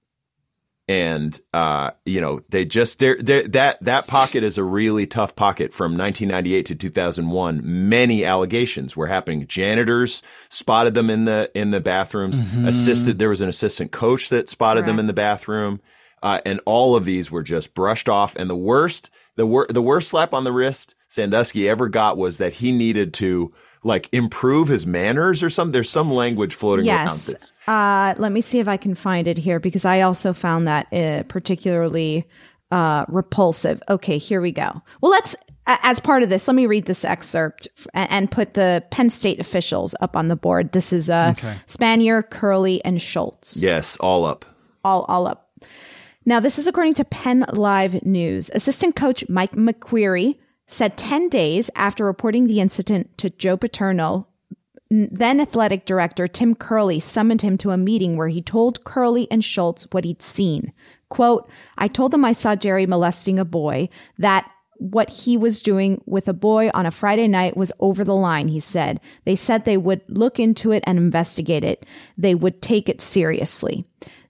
And 0.91 1.39
uh, 1.53 1.91
you 2.07 2.21
know, 2.23 2.41
they 2.49 2.65
just 2.65 2.99
they're, 2.99 3.19
they're, 3.21 3.47
that 3.49 3.83
that 3.85 4.07
pocket 4.07 4.43
is 4.43 4.57
a 4.57 4.65
really 4.65 5.07
tough 5.07 5.37
pocket 5.37 5.75
from 5.75 5.99
1998 5.99 6.65
to 6.67 6.75
2001. 6.75 7.61
Many 7.63 8.25
allegations 8.25 8.97
were 8.97 9.07
happening. 9.07 9.47
Janitors 9.47 10.23
spotted 10.49 10.95
them 10.95 11.11
in 11.11 11.27
the 11.27 11.51
in 11.55 11.73
the 11.73 11.81
bathrooms. 11.81 12.41
Mm-hmm. 12.41 12.67
Assisted 12.67 13.19
there 13.19 13.29
was 13.29 13.43
an 13.43 13.51
assistant 13.51 13.93
coach 13.93 14.31
that 14.31 14.49
spotted 14.49 14.81
Correct. 14.81 14.87
them 14.87 14.99
in 14.99 15.07
the 15.09 15.13
bathroom. 15.13 15.81
Uh, 16.23 16.41
and 16.45 16.61
all 16.65 16.97
of 16.97 17.05
these 17.05 17.31
were 17.31 17.43
just 17.43 17.75
brushed 17.75 18.09
off. 18.09 18.35
And 18.37 18.51
the 18.51 18.57
worst, 18.57 19.11
the 19.37 19.47
wor- 19.47 19.69
the 19.69 19.83
worst 19.83 20.09
slap 20.09 20.35
on 20.35 20.45
the 20.45 20.53
wrist 20.53 20.95
Sandusky 21.09 21.69
ever 21.69 21.89
got 21.89 22.17
was 22.17 22.37
that 22.39 22.55
he 22.55 22.71
needed 22.71 23.15
to 23.15 23.53
like 23.83 24.09
improve 24.13 24.69
his 24.69 24.87
manners 24.87 25.43
or 25.43 25.51
something. 25.51 25.73
There's 25.73 25.91
some 25.91 26.13
language 26.13 26.55
floating 26.55 26.87
yes. 26.87 27.53
around. 27.67 28.15
Uh, 28.17 28.21
let 28.21 28.33
me 28.33 28.41
see 28.41 28.59
if 28.59 28.69
I 28.69 28.77
can 28.77 28.95
find 28.95 29.27
it 29.27 29.39
here 29.39 29.59
because 29.61 29.85
I 29.85 30.03
also 30.03 30.33
found 30.33 30.69
that 30.69 30.93
uh, 30.93 31.23
particularly 31.25 32.29
uh, 32.71 33.05
repulsive. 33.09 33.83
Okay, 33.89 34.19
here 34.19 34.41
we 34.41 34.53
go. 34.53 34.83
Well, 35.01 35.11
let's, 35.11 35.35
as 35.67 36.01
part 36.01 36.23
of 36.23 36.29
this, 36.29 36.47
let 36.47 36.55
me 36.55 36.67
read 36.67 36.87
this 36.87 37.05
excerpt 37.05 37.69
and, 37.95 38.31
put 38.31 38.55
the 38.55 38.85
Penn 38.91 39.09
State 39.11 39.41
officials 39.41 39.95
up 40.01 40.17
on 40.17 40.29
the 40.29 40.37
board. 40.37 40.73
This 40.73 40.93
is 40.93 41.09
uh, 41.09 41.35
okay. 41.37 41.57
Spanier, 41.67 42.29
Curley, 42.29 42.85
and 42.85 43.01
Schultz. 43.01 43.57
Yes, 43.57 43.97
all 43.99 44.27
up. 44.27 44.45
All, 44.85 45.05
all 45.05 45.27
up. 45.27 45.51
Now, 46.27 46.41
this 46.41 46.59
is 46.59 46.67
according 46.67 46.95
to 46.95 47.05
Penn 47.05 47.47
Live 47.53 48.05
News. 48.05 48.51
Assistant 48.53 48.97
coach 48.97 49.25
Mike 49.31 49.53
McQueary 49.53 50.37
said 50.69 50.97
10 50.97 51.29
days 51.29 51.71
after 51.75 52.05
reporting 52.05 52.47
the 52.47 52.61
incident 52.61 53.17
to 53.19 53.31
Joe 53.31 53.57
Paterno, 53.57 54.29
then 54.91 55.41
athletic 55.41 55.85
director 55.85 56.27
Tim 56.27 56.55
Curley 56.55 57.01
summoned 57.01 57.43
him 57.43 57.59
to 57.59 57.73
a 57.73 57.77
meeting 57.77 58.17
where 58.17 58.29
he 58.29 58.41
told 58.41 58.85
Curley 58.85 59.27
and 59.31 59.45
Schultz 59.45 59.87
what 59.91 60.05
he'd 60.05 60.23
seen. 60.23 60.73
Quote, 61.09 61.51
I 61.77 61.89
told 61.89 62.13
them 62.13 62.25
I 62.25 62.33
saw 62.33 62.55
Jerry 62.55 62.87
molesting 62.87 63.39
a 63.39 63.45
boy, 63.45 63.89
that 64.19 64.51
what 64.79 65.11
he 65.11 65.37
was 65.37 65.63
doing 65.63 66.01
with 66.07 66.29
a 66.29 66.33
boy 66.33 66.71
on 66.73 66.87
a 66.87 66.91
Friday 66.91 67.27
night 67.27 67.57
was 67.57 67.73
over 67.81 68.05
the 68.05 68.15
line, 68.15 68.49
he 68.49 68.61
said. 68.61 69.01
They 69.25 69.35
said 69.35 69.65
they 69.65 69.77
would 69.77 70.03
look 70.09 70.39
into 70.39 70.71
it 70.71 70.85
and 70.87 70.99
investigate 70.99 71.65
it. 71.65 71.85
They 72.17 72.35
would 72.35 72.63
take 72.63 72.89
it 72.89 73.01
seriously. 73.01 73.85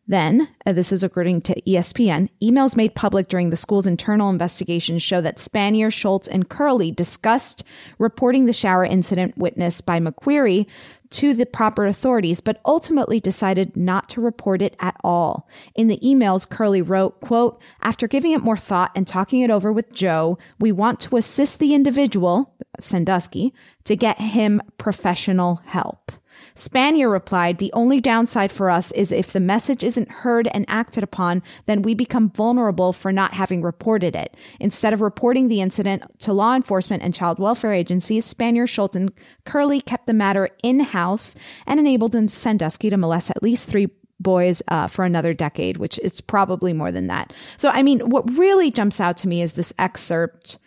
Then, 0.08 0.48
uh, 0.64 0.72
this 0.72 0.90
is 0.90 1.04
according 1.04 1.42
to 1.42 1.60
ESPN, 1.66 2.30
emails 2.42 2.78
made 2.78 2.94
public 2.94 3.28
during 3.28 3.50
the 3.50 3.56
school's 3.56 3.86
internal 3.86 4.30
investigation 4.30 4.98
show 4.98 5.20
that 5.20 5.36
Spanier, 5.36 5.92
Schultz, 5.92 6.26
and 6.26 6.48
Curley 6.48 6.90
discussed 6.90 7.62
reporting 7.98 8.46
the 8.46 8.54
shower 8.54 8.86
incident 8.86 9.36
witnessed 9.36 9.84
by 9.84 10.00
McQueary 10.00 10.66
to 11.10 11.34
the 11.34 11.44
proper 11.44 11.86
authorities, 11.86 12.40
but 12.40 12.60
ultimately 12.64 13.20
decided 13.20 13.76
not 13.76 14.08
to 14.08 14.22
report 14.22 14.62
it 14.62 14.76
at 14.80 14.96
all. 15.04 15.46
In 15.74 15.88
the 15.88 15.98
emails, 15.98 16.48
Curley 16.48 16.80
wrote, 16.80 17.20
quote, 17.20 17.60
after 17.82 18.08
giving 18.08 18.32
it 18.32 18.42
more 18.42 18.56
thought 18.56 18.92
and 18.94 19.06
talking 19.06 19.42
it 19.42 19.50
over 19.50 19.70
with 19.70 19.92
Joe, 19.92 20.38
we 20.58 20.72
want 20.72 21.00
to 21.00 21.18
assist 21.18 21.58
the 21.58 21.74
individual, 21.74 22.54
Sandusky, 22.80 23.52
to 23.84 23.94
get 23.94 24.18
him 24.18 24.62
professional 24.78 25.60
help. 25.66 26.12
Spanier 26.54 27.10
replied, 27.10 27.58
The 27.58 27.72
only 27.72 28.00
downside 28.00 28.52
for 28.52 28.70
us 28.70 28.92
is 28.92 29.12
if 29.12 29.32
the 29.32 29.40
message 29.40 29.84
isn't 29.84 30.10
heard 30.10 30.48
and 30.52 30.64
acted 30.68 31.02
upon, 31.02 31.42
then 31.66 31.82
we 31.82 31.94
become 31.94 32.30
vulnerable 32.30 32.92
for 32.92 33.12
not 33.12 33.34
having 33.34 33.62
reported 33.62 34.16
it. 34.16 34.36
Instead 34.60 34.92
of 34.92 35.00
reporting 35.00 35.48
the 35.48 35.60
incident 35.60 36.02
to 36.20 36.32
law 36.32 36.54
enforcement 36.54 37.02
and 37.02 37.14
child 37.14 37.38
welfare 37.38 37.72
agencies, 37.72 38.32
Spanier, 38.32 38.68
Schultz, 38.68 38.96
and 38.96 39.12
Curley 39.44 39.80
kept 39.80 40.06
the 40.06 40.14
matter 40.14 40.50
in 40.62 40.80
house 40.80 41.34
and 41.66 41.78
enabled 41.78 42.14
Sandusky 42.30 42.90
to 42.90 42.96
molest 42.96 43.30
at 43.30 43.42
least 43.42 43.68
three 43.68 43.88
boys 44.20 44.62
uh, 44.68 44.86
for 44.88 45.04
another 45.04 45.32
decade, 45.32 45.76
which 45.76 45.98
is 46.00 46.20
probably 46.20 46.72
more 46.72 46.90
than 46.90 47.06
that. 47.06 47.32
So, 47.56 47.70
I 47.70 47.82
mean, 47.82 48.00
what 48.00 48.28
really 48.36 48.70
jumps 48.70 49.00
out 49.00 49.16
to 49.18 49.28
me 49.28 49.42
is 49.42 49.52
this 49.52 49.72
excerpt 49.78 50.58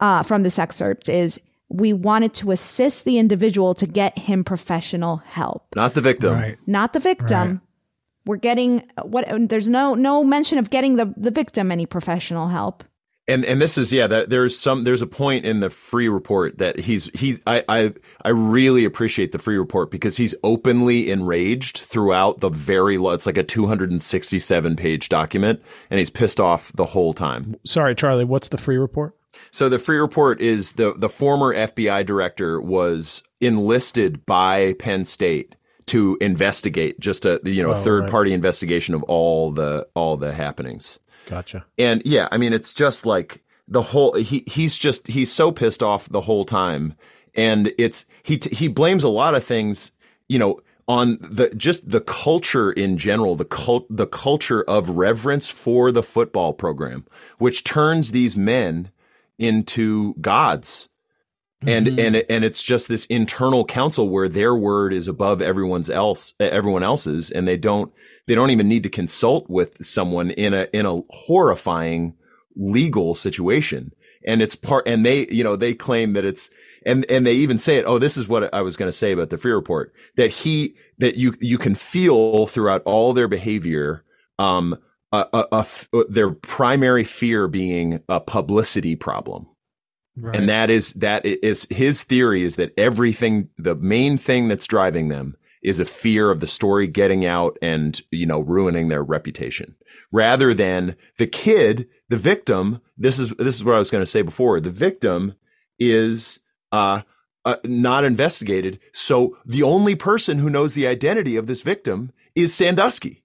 uh, 0.00 0.22
from 0.22 0.42
this 0.42 0.58
excerpt 0.58 1.08
is 1.08 1.40
we 1.70 1.92
wanted 1.92 2.34
to 2.34 2.50
assist 2.50 3.04
the 3.04 3.18
individual 3.18 3.74
to 3.74 3.86
get 3.86 4.18
him 4.18 4.44
professional 4.44 5.18
help. 5.18 5.64
Not 5.76 5.94
the 5.94 6.00
victim. 6.00 6.34
Right. 6.34 6.58
Not 6.66 6.92
the 6.92 7.00
victim. 7.00 7.48
Right. 7.48 7.60
We're 8.26 8.36
getting 8.36 8.90
what 9.02 9.26
there's 9.48 9.70
no 9.70 9.94
no 9.94 10.22
mention 10.22 10.58
of 10.58 10.68
getting 10.68 10.96
the 10.96 11.14
the 11.16 11.30
victim 11.30 11.72
any 11.72 11.86
professional 11.86 12.48
help. 12.48 12.84
And 13.28 13.44
and 13.44 13.62
this 13.62 13.78
is 13.78 13.92
yeah 13.92 14.08
that 14.08 14.28
there's 14.30 14.58
some 14.58 14.84
there's 14.84 15.00
a 15.00 15.06
point 15.06 15.46
in 15.46 15.60
the 15.60 15.68
Freeh 15.68 16.12
report 16.12 16.58
that 16.58 16.80
he's 16.80 17.08
he's 17.14 17.40
I 17.46 17.64
I 17.68 17.94
I 18.24 18.30
really 18.30 18.84
appreciate 18.84 19.30
the 19.30 19.38
Freeh 19.38 19.58
report 19.58 19.90
because 19.90 20.16
he's 20.16 20.34
openly 20.42 21.10
enraged 21.10 21.78
throughout 21.78 22.40
the 22.40 22.50
very 22.50 22.96
it's 22.96 23.26
like 23.26 23.38
a 23.38 23.44
267 23.44 24.76
page 24.76 25.08
document 25.08 25.62
and 25.88 25.98
he's 25.98 26.10
pissed 26.10 26.40
off 26.40 26.72
the 26.72 26.86
whole 26.86 27.14
time. 27.14 27.56
Sorry, 27.64 27.94
Charlie. 27.94 28.24
What's 28.24 28.48
the 28.48 28.58
Freeh 28.58 28.80
report? 28.80 29.14
So 29.50 29.68
the 29.68 29.76
Freeh 29.78 30.00
report 30.00 30.40
is 30.40 30.72
the 30.72 30.94
the 30.96 31.08
former 31.08 31.54
FBI 31.54 32.04
director 32.06 32.60
was 32.60 33.22
enlisted 33.40 34.24
by 34.26 34.74
Penn 34.74 35.04
State 35.04 35.54
to 35.86 36.16
investigate 36.20 37.00
just 37.00 37.24
a 37.24 37.40
you 37.44 37.62
know 37.62 37.70
Oh, 37.70 37.80
a 37.80 37.82
third 37.82 38.02
right. 38.02 38.10
party 38.10 38.32
investigation 38.32 38.94
of 38.94 39.02
all 39.04 39.50
the 39.50 39.86
all 39.94 40.16
the 40.16 40.32
happenings. 40.32 40.98
Gotcha. 41.26 41.64
And 41.78 42.02
yeah, 42.04 42.28
I 42.30 42.38
mean 42.38 42.52
it's 42.52 42.72
just 42.72 43.06
like 43.06 43.42
the 43.68 43.82
whole 43.82 44.14
he 44.14 44.44
he's 44.46 44.76
just 44.78 45.06
he's 45.08 45.32
so 45.32 45.52
pissed 45.52 45.82
off 45.82 46.08
the 46.08 46.22
whole 46.22 46.44
time 46.44 46.94
and 47.34 47.72
it's 47.78 48.06
he 48.22 48.38
t- 48.38 48.54
he 48.54 48.68
blames 48.68 49.04
a 49.04 49.08
lot 49.08 49.34
of 49.34 49.44
things, 49.44 49.92
you 50.28 50.38
know, 50.38 50.60
on 50.88 51.18
the 51.20 51.50
just 51.50 51.88
the 51.88 52.00
culture 52.00 52.72
in 52.72 52.98
general, 52.98 53.36
the 53.36 53.44
cult 53.44 53.86
the 53.88 54.08
culture 54.08 54.62
of 54.64 54.88
reverence 54.90 55.46
for 55.46 55.92
the 55.92 56.02
football 56.02 56.52
program, 56.52 57.04
which 57.38 57.62
turns 57.62 58.10
these 58.10 58.36
men 58.36 58.90
into 59.40 60.14
gods. 60.20 60.88
And 61.66 61.88
and 62.00 62.16
it- 62.16 62.26
and 62.30 62.42
it's 62.42 62.62
just 62.62 62.88
this 62.88 63.04
internal 63.06 63.66
council 63.66 64.08
where 64.08 64.30
their 64.30 64.56
word 64.56 64.94
is 64.94 65.06
above 65.06 65.42
everyone's 65.42 65.90
else 65.90 66.32
everyone 66.40 66.82
else's 66.82 67.30
and 67.30 67.46
they 67.46 67.58
don't 67.58 67.92
they 68.26 68.34
don't 68.34 68.48
even 68.50 68.66
need 68.66 68.82
to 68.84 68.88
consult 68.88 69.50
with 69.50 69.84
someone 69.84 70.30
in 70.30 70.54
a 70.54 70.68
in 70.72 70.86
a 70.86 71.02
horrifying 71.10 72.14
legal 72.56 73.14
situation 73.14 73.92
and 74.26 74.40
it's 74.40 74.54
part 74.56 74.88
and 74.88 75.04
they 75.04 75.26
you 75.30 75.44
know 75.44 75.54
they 75.54 75.74
claim 75.74 76.14
that 76.14 76.24
it's 76.24 76.48
and 76.86 77.04
and 77.10 77.26
they 77.26 77.34
even 77.34 77.58
say 77.58 77.76
it 77.76 77.84
oh 77.84 77.98
this 77.98 78.16
is 78.16 78.26
what 78.26 78.52
i 78.54 78.62
was 78.62 78.76
going 78.76 78.88
to 78.90 78.96
say 78.96 79.12
about 79.12 79.28
the 79.28 79.36
Freeh 79.36 79.54
report 79.54 79.92
that 80.16 80.30
he 80.30 80.74
that 80.98 81.16
you 81.16 81.34
you 81.40 81.58
can 81.58 81.74
feel 81.74 82.46
throughout 82.46 82.82
all 82.86 83.12
their 83.12 83.28
behavior 83.28 84.02
um 84.38 84.76
a, 85.12 85.26
a, 85.32 85.46
a 85.52 85.58
f- 85.60 85.88
their 86.08 86.30
primary 86.30 87.04
fear 87.04 87.48
being 87.48 88.02
a 88.08 88.20
publicity 88.20 88.96
problem 88.96 89.46
Right. 90.16 90.36
and 90.36 90.48
that 90.48 90.70
is 90.70 90.92
that 90.94 91.22
i- 91.24 91.38
is 91.42 91.66
his 91.70 92.02
theory 92.04 92.42
is 92.42 92.56
that 92.56 92.72
everything 92.76 93.48
the 93.56 93.74
main 93.76 94.18
thing 94.18 94.48
that's 94.48 94.66
driving 94.66 95.08
them 95.08 95.36
is 95.62 95.78
a 95.78 95.84
fear 95.84 96.30
of 96.30 96.40
the 96.40 96.46
story 96.46 96.86
getting 96.86 97.24
out 97.24 97.56
and 97.62 98.02
you 98.10 98.26
know 98.26 98.40
ruining 98.40 98.88
their 98.88 99.02
reputation 99.04 99.76
rather 100.12 100.52
than 100.52 100.96
the 101.18 101.26
kid 101.26 101.86
the 102.08 102.16
victim 102.16 102.80
this 102.98 103.18
is 103.18 103.30
this 103.38 103.56
is 103.56 103.64
what 103.64 103.76
I 103.76 103.78
was 103.78 103.90
going 103.90 104.04
to 104.04 104.10
say 104.10 104.22
before 104.22 104.60
the 104.60 104.70
victim 104.70 105.34
is 105.78 106.40
uh, 106.72 107.02
uh 107.44 107.56
not 107.64 108.04
investigated 108.04 108.80
so 108.92 109.38
the 109.46 109.62
only 109.62 109.94
person 109.94 110.38
who 110.38 110.50
knows 110.50 110.74
the 110.74 110.86
identity 110.86 111.36
of 111.36 111.46
this 111.46 111.62
victim 111.62 112.10
is 112.34 112.52
Sandusky 112.52 113.22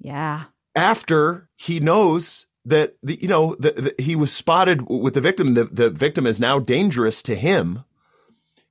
Yeah. 0.00 0.44
After 0.74 1.48
he 1.56 1.80
knows 1.80 2.46
that 2.64 2.94
the, 3.02 3.18
you 3.20 3.28
know 3.28 3.54
the, 3.58 3.72
the, 3.72 4.02
he 4.02 4.16
was 4.16 4.32
spotted 4.32 4.88
with 4.88 5.14
the 5.14 5.20
victim 5.20 5.54
the, 5.54 5.64
the 5.64 5.90
victim 5.90 6.26
is 6.26 6.40
now 6.40 6.58
dangerous 6.58 7.22
to 7.22 7.34
him 7.34 7.84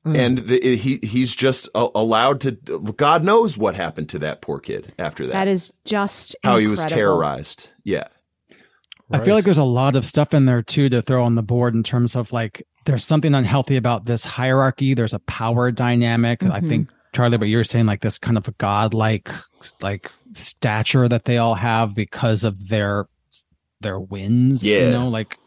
Hmm. 0.05 0.17
and 0.17 0.37
the, 0.39 0.75
he 0.75 0.99
he's 1.01 1.33
just 1.33 1.69
a- 1.73 1.87
allowed 1.95 2.41
to 2.41 2.51
god 2.97 3.23
knows 3.23 3.57
what 3.57 3.75
happened 3.75 4.09
to 4.09 4.19
that 4.19 4.41
poor 4.41 4.59
kid 4.59 4.93
after 4.99 5.25
that 5.27 5.31
That 5.31 5.47
is 5.47 5.71
just 5.85 6.35
how 6.43 6.57
he 6.57 6.67
was 6.67 6.85
terrorized 6.85 7.69
yeah 7.85 8.07
I 9.11 9.19
feel 9.19 9.33
like 9.35 9.45
there's 9.45 9.57
a 9.59 9.63
lot 9.63 9.95
of 9.95 10.03
stuff 10.05 10.33
in 10.33 10.45
there 10.45 10.61
too 10.63 10.89
to 10.89 11.01
throw 11.01 11.23
on 11.23 11.35
the 11.35 11.43
board 11.43 11.73
in 11.75 11.83
terms 11.83 12.15
of 12.17 12.33
like 12.33 12.65
there's 12.85 13.05
something 13.05 13.33
unhealthy 13.35 13.75
about 13.77 14.05
this 14.05 14.25
hierarchy. 14.25 14.93
There's 14.95 15.13
a 15.13 15.19
power 15.19 15.71
dynamic. 15.71 16.41
I 16.43 16.59
Mhm. 16.61 16.67
think 16.69 16.89
Charlie, 17.13 17.37
but 17.37 17.47
you're 17.47 17.63
saying, 17.63 17.85
like 17.85 18.01
this 18.01 18.17
kind 18.17 18.37
of 18.37 18.47
a 18.47 18.51
godlike 18.53 19.29
like 19.81 20.11
stature 20.35 21.07
that 21.07 21.25
they 21.25 21.37
all 21.37 21.55
have 21.55 21.95
because 21.95 22.43
of 22.43 22.69
their 22.69 23.05
their 23.81 23.99
wins. 23.99 24.63
Yeah. 24.63 24.85
you 24.85 24.91
know, 24.91 25.07
like 25.09 25.37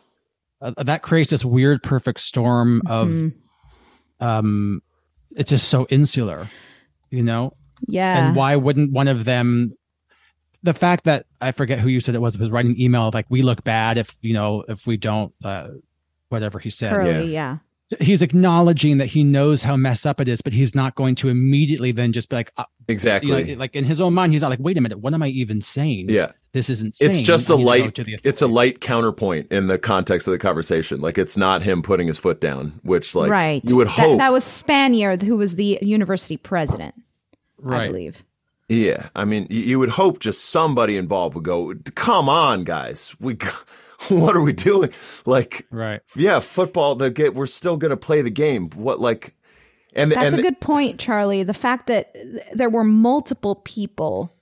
uh, 0.60 0.72
that 0.84 1.02
creates 1.02 1.30
this 1.30 1.44
weird 1.44 1.82
perfect 1.82 2.20
storm 2.20 2.82
of 2.86 3.08
Mhm. 3.08 3.34
um, 4.20 4.82
it's 5.36 5.50
just 5.50 5.68
so 5.68 5.86
insular, 5.90 6.48
you 7.10 7.22
know. 7.22 7.52
Yeah. 7.86 8.28
And 8.28 8.36
why 8.36 8.56
wouldn't 8.56 8.92
one 8.92 9.08
of 9.08 9.24
them? 9.24 9.72
The 10.62 10.74
fact 10.74 11.04
that 11.04 11.26
I 11.40 11.52
forget 11.52 11.78
who 11.78 11.88
you 11.88 12.00
said 12.00 12.14
it 12.14 12.20
was 12.20 12.38
was 12.38 12.50
writing 12.50 12.72
an 12.72 12.80
email 12.80 13.10
like 13.12 13.26
we 13.28 13.42
look 13.42 13.62
bad 13.64 13.98
if 13.98 14.16
you 14.22 14.32
know 14.34 14.64
if 14.68 14.86
we 14.86 14.96
don't 14.96 15.32
uh, 15.44 15.68
whatever 16.30 16.58
he 16.58 16.70
said. 16.70 16.92
Curley, 16.92 17.32
yeah. 17.32 17.58
He's 18.00 18.20
acknowledging 18.20 18.98
that 18.98 19.06
he 19.06 19.22
knows 19.22 19.62
how 19.62 19.76
messed 19.76 20.06
up 20.08 20.20
it 20.20 20.26
is, 20.26 20.42
but 20.42 20.52
he's 20.52 20.74
not 20.74 20.96
going 20.96 21.14
to 21.16 21.28
immediately 21.28 21.92
then 21.92 22.12
just 22.12 22.28
be 22.28 22.34
like, 22.34 22.52
uh, 22.56 22.64
exactly 22.88 23.30
you 23.30 23.54
know, 23.54 23.60
like 23.60 23.76
in 23.76 23.84
his 23.84 24.00
own 24.00 24.12
mind, 24.12 24.32
he's 24.32 24.42
not 24.42 24.48
like, 24.50 24.58
wait 24.58 24.76
a 24.76 24.80
minute, 24.80 24.98
what 24.98 25.14
am 25.14 25.22
I 25.22 25.28
even 25.28 25.62
saying? 25.62 26.08
yeah 26.10 26.32
this 26.52 26.70
isn't. 26.70 26.96
It's 27.00 27.20
just 27.20 27.50
a 27.50 27.56
need 27.56 27.62
to 27.62 27.66
light 27.66 27.94
to 27.96 28.18
it's 28.24 28.40
a 28.40 28.46
light 28.46 28.80
counterpoint 28.80 29.52
in 29.52 29.66
the 29.66 29.78
context 29.78 30.26
of 30.26 30.32
the 30.32 30.38
conversation 30.38 31.02
like 31.02 31.18
it's 31.18 31.36
not 31.36 31.62
him 31.62 31.82
putting 31.82 32.06
his 32.06 32.16
foot 32.16 32.40
down 32.40 32.80
which 32.82 33.14
like 33.14 33.30
right. 33.30 33.62
you 33.68 33.76
would 33.76 33.88
That- 33.88 33.92
hope 33.92 34.18
That, 34.18 34.32
was 34.32 34.42
Spanier, 34.44 35.20
who 35.22 35.36
was 35.36 35.56
the 35.56 35.78
university 35.82 36.38
president, 36.38 36.94
I 37.64 37.68
Right. 37.68 37.86
believe. 37.92 38.22
Yeah, 38.68 39.10
I 39.14 39.24
mean, 39.26 39.46
y- 39.50 39.56
you 39.56 39.78
would 39.78 39.90
hope 39.90 40.18
just 40.18 40.46
somebody 40.46 40.96
involved 40.96 41.34
would 41.36 41.44
go, 41.44 41.72
"Come 41.94 42.28
on, 42.28 42.64
guys, 42.64 43.14
we, 43.20 43.34
g- 43.34 43.46
what 44.08 44.36
are 44.36 44.42
we 44.42 44.52
doing?" 44.52 44.90
Like, 45.24 45.66
right? 45.70 46.00
Yeah, 46.14 46.40
football. 46.40 46.94
The 46.94 47.10
get, 47.10 47.34
we're 47.34 47.46
still 47.46 47.76
going 47.76 47.90
to 47.90 47.96
play 47.96 48.22
the 48.22 48.30
game. 48.30 48.70
What 48.70 49.00
like, 49.00 49.34
and 49.94 50.12
That's 50.12 50.34
and 50.34 50.40
a 50.40 50.42
good 50.42 50.60
point, 50.60 50.98
Charlie. 50.98 51.42
The 51.42 51.54
fact 51.54 51.86
that 51.88 52.14
th- 52.14 52.42
there 52.52 52.70
were 52.70 52.84
multiple 52.84 53.56
people 53.56 54.32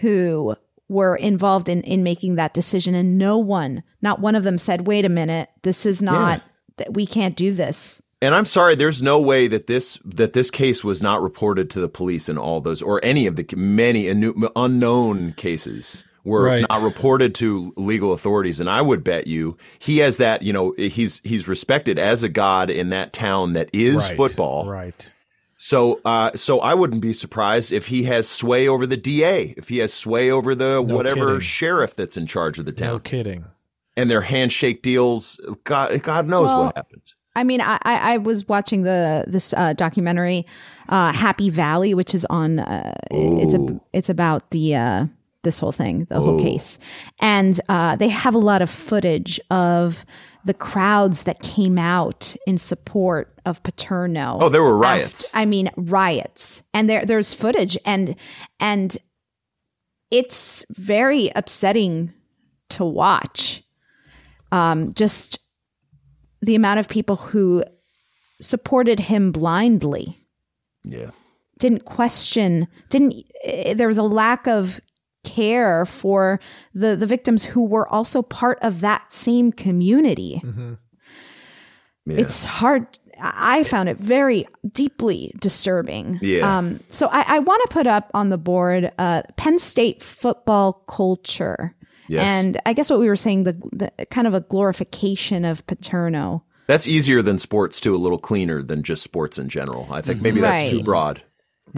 who 0.00 0.54
were 0.88 1.16
involved 1.16 1.68
in, 1.68 1.82
in 1.82 2.02
making 2.02 2.36
that 2.36 2.54
decision, 2.54 2.94
and 2.94 3.18
no 3.18 3.38
one, 3.38 3.82
not 4.00 4.20
one 4.20 4.34
of 4.34 4.44
them 4.44 4.58
said, 4.58 4.86
wait 4.86 5.04
a 5.04 5.08
minute, 5.08 5.50
this 5.62 5.84
is 5.84 6.00
not, 6.00 6.42
that 6.76 6.94
we 6.94 7.06
can't 7.06 7.36
do 7.36 7.52
this. 7.52 8.02
And 8.20 8.34
I'm 8.34 8.46
sorry, 8.46 8.74
there's 8.74 9.00
no 9.00 9.20
way 9.20 9.46
that 9.46 9.68
this 9.68 9.98
that 10.04 10.32
this 10.32 10.50
case 10.50 10.82
was 10.82 11.00
not 11.00 11.22
reported 11.22 11.70
to 11.70 11.80
the 11.80 11.88
police 11.88 12.28
in 12.28 12.36
all 12.36 12.60
those 12.60 12.82
or 12.82 13.00
any 13.04 13.28
of 13.28 13.36
the 13.36 13.46
many 13.56 14.06
inu- 14.06 14.50
unknown 14.56 15.34
cases 15.34 16.02
were 16.24 16.42
Right. 16.44 16.66
not 16.68 16.82
reported 16.82 17.34
to 17.36 17.72
legal 17.76 18.12
authorities. 18.12 18.60
And 18.60 18.68
i 18.68 18.82
would 18.82 19.02
bet 19.04 19.26
you 19.26 19.56
he 19.78 19.98
has 19.98 20.16
that 20.18 20.42
you 20.42 20.52
know 20.52 20.74
he's 20.76 21.20
he's 21.24 21.48
respected 21.48 21.98
as 21.98 22.22
a 22.22 22.28
god 22.28 22.70
in 22.70 22.90
that 22.90 23.12
town 23.12 23.52
that 23.54 23.68
is 23.72 23.96
Right, 23.96 24.16
football. 24.16 24.68
Right. 24.68 25.12
So 25.56 26.00
uh 26.04 26.30
so 26.36 26.60
i 26.60 26.74
wouldn't 26.74 27.00
be 27.02 27.12
surprised 27.12 27.72
if 27.72 27.86
he 27.88 28.04
has 28.04 28.28
sway 28.28 28.68
over 28.68 28.86
the 28.86 28.96
da 28.96 29.54
if 29.56 29.68
he 29.68 29.78
has 29.78 29.92
sway 29.92 30.30
over 30.30 30.54
the 30.54 30.82
No 30.82 30.94
whatever 30.94 31.26
kidding. 31.26 31.40
sheriff 31.40 31.96
that's 31.96 32.16
in 32.16 32.26
charge 32.26 32.58
of 32.58 32.64
the 32.64 32.72
town. 32.72 32.88
no 32.94 32.98
kidding. 33.00 33.44
And 33.96 34.08
their 34.10 34.20
handshake 34.22 34.82
deals 34.82 35.40
god 35.64 36.02
god 36.02 36.28
knows 36.28 36.50
Well, 36.50 36.66
what 36.66 36.76
happens. 36.76 37.14
I 37.34 37.44
mean, 37.44 37.60
I, 37.60 37.78
I 37.82 38.14
I 38.14 38.16
was 38.18 38.48
watching 38.48 38.82
the 38.82 39.24
this 39.28 39.52
uh, 39.52 39.72
documentary, 39.74 40.44
uh, 40.88 41.12
Happy 41.12 41.50
Valley, 41.50 41.94
which 41.94 42.12
is 42.12 42.24
on. 42.24 42.58
Uh, 42.58 42.94
it's 43.12 43.54
a, 43.54 43.80
it's 43.92 44.08
about 44.08 44.50
the 44.50 44.74
uh, 44.74 45.06
this 45.44 45.58
whole 45.58 45.72
thing, 45.72 46.04
the 46.10 46.20
whole 46.20 46.38
case, 46.40 46.78
and 47.20 47.60
uh, 47.68 47.96
they 47.96 48.08
have 48.08 48.34
a 48.34 48.38
lot 48.38 48.60
of 48.60 48.68
footage 48.68 49.40
of 49.50 50.04
the 50.44 50.54
crowds 50.54 51.24
that 51.24 51.40
came 51.40 51.78
out 51.78 52.36
in 52.46 52.58
support 52.58 53.32
of 53.46 53.62
Paterno. 53.62 54.38
Oh, 54.40 54.48
there 54.48 54.62
were 54.62 54.76
riots. 54.76 55.34
I 55.34 55.44
mean, 55.44 55.70
riots, 55.76 56.62
and 56.74 56.88
there 56.88 57.04
there's 57.04 57.34
footage, 57.34 57.78
and 57.84 58.16
and 58.58 58.96
it's 60.10 60.64
very 60.70 61.30
upsetting 61.36 62.12
to 62.70 62.84
watch. 62.84 63.62
Um, 64.50 64.94
just 64.94 65.40
the 66.40 66.54
amount 66.54 66.80
of 66.80 66.88
people 66.88 67.16
who 67.16 67.62
supported 68.40 69.00
him 69.00 69.32
blindly 69.32 70.16
yeah 70.84 71.10
didn't 71.58 71.84
question 71.84 72.68
didn't 72.88 73.14
eh, 73.42 73.74
there 73.74 73.88
was 73.88 73.98
a 73.98 74.02
lack 74.02 74.46
of 74.46 74.80
care 75.34 75.84
for 75.86 76.40
the 76.74 76.96
the 76.96 77.06
victims 77.06 77.44
who 77.44 77.62
were 77.64 77.86
also 77.88 78.22
part 78.22 78.58
of 78.62 78.80
that 78.80 79.12
same 79.12 79.52
community 79.52 80.40
Yeah. 82.06 82.16
it's 82.20 82.44
hard 82.44 82.86
i 83.20 83.64
found 83.64 83.88
it 83.88 83.98
very 83.98 84.46
deeply 84.72 85.34
disturbing 85.40 86.18
Yeah. 86.22 86.58
um 86.58 86.80
so 86.88 87.08
i, 87.08 87.36
I 87.36 87.38
want 87.40 87.62
to 87.66 87.72
put 87.72 87.86
up 87.86 88.10
on 88.14 88.30
the 88.30 88.38
board 88.38 88.90
uh 88.98 89.22
penn 89.36 89.58
state 89.58 90.02
football 90.02 90.84
culture 90.88 91.74
Yes. 92.08 92.22
and 92.22 92.58
i 92.64 92.72
guess 92.72 92.88
what 92.88 92.98
we 93.00 93.08
were 93.08 93.16
saying 93.16 93.44
the, 93.44 93.52
the 93.72 94.06
kind 94.10 94.26
of 94.26 94.32
a 94.34 94.40
glorification 94.40 95.44
of 95.44 95.66
paterno 95.66 96.42
That's 96.66 96.88
easier 96.88 97.20
than 97.22 97.38
sports 97.38 97.80
too, 97.80 97.94
a 97.94 98.00
little 98.04 98.18
cleaner 98.18 98.62
than 98.62 98.82
just 98.82 99.02
sports 99.02 99.38
in 99.38 99.48
general. 99.48 99.88
I 99.90 100.00
think 100.02 100.20
maybe 100.22 100.40
that's 100.40 100.68
too 100.70 100.82
broad. 100.82 101.22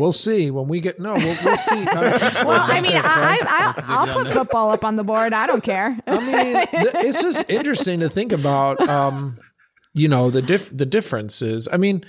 We'll 0.01 0.13
see 0.13 0.51
when 0.51 0.67
we 0.67 0.81
get. 0.81 0.99
No, 0.99 1.13
we'll, 1.15 1.37
we'll 1.45 1.57
see. 1.57 1.87
Uh, 1.87 2.31
well 2.45 2.63
i 2.71 2.81
mean 2.81 2.93
there, 2.93 3.03
I, 3.05 3.39
I, 3.43 3.75
I, 3.77 3.85
I'll 3.89 4.13
put 4.25 4.33
football 4.33 4.71
up 4.71 4.85
on 4.85 4.97
the 4.97 5.05
board 5.05 5.33
i 5.33 5.47
don't 5.47 5.63
care 5.63 5.97
I 6.07 6.19
mean, 6.19 6.67
th- 6.83 6.95
it's 7.07 7.21
just 7.23 7.45
interesting 7.51 8.01
to 8.01 8.09
think 8.09 8.33
about. 8.33 8.81
Um, 8.89 9.39
you 9.93 10.07
know 10.09 10.31
the 10.31 10.41
diff- 10.43 10.75
the 10.77 10.87
differences. 10.87 11.67
I 11.71 11.77
mean, 11.77 12.05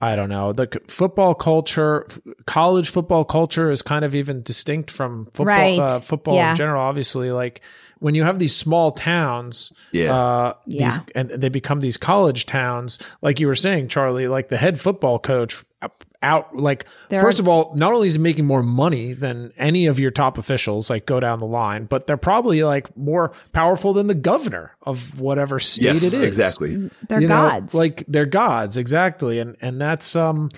I 0.00 0.14
don't 0.16 0.28
know 0.28 0.52
the 0.52 0.68
c- 0.72 0.78
football 0.88 1.34
culture, 1.34 2.06
f- 2.08 2.18
college 2.46 2.88
football 2.88 3.24
culture 3.24 3.68
is 3.70 3.82
kind 3.82 4.04
of 4.04 4.14
even 4.14 4.42
distinct 4.42 4.90
from 4.92 5.24
football. 5.26 5.46
Right. 5.46 5.78
Uh, 5.80 6.00
football 6.00 6.36
Yeah. 6.36 6.52
in 6.52 6.56
general, 6.56 6.80
obviously, 6.82 7.32
like 7.32 7.62
when 7.98 8.14
you 8.14 8.22
have 8.22 8.38
these 8.38 8.54
small 8.56 8.92
towns, 8.92 9.72
Yeah. 9.92 10.14
uh, 10.16 10.54
Yeah. 10.66 10.88
these 10.90 11.00
and 11.16 11.30
they 11.30 11.48
become 11.48 11.80
these 11.80 11.96
college 11.96 12.46
towns. 12.46 12.98
Like 13.22 13.40
you 13.40 13.48
were 13.48 13.56
saying, 13.56 13.88
Charlie, 13.88 14.28
like 14.28 14.48
the 14.48 14.56
head 14.56 14.78
football 14.80 15.18
coach 15.18 15.64
up- 15.82 16.04
out 16.22 16.54
like 16.54 16.84
There 17.08 17.20
first 17.22 17.38
are- 17.38 17.42
of 17.42 17.48
all 17.48 17.72
not 17.76 17.94
only 17.94 18.06
is 18.06 18.14
he 18.16 18.20
making 18.20 18.44
more 18.44 18.62
money 18.62 19.14
than 19.14 19.52
any 19.56 19.86
of 19.86 19.98
your 19.98 20.10
top 20.10 20.36
officials 20.36 20.90
like 20.90 21.06
go 21.06 21.18
down 21.18 21.38
the 21.38 21.46
line 21.46 21.86
but 21.86 22.06
they're 22.06 22.18
probably 22.18 22.62
like 22.62 22.94
more 22.96 23.32
powerful 23.52 23.94
than 23.94 24.06
the 24.06 24.14
governor 24.14 24.76
of 24.82 25.18
whatever 25.18 25.58
state 25.58 25.84
Yes, 25.84 26.02
it 26.02 26.12
is 26.12 26.22
exactly. 26.22 26.90
They're 27.08 27.22
You 27.22 27.28
know, 27.28 27.38
gods. 27.38 27.74
like 27.74 28.04
they're 28.06 28.26
gods 28.26 28.76
exactly 28.76 29.38
and 29.38 29.56
and 29.62 29.80
that's 29.80 30.14
um 30.14 30.50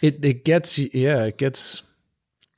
it 0.00 0.24
it 0.24 0.44
gets 0.46 0.78
yeah 0.78 1.24
it 1.24 1.36
gets 1.36 1.82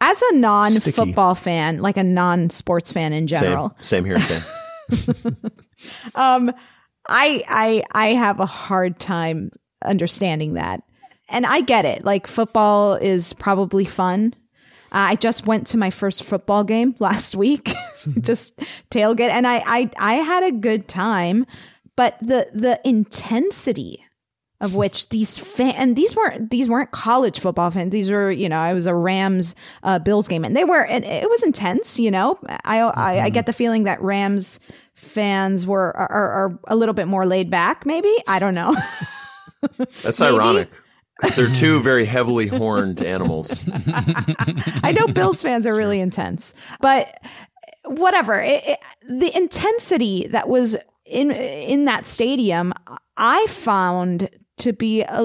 as 0.00 0.22
a 0.30 0.34
non-football 0.36 1.34
fan 1.34 1.78
like 1.78 1.96
a 1.96 2.04
non-sports 2.04 2.92
fan 2.92 3.12
in 3.12 3.26
general 3.26 3.74
Same, 3.80 4.04
same 4.04 4.04
here, 4.04 4.20
same. 4.20 4.42
um 6.14 6.52
i 7.08 7.42
i 7.48 7.82
i 7.92 8.06
have 8.14 8.40
a 8.40 8.46
hard 8.46 8.98
time 9.00 9.50
understanding 9.84 10.54
that 10.54 10.82
and 11.32 11.46
i 11.46 11.60
get 11.60 11.84
it. 11.84 12.04
Like 12.04 12.26
football 12.26 12.94
is 12.94 13.32
probably 13.32 13.84
fun. 13.84 14.34
Uh, 14.92 15.12
i 15.12 15.16
just 15.16 15.46
went 15.46 15.66
to 15.68 15.78
my 15.78 15.90
first 15.90 16.22
football 16.22 16.64
game 16.64 16.94
last 16.98 17.34
week 17.34 17.72
just 18.20 18.58
tailgate. 18.90 19.30
And 19.30 19.46
I, 19.46 19.62
I 19.66 19.90
i 19.98 20.14
had 20.14 20.44
a 20.44 20.52
good 20.52 20.88
time 20.88 21.46
but 21.96 22.16
the 22.20 22.48
the 22.52 22.80
intensity 22.84 24.04
of 24.60 24.74
which 24.82 25.08
these 25.08 25.38
fan 25.38 25.74
and 25.76 25.96
these 25.96 26.16
weren't 26.16 26.50
these 26.50 26.68
weren't 26.68 26.90
college 26.90 27.40
football 27.40 27.70
fans. 27.70 27.90
These 27.90 28.10
were 28.10 28.30
you 28.30 28.48
know 28.48 28.58
i 28.58 28.72
was 28.72 28.86
a 28.86 28.94
rams 28.94 29.54
uh, 29.82 29.98
bills 29.98 30.28
game. 30.28 30.44
And 30.44 30.56
they 30.56 30.64
were 30.64 30.84
and 30.84 31.04
it 31.04 31.28
was 31.28 31.42
intense 31.42 31.98
you 31.98 32.10
know. 32.10 32.38
I 32.64 32.80
i, 32.80 33.20
I 33.24 33.28
get 33.30 33.46
the 33.46 33.52
feeling 33.52 33.84
that 33.84 34.00
rams 34.00 34.60
fans 34.94 35.66
were 35.66 35.96
are, 35.96 36.10
are, 36.10 36.30
are 36.30 36.58
a 36.68 36.76
little 36.76 36.94
bit 36.94 37.08
more 37.08 37.26
laid 37.26 37.50
back 37.50 37.84
maybe? 37.84 38.14
I 38.26 38.38
don't 38.38 38.54
know. 38.54 38.76
That's 40.02 40.20
ironic. 40.20 40.70
'Cause 41.22 41.36
they're 41.36 41.52
two 41.54 41.80
very 41.82 42.04
heavily 42.04 42.46
horned 42.48 43.00
animals. 43.02 43.66
I 44.82 44.92
know 44.98 45.06
Bills 45.08 45.40
fans 45.42 45.66
are 45.66 45.74
really 45.74 46.00
intense, 46.00 46.52
but 46.80 47.14
whatever. 47.84 48.34
It, 48.40 48.62
it, 48.64 48.78
the 49.08 49.34
intensity 49.36 50.26
that 50.30 50.48
was 50.48 50.76
in 51.06 51.30
in 51.32 51.84
that 51.86 52.06
stadium, 52.06 52.72
I 53.16 53.46
found 53.48 54.28
to 54.58 54.72
be 54.72 55.02
a 55.02 55.22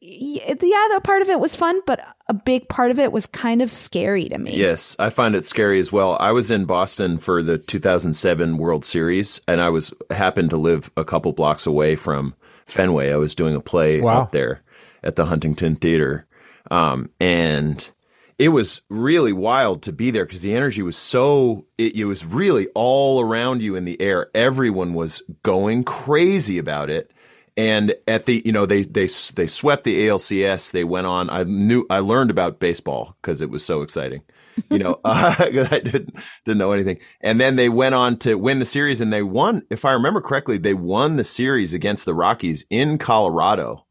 yeah. 0.00 0.54
The 0.54 0.74
other 0.86 1.00
part 1.00 1.22
of 1.22 1.28
it 1.28 1.40
was 1.40 1.56
fun, 1.56 1.80
but 1.86 2.00
a 2.28 2.34
big 2.34 2.68
part 2.68 2.90
of 2.90 2.98
it 2.98 3.10
was 3.10 3.26
kind 3.26 3.62
of 3.62 3.72
scary 3.72 4.28
to 4.28 4.38
me. 4.38 4.54
Yes, 4.56 4.94
I 4.98 5.10
find 5.10 5.34
it 5.34 5.46
scary 5.46 5.80
as 5.80 5.90
well. 5.90 6.16
I 6.20 6.30
was 6.32 6.50
in 6.50 6.66
Boston 6.66 7.18
for 7.18 7.42
the 7.42 7.58
2007 7.58 8.58
World 8.58 8.84
Series, 8.84 9.40
and 9.48 9.60
I 9.60 9.70
was 9.70 9.92
happened 10.10 10.50
to 10.50 10.56
live 10.56 10.90
a 10.96 11.04
couple 11.04 11.32
blocks 11.32 11.66
away 11.66 11.96
from 11.96 12.34
Fenway. 12.66 13.10
I 13.12 13.16
was 13.16 13.34
doing 13.34 13.56
a 13.56 13.60
play 13.60 14.00
Wow. 14.00 14.22
up 14.22 14.32
there 14.32 14.62
at 15.02 15.16
the 15.16 15.26
Huntington 15.26 15.76
Theater, 15.76 16.26
um, 16.70 17.10
and 17.20 17.90
it 18.40 18.48
was 18.48 18.80
really 18.88 19.34
wild 19.34 19.82
to 19.82 19.92
be 19.92 20.10
there 20.10 20.24
because 20.24 20.40
the 20.40 20.54
energy 20.54 20.80
was 20.80 20.96
so. 20.96 21.66
It, 21.76 21.94
it 21.94 22.04
was 22.06 22.24
really 22.24 22.68
all 22.74 23.20
around 23.20 23.60
you 23.60 23.76
in 23.76 23.84
the 23.84 24.00
air. 24.00 24.30
Everyone 24.34 24.94
was 24.94 25.22
going 25.42 25.84
crazy 25.84 26.56
about 26.56 26.88
it. 26.88 27.10
And 27.56 27.94
at 28.08 28.24
the, 28.24 28.40
you 28.42 28.52
know, 28.52 28.64
they 28.64 28.82
they 28.82 29.08
they 29.34 29.46
swept 29.46 29.84
the 29.84 30.06
ALCS. 30.06 30.70
They 30.70 30.84
went 30.84 31.06
on. 31.06 31.28
I 31.28 31.44
knew 31.44 31.84
I 31.90 31.98
learned 31.98 32.30
about 32.30 32.60
baseball 32.60 33.14
because 33.20 33.42
it 33.42 33.50
was 33.50 33.62
so 33.62 33.82
exciting. 33.82 34.22
You 34.70 34.78
know, 34.78 35.00
uh, 35.04 35.34
I 35.38 35.50
didn't 35.50 36.16
didn't 36.46 36.58
know 36.58 36.72
anything. 36.72 36.98
And 37.20 37.38
then 37.38 37.56
they 37.56 37.68
went 37.68 37.94
on 37.94 38.16
to 38.20 38.36
win 38.36 38.58
the 38.58 38.64
series, 38.64 39.02
and 39.02 39.12
they 39.12 39.22
won. 39.22 39.66
If 39.68 39.84
I 39.84 39.92
remember 39.92 40.22
correctly, 40.22 40.56
they 40.56 40.72
won 40.72 41.16
the 41.16 41.24
series 41.24 41.74
against 41.74 42.06
the 42.06 42.14
Rockies 42.14 42.64
in 42.70 42.96
Colorado. 42.96 43.84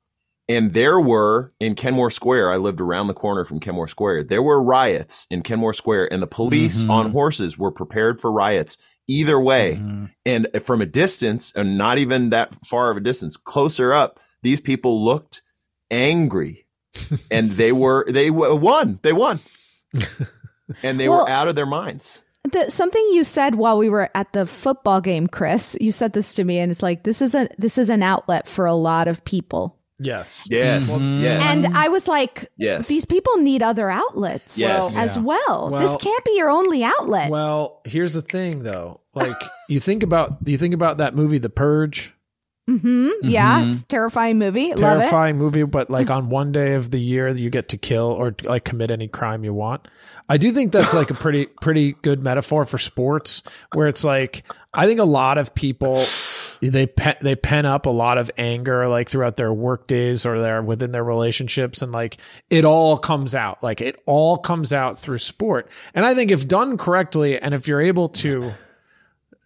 And 0.49 0.73
there 0.73 0.99
were 0.99 1.53
in 1.59 1.75
Kenmore 1.75 2.09
Square. 2.09 2.51
I 2.51 2.57
lived 2.57 2.81
around 2.81 3.07
the 3.07 3.13
corner 3.13 3.45
from 3.45 3.59
Kenmore 3.59 3.87
Square. 3.87 4.23
There 4.25 4.41
were 4.41 4.61
riots 4.61 5.27
in 5.29 5.43
Kenmore 5.43 5.73
Square, 5.73 6.11
and 6.11 6.21
the 6.23 6.27
police 6.27 6.83
Mhm. 6.83 6.89
on 6.89 7.11
horses 7.11 7.57
were 7.57 7.71
prepared 7.71 8.19
for 8.19 8.31
riots 8.31 8.75
either 9.07 9.39
way. 9.39 9.79
And 10.25 10.47
from 10.63 10.81
a 10.81 10.85
distance, 10.87 11.53
and 11.55 11.77
not 11.77 11.99
even 11.99 12.31
that 12.31 12.55
far 12.65 12.89
of 12.91 12.97
a 12.97 12.99
distance, 12.99 13.37
closer 13.37 13.93
up, 13.93 14.19
these 14.41 14.59
people 14.59 15.03
looked 15.03 15.41
angry, 15.91 16.65
and 17.31 17.51
they 17.51 17.71
were 17.71 18.05
they 18.09 18.29
w- 18.29 18.55
won. 18.55 18.99
They 19.03 19.13
won, 19.13 19.39
and 20.83 20.99
they 20.99 21.09
Well- 21.09 21.23
were 21.25 21.29
out 21.29 21.47
of 21.47 21.55
their 21.55 21.65
minds. 21.65 22.21
The, 22.51 22.71
something 22.71 23.05
you 23.11 23.23
said 23.25 23.55
while 23.55 23.77
we 23.77 23.89
were 23.89 24.09
at 24.15 24.31
the 24.31 24.45
football 24.45 25.01
game, 25.01 25.27
Chris, 25.27 25.75
you 25.81 25.91
said 25.91 26.13
this 26.13 26.33
to 26.35 26.43
me, 26.45 26.57
and 26.59 26.71
it's 26.71 26.81
like 26.81 27.03
this 27.03 27.21
is 27.21 27.35
a 27.35 27.49
this 27.57 27.77
is 27.77 27.89
an 27.89 28.01
outlet 28.01 28.47
for 28.47 28.65
a 28.65 28.73
lot 28.73 29.07
of 29.07 29.23
people. 29.25 29.75
Yes 29.99 30.47
Yes, 30.49 30.89
Mhm. 31.03 31.21
yes, 31.21 31.41
And 31.45 31.75
I 31.77 31.89
was 31.89 32.07
like, 32.07 32.49
Yes. 32.57 32.87
these 32.87 33.05
people 33.05 33.37
need 33.37 33.61
other 33.61 33.89
outlets 33.89 34.57
Yes. 34.57 34.95
as 34.95 35.15
Yeah. 35.17 35.21
well. 35.23 35.69
This 35.77 35.95
can't 35.97 36.25
be 36.25 36.35
your 36.37 36.49
only 36.49 36.83
outlet. 36.83 37.29
well 37.29 37.81
here's 37.85 38.13
the 38.13 38.21
thing 38.21 38.63
though 38.63 38.99
like 39.15 39.41
you 39.67 39.79
think 39.79 40.03
about 40.03 40.37
you 40.45 40.57
think 40.57 40.73
about 40.73 40.97
that 40.99 41.15
movie 41.15 41.37
the 41.39 41.49
purge 41.49 42.13
Mm-hmm. 42.69 43.09
Yeah, 43.23 43.65
it's 43.65 43.81
a 43.81 43.85
terrifying 43.87 44.37
movie. 44.37 44.67
Love 44.67 44.77
it. 44.77 44.77
terrifying 44.99 45.37
movie 45.37 45.63
but 45.63 45.89
like 45.89 46.11
on 46.11 46.29
one 46.29 46.51
day 46.51 46.75
of 46.75 46.91
the 46.91 46.99
year 46.99 47.27
you 47.29 47.49
get 47.49 47.69
to 47.69 47.77
kill 47.77 48.05
or 48.05 48.35
like 48.43 48.63
commit 48.63 48.91
any 48.91 49.07
crime 49.07 49.43
you 49.43 49.53
want 49.55 49.87
i 50.29 50.37
do 50.37 50.51
think 50.51 50.71
that's 50.71 50.93
like 50.93 51.09
a 51.09 51.15
pretty 51.15 51.45
pretty 51.61 51.93
good 52.01 52.23
metaphor 52.23 52.63
for 52.63 52.77
sports 52.77 53.43
where 53.73 53.87
it's 53.87 54.03
like 54.03 54.43
i 54.73 54.85
think 54.85 54.99
a 54.99 55.05
lot 55.05 55.37
of 55.37 55.53
people 55.53 56.05
they 56.61 56.87
pe- 56.87 57.17
they 57.21 57.35
pen 57.35 57.65
up 57.65 57.85
a 57.85 57.89
lot 57.89 58.17
of 58.17 58.29
anger 58.37 58.87
like 58.87 59.09
throughout 59.09 59.37
their 59.37 59.53
work 59.53 59.87
days 59.87 60.25
or 60.25 60.39
their 60.39 60.61
within 60.61 60.91
their 60.91 61.03
relationships 61.03 61.81
and 61.81 61.91
like 61.91 62.17
it 62.49 62.65
all 62.65 62.97
comes 62.97 63.33
out. 63.33 63.63
Like 63.63 63.81
it 63.81 64.01
all 64.05 64.37
comes 64.37 64.73
out 64.73 64.99
through 64.99 65.19
sport. 65.19 65.69
And 65.93 66.05
i 66.05 66.13
think 66.13 66.31
if 66.31 66.47
done 66.47 66.77
correctly 66.77 67.39
and 67.39 67.53
if 67.53 67.67
you're 67.67 67.81
able 67.81 68.09
to 68.09 68.51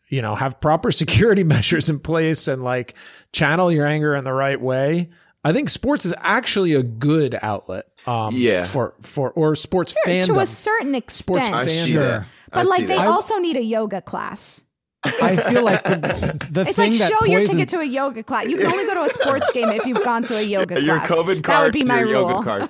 you 0.10 0.22
know 0.22 0.36
have 0.36 0.60
proper 0.60 0.92
security 1.04 1.44
measures 1.44 1.90
in 1.90 2.00
place 2.00 2.48
and 2.48 2.64
like 2.64 2.96
channel 3.32 3.72
your 3.72 3.86
anger 3.86 4.16
in 4.16 4.24
the 4.24 4.34
right 4.34 4.60
way 4.60 5.10
i 5.44 5.52
think 5.54 5.70
sports 5.70 6.06
is 6.06 6.14
actually 6.20 6.74
a 6.74 6.84
good 6.84 7.38
outlet 7.42 7.86
um 8.08 8.36
Yeah. 8.36 8.64
for 8.64 8.94
for 9.02 9.32
or 9.32 9.56
sports 9.56 9.94
Sure, 9.94 10.14
fandom 10.14 10.26
to 10.26 10.40
a 10.40 10.46
certain 10.46 10.96
extent. 10.96 11.18
sports 11.42 11.48
I 11.48 11.66
see 11.68 11.94
fandom 11.94 12.00
that. 12.10 12.22
I 12.22 12.26
But 12.62 12.66
like 12.68 12.80
see 12.82 12.86
they 12.86 12.98
that. 12.98 13.08
also 13.08 13.38
need 13.38 13.56
a 13.58 13.64
yoga 13.64 14.02
class. 14.02 14.64
I 15.06 15.36
feel 15.36 15.64
like 15.64 15.84
the, 15.84 16.38
the 16.50 16.62
It's 16.62 16.74
thing 16.78 16.92
like 16.92 17.00
that 17.00 17.12
show 17.12 17.26
your 17.26 17.44
ticket 17.46 17.68
to 17.70 17.80
a 17.80 17.84
yoga 17.84 18.24
class. 18.24 18.46
You 18.46 18.56
can 18.56 18.68
only 18.68 18.86
go 18.86 18.94
to 18.94 19.04
a 19.04 19.10
sports 19.10 19.52
game 19.52 19.68
if 19.70 19.86
you've 19.86 20.02
gone 20.06 20.24
to 20.24 20.38
a 20.38 20.42
yoga 20.42 20.82
your 20.82 20.98
class. 21.00 21.10
Your 21.10 21.20
COVID 21.24 21.36
That 21.36 21.44
card, 21.44 21.64
would 21.66 21.74
be 21.74 21.84
my 21.84 22.00
your 22.00 22.08
rule. 22.08 22.30
yoga 22.46 22.70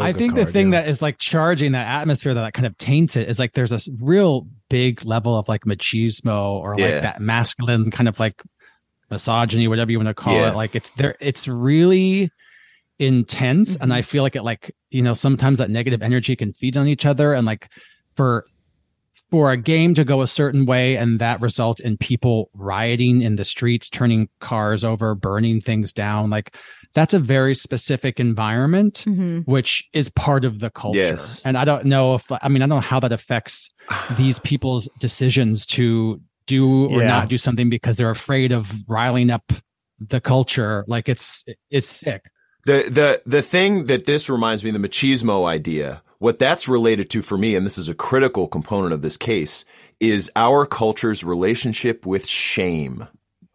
I 0.00 0.12
think 0.12 0.34
the 0.34 0.46
thing 0.46 0.70
that 0.70 0.88
is 0.88 1.00
like 1.02 1.18
charging 1.18 1.72
that 1.72 1.86
atmosphere 1.86 2.34
that 2.34 2.54
kind 2.54 2.66
of 2.66 2.76
taints 2.78 3.16
it 3.16 3.28
is 3.28 3.38
like 3.38 3.54
there's 3.54 3.72
a 3.72 3.76
s- 3.76 3.88
real 4.00 4.46
big 4.68 5.04
level 5.04 5.36
of 5.36 5.48
like 5.48 5.64
machismo 5.64 6.52
or 6.52 6.76
Yeah. 6.78 6.86
like 6.86 7.02
that 7.02 7.20
masculine 7.20 7.90
kind 7.90 8.08
of 8.08 8.18
like 8.20 8.40
misogyny, 9.10 9.68
whatever 9.68 9.90
you 9.90 9.98
want 9.98 10.08
to 10.08 10.14
call 10.14 10.34
Yeah. 10.34 10.50
it. 10.50 10.56
Like 10.56 10.74
it's 10.74 10.90
there, 10.90 11.16
it's 11.20 11.48
really 11.48 12.30
intense. 12.98 13.76
And 13.76 13.92
I 13.92 14.02
feel 14.02 14.22
like 14.22 14.36
it 14.36 14.42
like, 14.42 14.74
you 14.90 15.02
know, 15.02 15.14
sometimes 15.14 15.58
that 15.58 15.70
negative 15.70 16.02
energy 16.02 16.36
can 16.36 16.52
feed 16.52 16.76
on 16.76 16.86
each 16.86 17.06
other. 17.06 17.32
And 17.34 17.46
like 17.46 17.68
for, 18.14 18.44
for 19.30 19.52
a 19.52 19.56
game 19.56 19.94
to 19.94 20.04
go 20.04 20.22
a 20.22 20.26
certain 20.26 20.66
way 20.66 20.96
and 20.96 21.18
that 21.20 21.40
result 21.40 21.80
in 21.80 21.96
people 21.96 22.50
rioting 22.52 23.22
in 23.22 23.36
the 23.36 23.44
streets, 23.44 23.88
turning 23.88 24.28
cars 24.40 24.84
over, 24.84 25.14
burning 25.14 25.60
things 25.60 25.92
down, 25.92 26.30
like 26.30 26.56
that's 26.94 27.14
a 27.14 27.20
very 27.20 27.54
specific 27.54 28.18
environment, 28.18 29.04
Mhm. 29.06 29.46
which 29.46 29.88
is 29.92 30.08
part 30.08 30.44
of 30.44 30.58
the 30.58 30.68
culture. 30.70 30.98
Yes. 30.98 31.40
And 31.44 31.56
I 31.56 31.64
don't 31.64 31.84
know 31.86 32.16
if, 32.16 32.24
I 32.42 32.48
mean, 32.48 32.60
I 32.62 32.66
don't 32.66 32.70
know 32.70 32.80
how 32.80 32.98
that 33.00 33.12
affects 33.12 33.70
these 34.18 34.40
people's 34.40 34.88
decisions 34.98 35.64
to 35.66 36.20
do 36.50 36.86
or 36.92 37.00
Yeah. 37.00 37.08
not 37.08 37.28
do 37.28 37.38
something 37.38 37.70
because 37.70 37.96
they're 37.96 38.10
afraid 38.22 38.50
of 38.52 38.64
riling 38.88 39.30
up 39.30 39.52
the 39.98 40.20
culture. 40.20 40.84
Like 40.86 41.08
it's, 41.08 41.44
it's 41.70 41.88
sick. 41.88 42.22
The 42.64 42.84
the 42.98 43.22
the 43.24 43.42
thing 43.42 43.84
that 43.86 44.04
this 44.04 44.28
reminds 44.28 44.62
me 44.62 44.70
of 44.70 44.80
the 44.80 44.88
machismo 44.88 45.46
idea, 45.48 46.02
what 46.18 46.38
that's 46.38 46.68
related 46.68 47.08
to 47.10 47.22
for 47.22 47.38
me, 47.38 47.56
and 47.56 47.64
this 47.64 47.78
is 47.78 47.88
a 47.88 47.94
critical 47.94 48.48
component 48.48 48.92
of 48.92 49.00
this 49.00 49.16
case, 49.16 49.64
is 49.98 50.30
our 50.36 50.66
culture's 50.66 51.24
relationship 51.24 52.04
with 52.04 52.26
shame. 52.26 53.06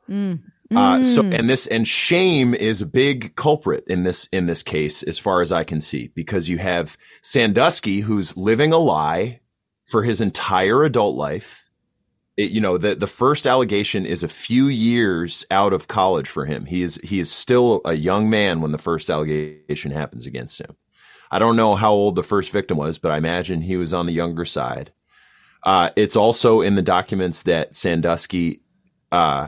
Mm. 0.10 0.40
Uh, 0.76 1.04
so 1.04 1.22
Mm. 1.22 1.38
and 1.40 1.50
this 1.50 1.68
and 1.68 1.88
shame 1.88 2.56
is 2.56 2.82
a 2.82 2.86
big 2.88 3.36
culprit 3.36 3.84
in 3.88 4.02
this 4.04 4.28
in 4.32 4.48
this 4.48 4.64
case, 4.64 5.04
as 5.04 5.20
far 5.20 5.42
as 5.44 5.52
I 5.52 5.64
can 5.64 5.80
see, 5.82 6.10
because 6.16 6.50
you 6.50 6.58
have 6.58 6.98
Sandusky 7.22 8.00
who's 8.02 8.36
living 8.36 8.74
a 8.74 8.80
lie 8.80 9.40
for 9.86 10.02
his 10.04 10.20
entire 10.20 10.84
adult 10.84 11.16
life. 11.16 11.65
It, 12.38 12.52
you 12.52 12.60
know, 12.60 12.78
the 12.78 12.96
the 12.96 13.08
first 13.08 13.48
allegation 13.48 14.06
is 14.06 14.22
a 14.24 14.28
few 14.28 14.68
years 14.68 15.46
out 15.50 15.72
of 15.74 15.88
college 15.88 16.28
for 16.28 16.46
him. 16.46 16.66
He 16.66 16.82
is 16.84 17.00
he 17.04 17.20
is 17.20 17.32
still 17.32 17.82
a 17.86 17.94
young 17.94 18.30
man 18.30 18.60
when 18.62 18.72
the 18.72 18.78
first 18.78 19.10
allegation 19.10 19.92
happens 19.92 20.26
against 20.26 20.60
him. 20.60 20.76
I 21.32 21.40
don't 21.40 21.56
know 21.56 21.76
how 21.76 21.94
old 21.94 22.16
the 22.16 22.24
first 22.24 22.52
victim 22.52 22.78
was, 22.78 22.98
but 22.98 23.12
I 23.12 23.18
imagine 23.18 23.62
he 23.62 23.78
was 23.78 23.94
on 23.94 24.06
the 24.06 24.14
younger 24.14 24.46
side. 24.46 24.92
Uh, 25.64 25.90
it's 25.96 26.16
also 26.16 26.62
in 26.62 26.76
the 26.76 26.82
documents 26.82 27.44
that 27.44 27.76
Sandusky 27.76 28.62
uh, 29.12 29.48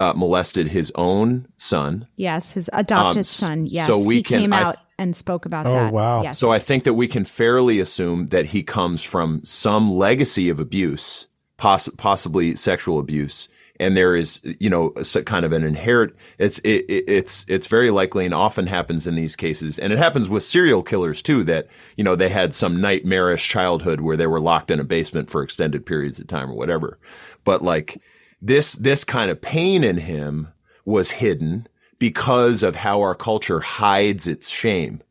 uh, 0.00 0.12
molested 0.14 0.68
his 0.68 0.92
own 0.96 1.46
son. 1.56 2.06
Yes, 2.16 2.52
his 2.52 2.68
adopted 2.72 3.20
Um, 3.20 3.24
son. 3.24 3.66
Yes, 3.66 3.86
so 3.86 4.04
we 4.04 4.16
he 4.16 4.22
can- 4.22 4.40
came 4.40 4.52
I- 4.52 4.62
out 4.64 4.76
and 4.98 5.16
spoke 5.16 5.46
about 5.46 5.64
that. 5.64 5.70
Oh, 5.70 5.74
that. 5.84 5.92
wow. 5.92 6.22
Yes. 6.22 6.38
So 6.38 6.52
I 6.52 6.58
think 6.58 6.84
that 6.84 6.94
we 6.94 7.08
can 7.08 7.24
fairly 7.24 7.80
assume 7.80 8.28
that 8.28 8.46
he 8.46 8.62
comes 8.62 9.02
from 9.02 9.40
some 9.44 9.90
legacy 9.92 10.48
of 10.50 10.60
abuse, 10.60 11.26
poss- 11.56 11.88
possibly 11.96 12.56
sexual 12.56 12.98
abuse, 12.98 13.48
and 13.80 13.96
there 13.96 14.14
is, 14.14 14.40
you 14.60 14.70
know, 14.70 14.90
kind 15.24 15.44
of 15.44 15.52
an 15.52 15.64
inherent. 15.64 16.14
It's 16.38 16.58
it, 16.60 16.84
it, 16.88 17.04
it's 17.08 17.44
it's 17.48 17.66
very 17.66 17.90
likely, 17.90 18.24
and 18.24 18.34
often 18.34 18.66
happens 18.66 19.06
in 19.06 19.14
these 19.16 19.36
cases, 19.36 19.78
and 19.78 19.92
it 19.92 19.98
happens 19.98 20.28
with 20.28 20.42
serial 20.42 20.82
killers 20.82 21.22
too. 21.22 21.44
That 21.44 21.68
you 21.96 22.04
know 22.04 22.16
they 22.16 22.28
had 22.28 22.54
some 22.54 22.80
nightmarish 22.80 23.48
childhood 23.48 24.00
where 24.00 24.16
they 24.16 24.26
were 24.26 24.40
locked 24.40 24.70
in 24.70 24.80
a 24.80 24.84
basement 24.84 25.30
for 25.30 25.42
extended 25.42 25.86
periods 25.86 26.20
of 26.20 26.26
time 26.26 26.50
or 26.50 26.54
whatever. 26.54 26.98
But 27.44 27.62
like 27.62 28.00
this 28.40 28.74
this 28.74 29.04
kind 29.04 29.30
of 29.30 29.40
pain 29.40 29.82
in 29.82 29.98
him 29.98 30.48
was 30.84 31.12
hidden 31.12 31.66
because 31.98 32.62
of 32.62 32.76
how 32.76 33.00
our 33.00 33.14
culture 33.14 33.60
hides 33.60 34.26
its 34.26 34.50
shame. 34.50 35.02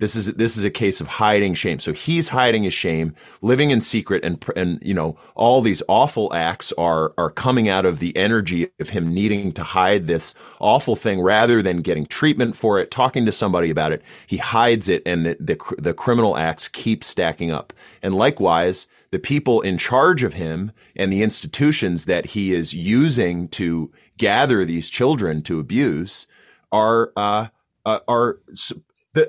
This 0.00 0.14
is 0.14 0.26
this 0.34 0.56
is 0.56 0.62
a 0.62 0.70
case 0.70 1.00
of 1.00 1.08
hiding 1.08 1.54
shame. 1.54 1.80
So 1.80 1.92
he's 1.92 2.28
hiding 2.28 2.62
his 2.62 2.74
shame, 2.74 3.16
living 3.42 3.72
in 3.72 3.80
secret, 3.80 4.24
and 4.24 4.44
and 4.54 4.78
you 4.80 4.94
know 4.94 5.18
all 5.34 5.60
these 5.60 5.82
awful 5.88 6.32
acts 6.32 6.72
are 6.78 7.12
are 7.18 7.30
coming 7.30 7.68
out 7.68 7.84
of 7.84 7.98
the 7.98 8.16
energy 8.16 8.70
of 8.78 8.90
him 8.90 9.12
needing 9.12 9.50
to 9.52 9.64
hide 9.64 10.06
this 10.06 10.34
awful 10.60 10.94
thing 10.94 11.20
rather 11.20 11.62
than 11.62 11.82
getting 11.82 12.06
treatment 12.06 12.54
for 12.54 12.78
it, 12.78 12.92
talking 12.92 13.26
to 13.26 13.32
somebody 13.32 13.70
about 13.70 13.90
it. 13.90 14.02
He 14.28 14.36
hides 14.36 14.88
it, 14.88 15.02
and 15.04 15.26
the 15.26 15.36
the, 15.40 15.58
the 15.78 15.94
criminal 15.94 16.36
acts 16.36 16.68
keep 16.68 17.02
stacking 17.02 17.50
up. 17.50 17.72
And 18.00 18.14
likewise, 18.14 18.86
the 19.10 19.18
people 19.18 19.62
in 19.62 19.78
charge 19.78 20.22
of 20.22 20.34
him 20.34 20.70
and 20.94 21.12
the 21.12 21.24
institutions 21.24 22.04
that 22.04 22.26
he 22.26 22.54
is 22.54 22.72
using 22.72 23.48
to 23.48 23.90
gather 24.16 24.64
these 24.64 24.90
children 24.90 25.42
to 25.42 25.58
abuse 25.58 26.28
are 26.70 27.12
uh, 27.16 27.48
uh, 27.84 28.00
are 28.06 28.38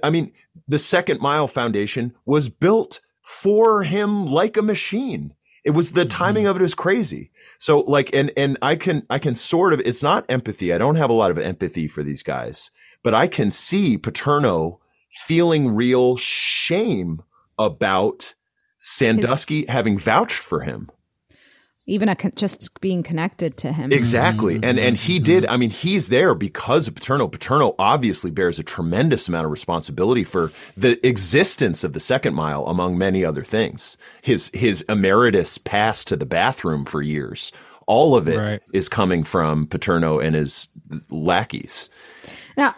I 0.03 0.09
mean 0.09 0.31
the 0.69 0.79
Second 0.79 1.19
Mile 1.19 1.47
Foundation 1.47 2.15
was 2.25 2.47
built 2.47 3.01
for 3.21 3.83
him 3.83 4.27
like 4.27 4.55
a 4.55 4.61
machine. 4.61 5.33
It 5.65 5.71
was 5.71 5.91
the 5.91 6.05
timing 6.05 6.43
mm-hmm. 6.43 6.51
of 6.51 6.61
it 6.61 6.63
is 6.63 6.75
crazy. 6.75 7.31
So 7.57 7.81
like 7.81 8.13
and 8.13 8.31
and 8.37 8.57
I 8.61 8.75
can 8.75 9.05
I 9.09 9.19
can 9.19 9.35
sort 9.35 9.73
of 9.73 9.81
it's 9.81 10.03
not 10.03 10.25
empathy. 10.29 10.71
I 10.71 10.77
don't 10.77 10.95
have 10.95 11.09
a 11.09 11.13
lot 11.13 11.31
of 11.31 11.37
empathy 11.37 11.87
for 11.87 12.03
these 12.03 12.23
guys, 12.23 12.69
but 13.03 13.13
I 13.13 13.27
can 13.27 13.51
see 13.51 13.97
Paterno 13.97 14.79
feeling 15.09 15.75
real 15.75 16.15
shame 16.15 17.23
about 17.57 18.35
Sandusky 18.77 19.65
having 19.65 19.97
vouched 19.97 20.39
for 20.39 20.61
him. 20.61 20.89
Even 21.89 22.09
a 22.09 22.15
con- 22.15 22.31
just 22.35 22.79
being 22.81 23.03
connected 23.03 23.57
to 23.57 23.73
him. 23.73 23.91
Exactly. 23.91 24.55
Mm-hmm. 24.55 24.63
And 24.63 24.79
and 24.79 24.97
he 24.97 25.15
mm-hmm. 25.15 25.23
did, 25.23 25.45
I 25.47 25.57
mean, 25.57 25.69
he's 25.71 26.09
there 26.09 26.35
because 26.35 26.87
of 26.87 26.95
Paterno. 26.95 27.27
Paterno 27.27 27.75
obviously 27.79 28.31
bears 28.31 28.59
a 28.59 28.63
tremendous 28.63 29.27
amount 29.27 29.45
of 29.45 29.51
responsibility 29.51 30.23
for 30.23 30.51
the 30.77 31.05
existence 31.05 31.83
of 31.83 31.93
the 31.93 31.99
second 31.99 32.33
mile, 32.35 32.65
among 32.67 32.97
many 32.97 33.25
other 33.25 33.43
things. 33.43 33.97
His 34.21 34.51
his 34.53 34.81
emeritus 34.83 35.57
pass 35.57 36.03
to 36.05 36.15
the 36.15 36.25
bathroom 36.25 36.85
for 36.85 37.01
years. 37.01 37.51
All 37.87 38.15
of 38.15 38.27
it 38.27 38.61
is 38.71 38.85
Right. 38.85 38.91
coming 38.91 39.23
from 39.23 39.65
Paterno 39.65 40.19
and 40.19 40.35
his 40.35 40.69
lackeys. 41.09 41.89
Now, 42.55 42.75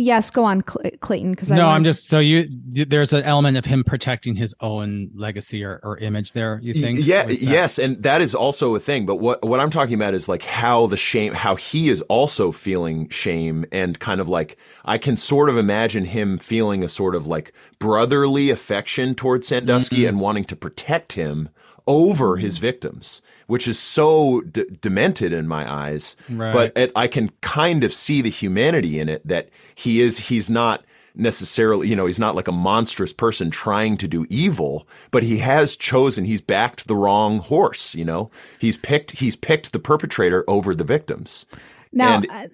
yes, 0.00 0.30
go 0.30 0.44
on, 0.44 0.62
Cl- 0.66 0.90
Clayton. 1.00 1.30
Because 1.32 1.50
No, 1.50 1.68
I'm 1.68 1.84
just 1.84 2.08
so 2.08 2.18
you. 2.18 2.48
There's 2.50 3.12
an 3.12 3.22
element 3.24 3.56
of 3.56 3.64
him 3.64 3.84
protecting 3.84 4.34
his 4.36 4.54
own 4.60 5.10
legacy 5.14 5.62
or, 5.64 5.80
or 5.82 5.98
image 5.98 6.32
there. 6.32 6.58
You 6.62 6.74
think? 6.74 7.00
Yeah, 7.04 7.28
yes, 7.28 7.78
and 7.78 8.02
that 8.02 8.20
is 8.20 8.34
also 8.34 8.74
a 8.74 8.80
thing. 8.80 9.06
But 9.06 9.16
what 9.16 9.42
what 9.46 9.60
I'm 9.60 9.70
talking 9.70 9.94
about 9.94 10.14
is 10.14 10.28
like 10.28 10.42
how 10.42 10.86
the 10.86 10.96
shame, 10.96 11.34
how 11.34 11.56
he 11.56 11.88
is 11.88 12.00
also 12.02 12.52
feeling 12.52 13.08
shame, 13.10 13.64
and 13.72 13.98
kind 14.00 14.20
of 14.20 14.28
like 14.28 14.56
I 14.84 14.98
can 14.98 15.16
sort 15.16 15.48
of 15.48 15.56
imagine 15.56 16.04
him 16.06 16.38
feeling 16.38 16.82
a 16.82 16.88
sort 16.88 17.14
of 17.14 17.26
like 17.26 17.52
brotherly 17.78 18.50
affection 18.50 19.14
towards 19.14 19.48
Sandusky 19.48 19.96
Mm-hmm. 20.00 20.08
and 20.08 20.20
wanting 20.20 20.44
to 20.44 20.56
protect 20.56 21.12
him 21.14 21.48
over 21.86 22.36
his 22.36 22.58
victims, 22.58 23.22
which 23.46 23.66
is 23.68 23.78
so 23.78 24.40
d- 24.42 24.64
demented 24.80 25.32
in 25.32 25.46
my 25.48 25.70
eyes. 25.70 26.16
Right. 26.28 26.52
But 26.52 26.72
it, 26.76 26.92
I 26.94 27.08
can 27.08 27.30
kind 27.40 27.84
of 27.84 27.92
see 27.92 28.22
the 28.22 28.30
humanity 28.30 28.98
in 28.98 29.08
it 29.08 29.26
that 29.26 29.48
he 29.74 30.00
is. 30.00 30.18
He's 30.18 30.50
not 30.50 30.84
necessarily, 31.14 31.88
you 31.88 31.96
know, 31.96 32.06
he's 32.06 32.20
not 32.20 32.36
like 32.36 32.46
a 32.48 32.52
monstrous 32.52 33.12
person 33.12 33.50
trying 33.50 33.96
to 33.96 34.06
do 34.06 34.26
evil, 34.30 34.86
but 35.10 35.24
he 35.24 35.38
has 35.38 35.76
chosen, 35.76 36.24
he's 36.24 36.40
backed 36.40 36.86
the 36.86 36.94
wrong 36.94 37.40
horse, 37.40 37.96
you 37.96 38.04
know? 38.04 38.30
He's 38.60 38.78
picked, 38.78 39.12
he's 39.12 39.34
picked 39.34 39.72
the 39.72 39.80
perpetrator 39.80 40.44
over 40.46 40.74
the 40.74 40.84
victims. 40.84 41.46
Now, 41.92 42.14
And- 42.18 42.26
uh, 42.30 42.46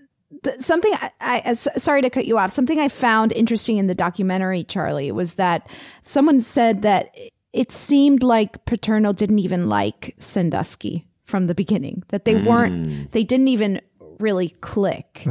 th- 0.42 0.60
something—I 0.60 1.52
sorry 1.52 2.00
to 2.00 2.10
cut 2.10 2.26
you 2.26 2.38
off. 2.38 2.50
Something 2.50 2.80
I 2.80 2.88
found 2.88 3.32
interesting 3.32 3.76
in 3.76 3.88
the 3.88 3.94
documentary, 3.94 4.64
Charlie, 4.64 5.12
was 5.12 5.34
that 5.34 5.68
someone 6.02 6.40
said 6.40 6.80
that 6.80 7.14
it 7.56 7.72
seemed 7.72 8.22
like 8.22 8.64
Paterno 8.66 9.12
didn't 9.12 9.38
even 9.38 9.68
like 9.68 10.14
Sandusky 10.20 11.08
from 11.24 11.46
the 11.46 11.54
beginning. 11.54 12.04
That 12.08 12.24
they 12.26 12.34
weren't, 12.36 13.10
they 13.12 13.24
didn't 13.24 13.48
even 13.48 13.80
really 14.20 14.50
click. 14.60 15.24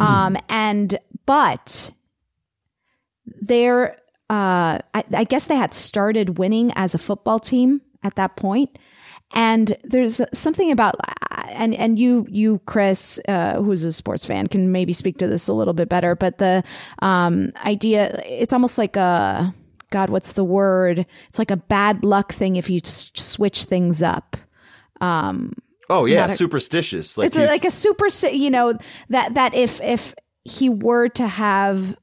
Um, 0.00 0.36
and 0.48 0.96
but 1.26 1.90
they're, 3.26 3.96
uh, 4.30 4.78
I, 4.94 5.04
I 5.12 5.24
guess 5.24 5.46
they 5.46 5.56
had 5.56 5.74
started 5.74 6.38
winning 6.38 6.72
as 6.76 6.94
a 6.94 6.98
football 6.98 7.40
team 7.40 7.80
at 8.04 8.14
that 8.14 8.36
point. 8.36 8.78
And 9.34 9.74
there's 9.82 10.20
something 10.32 10.70
about, 10.70 10.96
and 11.48 11.74
and 11.74 11.98
you 11.98 12.26
you 12.28 12.60
Chris, 12.66 13.18
uh, 13.26 13.62
who's 13.62 13.82
a 13.82 13.92
sports 13.92 14.26
fan, 14.26 14.46
can 14.46 14.72
maybe 14.72 14.92
speak 14.92 15.16
to 15.18 15.26
this 15.26 15.48
a 15.48 15.54
little 15.54 15.72
bit 15.72 15.88
better. 15.88 16.14
But 16.14 16.36
the 16.36 16.62
um, 17.00 17.50
idea, 17.64 18.20
it's 18.26 18.52
almost 18.52 18.76
like 18.76 18.96
a 18.96 19.54
God, 19.92 20.10
what's 20.10 20.32
the 20.32 20.42
word? 20.44 21.06
It's 21.28 21.38
like 21.38 21.50
a 21.52 21.56
bad 21.56 22.02
luck 22.02 22.32
thing 22.32 22.56
if 22.56 22.68
you 22.68 22.80
s- 22.84 23.10
switch 23.14 23.64
things 23.64 24.02
up. 24.02 24.36
Um, 25.00 25.52
Oh 25.90 26.06
yeah, 26.06 26.26
a- 26.26 26.34
superstitious. 26.34 27.18
Like 27.18 27.26
it's 27.26 27.36
a, 27.36 27.44
like 27.44 27.64
a 27.64 27.70
super, 27.70 28.06
you 28.28 28.50
know, 28.50 28.78
that 29.10 29.34
that 29.34 29.54
if 29.54 29.80
if 29.80 30.14
he 30.44 30.68
were 30.68 31.08
to 31.10 31.26
have 31.28 31.94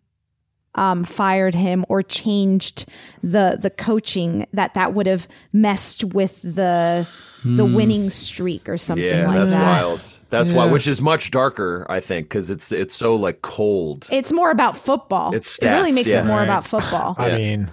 um, 0.75 1.03
fired 1.03 1.55
him 1.55 1.83
or 1.89 2.03
changed 2.03 2.85
the 3.23 3.57
the 3.59 3.69
coaching, 3.71 4.45
that 4.53 4.75
that 4.75 4.93
would 4.93 5.07
have 5.07 5.27
messed 5.53 6.03
with 6.03 6.41
the 6.43 7.07
the 7.43 7.65
Hmm. 7.65 7.73
winning 7.73 8.09
streak 8.09 8.67
or 8.69 8.77
something 8.77 9.05
yeah, 9.05 9.25
like 9.27 9.35
that's 9.37 9.53
that. 9.53 9.61
wild. 9.81 10.01
That's 10.29 10.51
why, 10.51 10.65
which 10.67 10.87
is 10.87 11.01
much 11.01 11.31
darker, 11.31 11.87
I 11.89 12.01
think, 12.01 12.27
because 12.27 12.51
it's 12.51 12.71
it's 12.71 12.93
so 12.93 13.15
like 13.15 13.41
cold. 13.41 14.07
It's 14.11 14.31
more 14.31 14.51
about 14.51 14.77
football. 14.77 15.33
It's 15.33 15.57
it 15.57 15.67
really 15.69 15.91
makes 15.93 16.09
yeah. 16.09 16.19
it 16.21 16.25
more 16.25 16.37
Right. 16.37 16.43
about 16.43 16.67
football. 16.67 17.15
I 17.17 17.31
mean, 17.35 17.71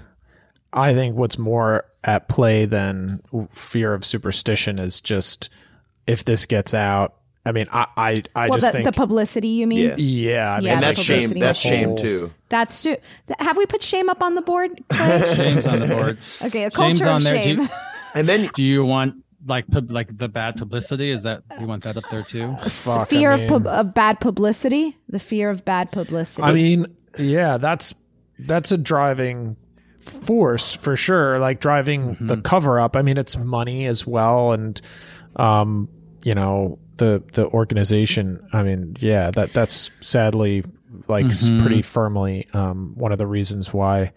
I 0.72 0.94
think 0.94 1.16
what's 1.16 1.38
more 1.38 1.84
at 2.04 2.28
play 2.28 2.66
than 2.66 3.20
fear 3.50 3.94
of 3.94 4.04
superstition 4.04 4.78
is 4.78 5.00
just 5.00 5.50
if 6.06 6.24
this 6.24 6.46
gets 6.46 6.74
out. 6.74 7.14
I 7.44 7.52
mean, 7.52 7.66
I 7.72 7.86
I, 7.96 8.22
I 8.34 8.48
well, 8.48 8.58
just 8.58 8.72
the, 8.72 8.72
think 8.72 8.84
the 8.86 8.92
publicity, 8.92 9.48
you 9.48 9.66
mean? 9.66 9.94
Yeah. 9.96 9.96
Yeah, 9.96 10.54
I 10.54 10.60
mean, 10.60 10.68
and 10.70 10.82
the 10.82 10.86
that's 10.86 11.00
shame. 11.00 11.16
publicity. 11.28 11.40
That's 11.40 11.58
shame 11.58 11.96
too. 11.96 12.32
That's 12.48 12.82
true. 12.82 12.96
Th- 13.28 13.36
Have 13.38 13.56
we 13.56 13.66
put 13.66 13.82
shame 13.82 14.08
up 14.08 14.22
on 14.22 14.34
the 14.34 14.42
board? 14.42 14.82
Shame's 14.92 15.66
on 15.66 15.80
the 15.80 15.86
board. 15.86 16.18
Okay, 16.42 16.64
a 16.64 16.70
Shame's 16.70 16.98
culture 16.98 17.08
on 17.08 17.16
of 17.18 17.22
there. 17.22 17.42
Do 17.42 17.48
you, 17.50 17.56
shame. 17.66 17.68
and 18.14 18.28
then 18.28 18.50
do 18.54 18.64
you 18.64 18.84
want 18.84 19.22
like 19.46 19.68
pub, 19.68 19.92
like 19.92 20.16
the 20.16 20.28
bad 20.28 20.56
publicity? 20.56 21.10
Is 21.10 21.22
that 21.22 21.42
you 21.60 21.66
want 21.66 21.84
that 21.84 21.96
up 21.96 22.04
there 22.10 22.24
too? 22.24 22.56
S- 22.62 22.88
fear 23.08 23.30
of, 23.30 23.46
pub- 23.46 23.66
of 23.66 23.94
bad 23.94 24.18
publicity. 24.18 24.96
The 25.08 25.20
fear 25.20 25.50
of 25.50 25.64
bad 25.64 25.92
publicity. 25.92 26.42
I 26.42 26.52
mean, 26.52 26.86
yeah, 27.16 27.58
that's 27.58 27.94
that's 28.40 28.72
a 28.72 28.76
driving 28.76 29.56
force 30.06 30.74
for 30.74 30.96
sure. 30.96 31.38
Like 31.38 31.60
driving 31.60 32.16
the 32.20 32.36
cover 32.38 32.80
up. 32.80 32.96
I 32.96 33.02
mean, 33.02 33.18
it's 33.18 33.36
money 33.36 33.86
as 33.86 34.06
well, 34.06 34.52
and 34.52 34.80
um, 35.36 35.88
you 36.24 36.34
know 36.34 36.78
the 36.96 37.22
the 37.34 37.46
organization. 37.48 38.46
I 38.52 38.62
mean, 38.62 38.94
yeah, 39.00 39.30
that 39.32 39.52
that's 39.52 39.90
sadly 40.00 40.64
like 41.08 41.26
s- 41.26 41.48
Mhm. 41.48 41.60
pretty 41.60 41.82
firmly 41.82 42.46
um, 42.54 42.92
one 42.96 43.12
of 43.12 43.18
the 43.18 43.26
reasons 43.26 43.72
why 43.72 44.12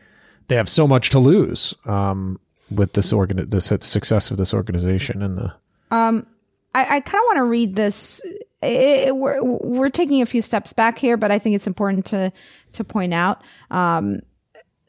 they 0.47 0.55
have 0.55 0.69
so 0.69 0.87
much 0.87 1.09
to 1.11 1.19
lose 1.19 1.75
um, 1.85 2.39
with 2.71 2.93
this 2.93 3.11
organ 3.11 3.45
the 3.49 3.59
su- 3.61 3.77
success 3.81 4.31
of 4.31 4.37
this 4.37 4.53
organization 4.53 5.21
and 5.21 5.37
the 5.37 5.53
Um, 5.91 6.25
I, 6.73 6.81
I 6.97 6.99
kind 7.01 7.15
of 7.21 7.25
want 7.25 7.37
to 7.39 7.45
read 7.45 7.75
this. 7.75 8.21
It, 8.61 9.07
it- 9.07 9.15
we're, 9.15 9.41
we're 9.43 9.89
taking 9.89 10.21
a 10.21 10.25
few 10.25 10.41
steps 10.41 10.71
back 10.73 10.97
here, 10.97 11.17
but 11.17 11.31
I 11.31 11.39
think 11.39 11.55
it's 11.55 11.67
important 11.67 12.05
to 12.07 12.31
to 12.73 12.83
point 12.83 13.13
out. 13.13 13.41
Um, 13.71 14.19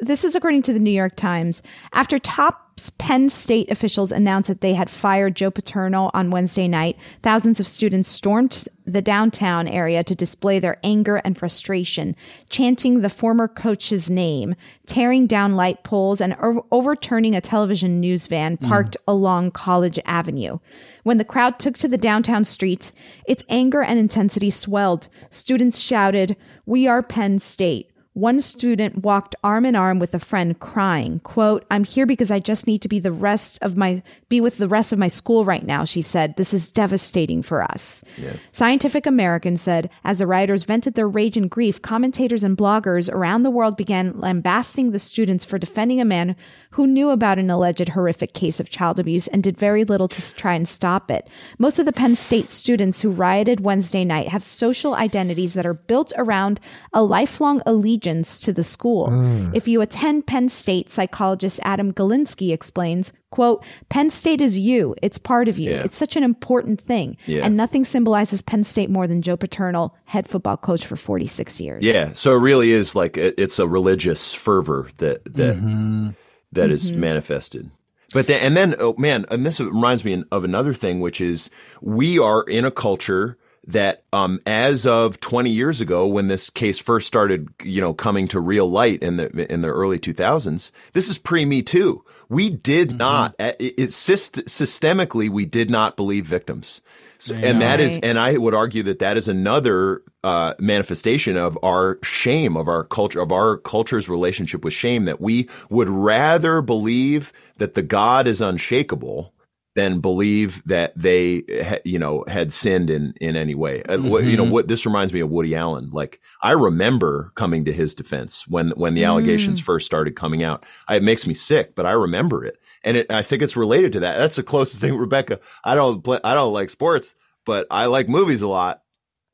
this 0.01 0.25
is 0.25 0.35
according 0.35 0.63
to 0.63 0.73
the 0.73 0.81
New 0.81 0.91
York 0.91 1.15
Times. 1.15 1.63
After 1.93 2.19
top 2.19 2.71
Penn 2.97 3.29
State 3.29 3.71
officials 3.71 4.11
announced 4.11 4.49
that 4.49 4.63
they 4.63 4.73
had 4.73 4.89
fired 4.89 5.37
Joe 5.37 5.51
Paterno 5.51 6.11
on 6.15 6.31
Wednesday 6.31 6.67
night, 6.67 6.97
thousands 7.23 7.61
of 7.61 7.67
students 7.67 8.09
stormed 8.09 8.67
the 8.87 9.03
downtown 9.03 9.69
area 9.69 10.03
to 10.03 10.15
display 10.15 10.59
their 10.59 10.79
anger 10.83 11.17
and 11.17 11.37
frustration, 11.37 12.17
chanting 12.49 13.03
the 13.03 13.11
former 13.11 13.47
coach's 13.47 14.11
name, 14.11 14.55
tearing 14.87 15.27
down 15.27 15.57
light 15.57 15.85
poles, 15.85 16.23
and 16.23 16.35
o- 16.43 16.67
overturning 16.73 17.37
a 17.37 17.41
television 17.43 18.01
news 18.01 18.27
van 18.27 18.57
mm-hmm. 18.57 18.69
parked 18.69 18.97
along 19.07 19.51
College 19.51 19.99
Avenue. 20.07 20.59
When 21.03 21.19
the 21.19 21.25
crowd 21.25 21.59
took 21.59 21.77
to 21.79 21.89
the 21.89 21.99
downtown 21.99 22.45
streets, 22.45 22.93
its 23.27 23.45
anger 23.51 23.83
and 23.83 23.99
intensity 23.99 24.51
swelled. 24.51 25.09
Students 25.29 25.79
shouted, 25.79 26.37
We 26.65 26.87
are 26.87 27.03
Penn 27.03 27.39
State. 27.39 27.89
One 28.15 28.41
student 28.41 29.05
walked 29.05 29.37
arm 29.45 29.65
in 29.65 29.77
arm 29.77 30.01
with 30.01 30.15
a 30.15 30.19
friend 30.19 30.59
crying, 30.59 31.21
quote, 31.21 31.65
I'm 31.71 31.85
here 31.85 32.07
because 32.07 32.33
I 32.33 32.41
just 32.41 32.67
need 32.67 32.83
to 32.83 32.89
be 32.89 32.99
the 32.99 33.13
rest 33.13 33.57
of 33.63 33.77
my 33.77 34.03
be 34.29 34.41
with 34.41 34.59
the 34.59 34.67
rest 34.67 34.93
of 34.93 34.99
my 34.99 35.07
school 35.07 35.45
right 35.45 35.65
now, 35.65 35.85
she 35.85 36.03
said. 36.03 36.35
This 36.37 36.53
is 36.53 36.69
devastating 36.69 37.41
for 37.41 37.63
us. 37.63 38.03
Scientific 38.51 39.07
American 39.07 39.57
said 39.57 39.91
as 40.03 40.19
the 40.19 40.27
rioters 40.27 40.65
vented 40.65 40.95
their 40.95 41.07
rage 41.07 41.37
and 41.37 41.49
grief, 41.49 41.83
commentators 41.83 42.43
and 42.43 42.59
bloggers 42.59 43.09
around 43.13 43.45
the 43.45 43.51
world 43.51 43.77
began 43.77 44.19
lambasting 44.19 44.91
the 44.91 44.99
students 44.99 45.45
for 45.45 45.57
defending 45.57 46.01
a 46.01 46.05
man 46.05 46.35
who 46.71 46.89
knew 46.89 47.11
about 47.11 47.39
an 47.39 47.49
alleged 47.49 47.91
horrific 47.91 48.35
case 48.35 48.59
of 48.59 48.71
child 48.71 48.99
abuse 48.99 49.29
and 49.29 49.45
did 49.45 49.57
very 49.57 49.85
little 49.85 50.09
to 50.09 50.35
try 50.35 50.55
and 50.55 50.67
stop 50.67 51.13
it. 51.13 51.29
Most 51.59 51.79
of 51.79 51.87
the 51.87 51.93
Penn 51.93 52.17
State 52.17 52.51
students 52.51 53.01
who 53.01 53.11
rioted 53.11 53.61
Wednesday 53.61 54.05
night 54.05 54.27
have 54.27 54.43
social 54.43 54.95
identities 54.95 55.55
that 55.55 55.65
are 55.65 55.75
built 55.75 56.13
around 56.17 56.59
a 56.93 57.05
lifelong 57.05 57.63
allegiance 57.67 58.00
to 58.01 58.53
the 58.53 58.63
school. 58.65 59.09
Mm. 59.09 59.55
If 59.55 59.69
you 59.69 59.81
attend 59.81 60.27
Penn 60.27 60.49
State, 60.49 60.91
psychologist 60.91 61.61
Adam 61.63 61.93
Galinsky 61.93 62.53
explains, 62.53 63.13
quote, 63.31 63.65
Penn 63.89 64.11
State 64.11 64.41
is 64.41 64.59
you. 64.59 64.95
It's 65.03 65.19
part 65.19 65.49
of 65.49 65.59
you. 65.59 65.71
Yeah. 65.71 65.83
It's 65.85 65.97
such 65.97 66.17
an 66.17 66.23
important 66.23 66.81
thing. 66.81 67.17
Yeah. 67.27 67.45
And 67.45 67.57
nothing 67.57 67.85
symbolizes 67.85 68.43
Penn 68.43 68.65
State 68.65 68.91
more 68.91 69.07
than 69.07 69.23
Joe 69.23 69.37
Paterno, 69.37 69.93
head 70.05 70.27
football 70.29 70.57
coach 70.57 70.85
for 70.87 70.97
46 70.97 71.61
years. 71.61 71.85
Yeah, 71.85 72.11
so 72.15 72.33
it 72.33 72.41
really 72.41 72.73
is 72.73 72.95
like 72.97 73.17
it, 73.17 73.35
it's 73.39 73.59
a 73.59 73.69
religious 73.69 74.33
fervor 74.35 74.89
that 74.99 75.25
that 75.35 76.15
that 76.53 76.71
is 76.71 76.91
Mhm. 76.91 76.97
manifested. 76.97 77.71
But 78.13 78.27
then, 78.27 78.41
and 78.43 78.57
then, 78.57 78.75
oh 78.81 78.95
man, 78.99 79.25
and 79.31 79.47
this 79.47 79.61
reminds 79.61 80.05
me 80.05 80.25
of 80.33 80.43
another 80.43 80.75
thing, 80.75 80.99
which 80.99 81.21
is 81.21 81.49
we 81.81 82.19
are 82.19 82.43
in 82.43 82.65
a 82.65 82.71
culture 82.73 83.39
that, 83.73 84.05
um, 84.12 84.41
as 84.47 84.87
of 84.87 85.21
20 85.21 85.51
years 85.51 85.81
ago, 85.81 86.07
when 86.07 86.29
this 86.29 86.51
case 86.51 86.79
first 86.79 87.07
started, 87.07 87.49
you 87.62 87.81
know, 87.81 87.95
coming 87.95 88.29
to 88.29 88.41
real 88.41 88.71
light 88.71 89.03
in 89.03 89.16
the 89.16 89.53
in 89.53 89.62
the 89.62 89.68
early 89.68 89.99
2000s, 89.99 90.71
this 90.93 91.09
is 91.09 91.18
pre 91.18 91.45
Me 91.45 91.62
Too. 91.62 92.05
We 92.29 92.49
did 92.51 92.97
not, 92.97 93.35
it, 93.41 93.57
it 93.61 93.89
syst- 93.91 94.45
systemically, 94.45 95.29
we 95.29 95.47
did 95.47 95.68
not 95.68 95.97
believe 95.97 96.27
victims. 96.27 96.81
So, 97.18 97.35
and 97.35 97.59
know. 97.59 97.66
that 97.66 97.81
is, 97.81 97.95
Right. 97.95 98.05
and 98.05 98.18
I 98.18 98.39
would 98.39 98.55
argue 98.55 98.83
that 98.85 99.01
that 99.01 99.16
is 99.16 99.29
another 99.29 100.03
uh, 100.25 100.55
manifestation 100.59 101.37
of 101.37 101.59
our 101.62 101.99
shame, 102.03 102.57
of 102.57 102.68
our 102.68 102.85
culture, 102.85 103.21
of 103.21 103.33
our 103.33 103.57
culture's 103.59 104.09
relationship 104.09 104.64
with 104.64 104.73
shame. 104.75 105.05
That 105.07 105.21
we 105.21 105.49
would 105.68 105.89
rather 105.89 106.62
believe 106.62 107.33
that 107.57 107.75
the 107.75 107.83
God 107.83 108.27
is 108.27 108.41
unshakable 108.41 109.35
than 109.77 110.01
believe 110.01 110.62
that 110.66 110.93
they, 110.97 111.45
you 111.85 111.99
know, 111.99 112.25
had 112.27 112.53
sinned 112.53 112.91
in 112.91 113.14
in 113.21 113.37
any 113.37 113.55
way. 113.55 113.83
What- 113.89 114.25
you 114.25 114.37
know, 114.37 114.45
Mhm. 114.45 114.51
what 114.51 114.68
this 114.68 114.85
reminds 114.85 115.12
me 115.12 115.21
of 115.21 115.31
Woody 115.31 115.55
Allen. 115.55 115.91
Like 115.93 116.21
I 116.43 116.53
remember 116.53 117.31
coming 117.37 117.64
to 117.66 117.73
his 117.73 117.95
defense 117.95 118.45
when 118.49 118.71
when 118.71 118.95
the 118.95 119.03
Mm. 119.03 119.07
allegations 119.09 119.61
first 119.61 119.87
started 119.87 120.16
coming 120.16 120.43
out. 120.43 120.64
I, 120.89 120.97
it 120.97 121.03
makes 121.05 121.27
me 121.27 121.35
sick, 121.35 121.75
but 121.77 121.87
I 121.87 121.93
remember 121.93 122.45
it, 122.45 122.57
and 122.83 122.97
it, 122.97 123.11
I 123.12 123.23
think 123.23 123.43
it's 123.43 123.57
related 123.57 123.93
to 123.93 124.01
that. 124.01 124.18
That's 124.18 124.37
the 124.37 124.43
closest 124.43 124.81
thing, 124.81 124.97
Rebecca. 124.97 125.39
I 125.64 125.75
don't 125.77 126.03
play, 126.03 126.18
I 126.25 126.35
don't 126.35 126.53
like 126.53 126.71
sports, 126.71 127.14
but 127.47 127.66
I 127.71 127.87
like 127.87 128.09
movies 128.09 128.43
a 128.43 128.49
lot. 128.49 128.83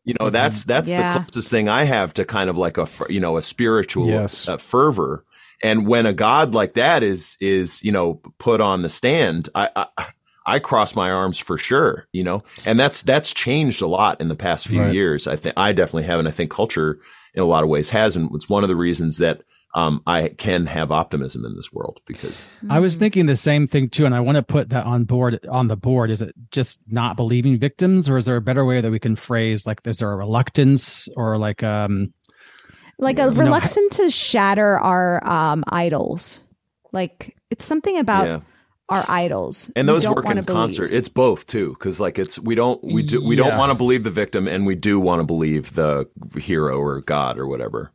You 0.05 0.15
know, 0.21 0.29
that's 0.31 0.65
that's 0.65 0.91
Yeah. 0.91 1.15
the 1.15 1.21
closest 1.25 1.51
thing 1.51 1.69
I 1.69 1.85
have 1.85 2.13
to 2.15 2.25
kind 2.27 2.51
of 2.51 2.59
like 2.59 2.77
a 2.77 2.87
you 3.09 3.21
know 3.21 3.39
a 3.39 3.43
spiritual 3.43 4.07
Yes. 4.09 4.47
uh, 4.47 4.59
fervor. 4.59 5.25
And 5.63 5.87
when 5.87 6.05
a 6.05 6.13
god 6.13 6.55
like 6.55 6.75
that 6.75 7.03
is 7.03 7.39
is 7.41 7.83
you 7.83 7.91
know 7.91 8.21
put 8.39 8.61
on 8.61 8.83
the 8.83 8.91
stand, 8.91 9.49
I, 9.55 9.71
I 9.75 9.87
I 10.47 10.59
cross 10.59 10.95
my 10.95 11.11
arms 11.11 11.39
for 11.39 11.59
sure. 11.59 12.07
You 12.13 12.25
know, 12.25 12.43
and 12.65 12.79
that's 12.79 13.03
that's 13.03 13.35
changed 13.35 13.83
a 13.83 13.87
lot 13.87 14.21
in 14.21 14.29
the 14.29 14.37
past 14.37 14.67
few 14.69 14.83
Right. 14.83 14.95
years. 14.95 15.27
I 15.27 15.37
think 15.37 15.55
I 15.57 15.73
definitely 15.73 16.05
have, 16.05 16.19
and 16.19 16.29
I 16.29 16.31
think 16.31 16.51
culture 16.51 16.99
in 17.35 17.43
a 17.43 17.47
lot 17.47 17.63
of 17.63 17.69
ways 17.69 17.91
has, 17.91 18.17
and 18.17 18.31
it's 18.35 18.49
one 18.49 18.63
of 18.63 18.69
the 18.69 18.77
reasons 18.77 19.19
that 19.19 19.43
um, 19.75 20.01
I 20.07 20.29
can 20.29 20.65
have 20.67 20.91
optimism 20.91 21.45
in 21.45 21.55
this 21.55 21.71
world 21.71 22.01
because 22.07 22.49
I 22.71 22.79
was 22.79 22.97
thinking 22.97 23.27
the 23.27 23.37
same 23.37 23.67
thing 23.67 23.91
too, 23.91 24.07
and 24.07 24.15
I 24.15 24.21
want 24.21 24.37
to 24.37 24.43
put 24.43 24.71
that 24.71 24.87
on 24.87 25.05
board 25.05 25.45
on 25.51 25.69
the 25.69 25.77
board. 25.77 26.11
Is 26.11 26.23
it 26.23 26.35
just 26.51 26.81
not 26.89 27.17
believing 27.17 27.59
victims, 27.59 28.09
or 28.09 28.17
is 28.17 28.25
there 28.25 28.37
a 28.37 28.41
better 28.41 28.65
way 28.65 28.81
that 28.81 28.91
we 28.91 28.99
can 28.99 29.17
phrase 29.17 29.67
like 29.67 29.81
is 29.85 29.99
there 29.99 30.11
a 30.11 30.17
reluctance 30.17 31.09
or 31.17 31.37
like 31.37 31.63
um 31.63 32.15
like 32.99 33.19
a 33.19 33.25
You 33.25 33.31
know, 33.33 33.43
reluctance 33.43 33.97
to 33.97 34.09
shatter 34.09 34.79
our 34.79 35.23
um, 35.29 35.63
idols. 35.69 36.41
Like 36.93 37.37
it's 37.51 37.65
something 37.65 37.99
about 37.99 38.27
Yeah. 38.27 38.41
Our 38.89 39.05
idols, 39.09 39.71
and 39.75 39.89
those 39.89 40.07
work 40.07 40.25
wanna 40.25 40.41
in 40.41 40.45
believe. 40.45 40.57
concert. 40.61 40.93
It's 40.93 41.09
both 41.09 41.47
too, 41.47 41.71
because 41.79 41.99
like 41.99 42.19
it's 42.19 42.39
we 42.39 42.55
don't 42.55 42.83
we 42.85 43.03
do 43.03 43.27
we 43.27 43.35
don't 43.37 43.57
want 43.59 43.71
to 43.71 43.75
believe 43.75 44.05
the 44.05 44.11
victim, 44.11 44.47
and 44.47 44.65
we 44.67 44.75
do 44.77 45.01
want 45.01 45.21
to 45.21 45.25
believe 45.25 45.75
the 45.75 46.09
hero 46.37 46.79
or 46.79 47.01
God 47.01 47.39
or 47.39 47.47
whatever. 47.47 47.91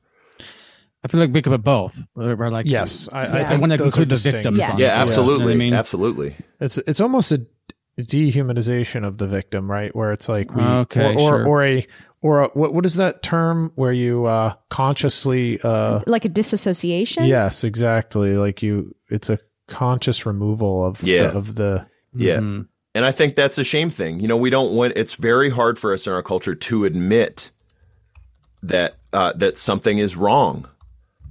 I 1.04 1.08
feel 1.08 1.20
like 1.20 1.32
we 1.34 1.42
could 1.42 1.52
put 1.52 1.64
both. 1.64 1.98
We're 2.16 2.36
we're 2.36 2.50
like 2.50 2.66
Yes, 2.68 3.08
I- 3.12 3.26
I 3.26 3.54
I, 3.54 3.56
want 3.56 3.72
to 3.72 3.78
those 3.78 3.98
are 3.98 4.02
include 4.04 4.10
the 4.10 4.16
victims. 4.32 4.58
Yes. 4.60 4.70
on 4.72 4.78
Yeah, 4.78 4.86
it. 4.86 4.89
You 4.89 4.96
know 4.98 5.02
absolutely, 5.08 5.54
I 5.54 5.56
mean, 5.58 5.74
absolutely. 5.74 6.36
It's 6.60 6.78
it's 6.80 7.00
almost 7.02 7.32
a 7.32 7.46
dehumanization 8.00 9.06
of 9.06 9.18
the 9.18 9.28
victim, 9.28 9.70
right? 9.70 9.96
Where 9.96 10.12
it's 10.12 10.28
like 10.30 10.54
we 10.54 10.62
Okay, 10.62 11.06
or 11.06 11.12
or, 11.14 11.16
sure. 11.18 11.48
or 11.48 11.66
a 11.66 11.88
or 12.22 12.42
a, 12.44 12.48
what 12.50 12.74
what 12.74 12.86
is 12.86 12.96
that 12.96 13.24
term 13.24 13.72
where 13.76 13.92
you 13.94 14.26
uh 14.26 14.54
consciously 14.70 15.60
uh 15.64 16.02
like 16.06 16.26
a 16.26 16.30
disassociation. 16.30 17.26
yes, 17.26 17.64
exactly. 17.64 18.36
Like 18.38 18.62
you 18.62 18.96
it's 19.10 19.30
a 19.30 19.39
conscious 19.72 20.26
removal 20.26 20.86
of 20.86 21.02
Yeah. 21.02 21.28
the, 21.28 21.38
of 21.38 21.56
the 21.56 21.88
Yeah. 22.16 22.38
Mhm. 22.40 22.68
And 22.94 23.06
I 23.06 23.12
think 23.14 23.36
that's 23.36 23.58
a 23.58 23.64
shame 23.64 23.90
thing. 23.90 24.20
You 24.20 24.28
know, 24.28 24.36
we 24.38 24.50
don't 24.50 24.74
want. 24.74 24.94
It's 24.98 25.14
very 25.16 25.50
hard 25.50 25.80
for 25.80 25.94
us 25.94 26.06
in 26.08 26.14
our 26.14 26.22
culture 26.22 26.54
to 26.54 26.84
admit 26.86 27.52
that 28.64 28.96
uh, 29.14 29.34
that 29.38 29.58
something 29.58 29.98
is 29.98 30.16
wrong. 30.16 30.68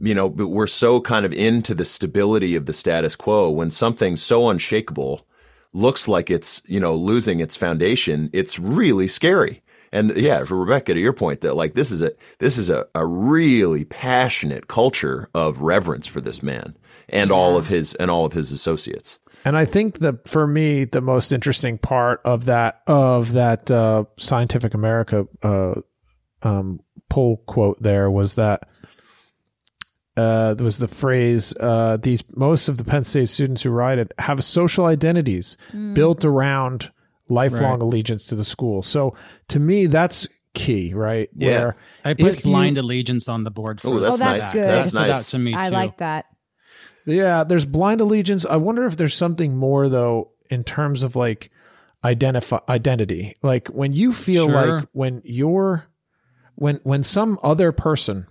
You 0.03 0.15
know, 0.15 0.31
but 0.31 0.49
we're 0.49 0.67
so 0.67 1.01
kind 1.03 1.27
of 1.27 1.33
into 1.35 1.75
the 1.75 1.85
stability 1.85 2.57
of 2.57 2.65
the 2.65 2.73
status 2.73 3.15
quo 3.17 3.51
when 3.51 3.71
something 3.71 4.17
so 4.17 4.49
unshakable 4.49 5.27
looks 5.75 6.09
like 6.09 6.31
it's 6.31 6.63
you 6.67 6.81
know 6.81 6.95
losing 6.97 7.41
its 7.41 7.57
foundation. 7.57 8.31
It's 8.33 8.59
really 8.59 9.07
scary. 9.07 9.63
And 9.93 10.17
yeah, 10.17 10.45
for 10.45 10.57
Rebecca, 10.57 10.95
to 10.95 11.01
your 11.01 11.13
point, 11.13 11.43
that 11.43 11.55
like 11.57 11.75
this 11.75 11.91
is 11.91 12.01
a 12.01 12.13
this 12.39 12.57
is 12.57 12.71
a, 12.71 12.87
a 12.95 13.05
really 13.05 13.85
passionate 13.85 14.67
culture 14.69 15.29
of 15.35 15.61
reverence 15.61 16.07
for 16.07 16.23
this 16.23 16.43
man 16.43 16.75
and 17.11 17.31
all 17.31 17.57
of 17.57 17.69
his 17.69 17.95
and 17.95 18.11
all 18.11 18.25
of 18.25 18.33
his 18.33 18.53
associates. 18.53 19.19
And 19.45 19.57
I 19.57 19.65
think 19.65 20.01
that 20.01 20.29
for 20.29 20.47
me, 20.47 20.85
the 20.85 21.01
most 21.01 21.33
interesting 21.33 21.79
part 21.79 22.21
of 22.25 22.45
that 22.47 22.83
of 22.87 23.33
that 23.33 23.71
uh, 23.71 24.05
Scientific 24.19 24.75
America 24.75 25.27
uh, 25.43 25.75
um, 26.43 26.81
poll 27.09 27.39
quote 27.47 27.83
there 27.83 28.11
was 28.11 28.35
that 28.35 28.69
uh, 30.17 30.55
there 30.55 30.65
was 30.65 30.79
the 30.79 30.89
phrase 30.89 31.55
uh, 31.61 31.97
these 31.97 32.23
most 32.37 32.69
of 32.69 32.77
the 32.77 32.85
Penn 32.85 33.05
State 33.05 33.29
students 33.29 33.63
who 33.63 33.71
ride 33.71 33.99
it 33.99 34.13
have 34.19 34.43
social 34.45 34.85
identities 34.87 35.57
Mm. 35.73 35.95
built 35.95 36.25
around 36.25 36.91
lifelong 37.29 37.73
Right. 37.75 37.83
allegiance 37.83 38.27
to 38.27 38.35
the 38.35 38.45
school. 38.45 38.83
So 38.83 39.15
to 39.49 39.61
me, 39.61 39.87
that's 39.87 40.27
key, 40.53 40.93
right? 40.95 41.29
Where 41.35 41.77
I 42.05 42.15
put 42.15 42.27
if 42.27 42.45
you- 42.45 42.51
blind 42.51 42.77
allegiance 42.77 43.29
on 43.29 43.45
the 43.45 43.51
board. 43.51 43.81
For 43.81 43.89
Oh, 43.89 44.01
that's 44.01 44.15
Oh, 44.17 44.19
that's 44.19 44.43
nice. 44.43 44.53
good. 44.53 44.63
That's 44.69 44.91
That 44.91 44.97
stood 44.97 45.03
out 45.11 45.15
nice. 45.15 45.31
to 45.31 45.39
me 45.39 45.55
I 45.55 45.69
like 45.69 45.99
that. 45.99 46.25
Yeah, 47.07 47.45
there's 47.45 47.65
blind 47.65 48.01
allegiance. 48.01 48.45
I 48.47 48.57
wonder 48.57 48.85
if 48.87 48.97
there's 48.97 49.15
something 49.15 49.57
more 49.57 49.89
though 49.89 50.33
in 50.51 50.65
terms 50.65 51.03
of 51.03 51.17
like 51.17 51.51
identify 52.05 52.59
identity. 52.69 53.37
Like 53.43 53.69
when 53.69 53.93
you 53.93 54.13
feel 54.13 54.47
Sure. 54.47 54.79
like 54.81 54.89
when 54.93 55.23
you're 55.25 55.87
when 56.57 56.81
when 56.83 57.03
some 57.03 57.39
other 57.43 57.73
person 57.73 58.27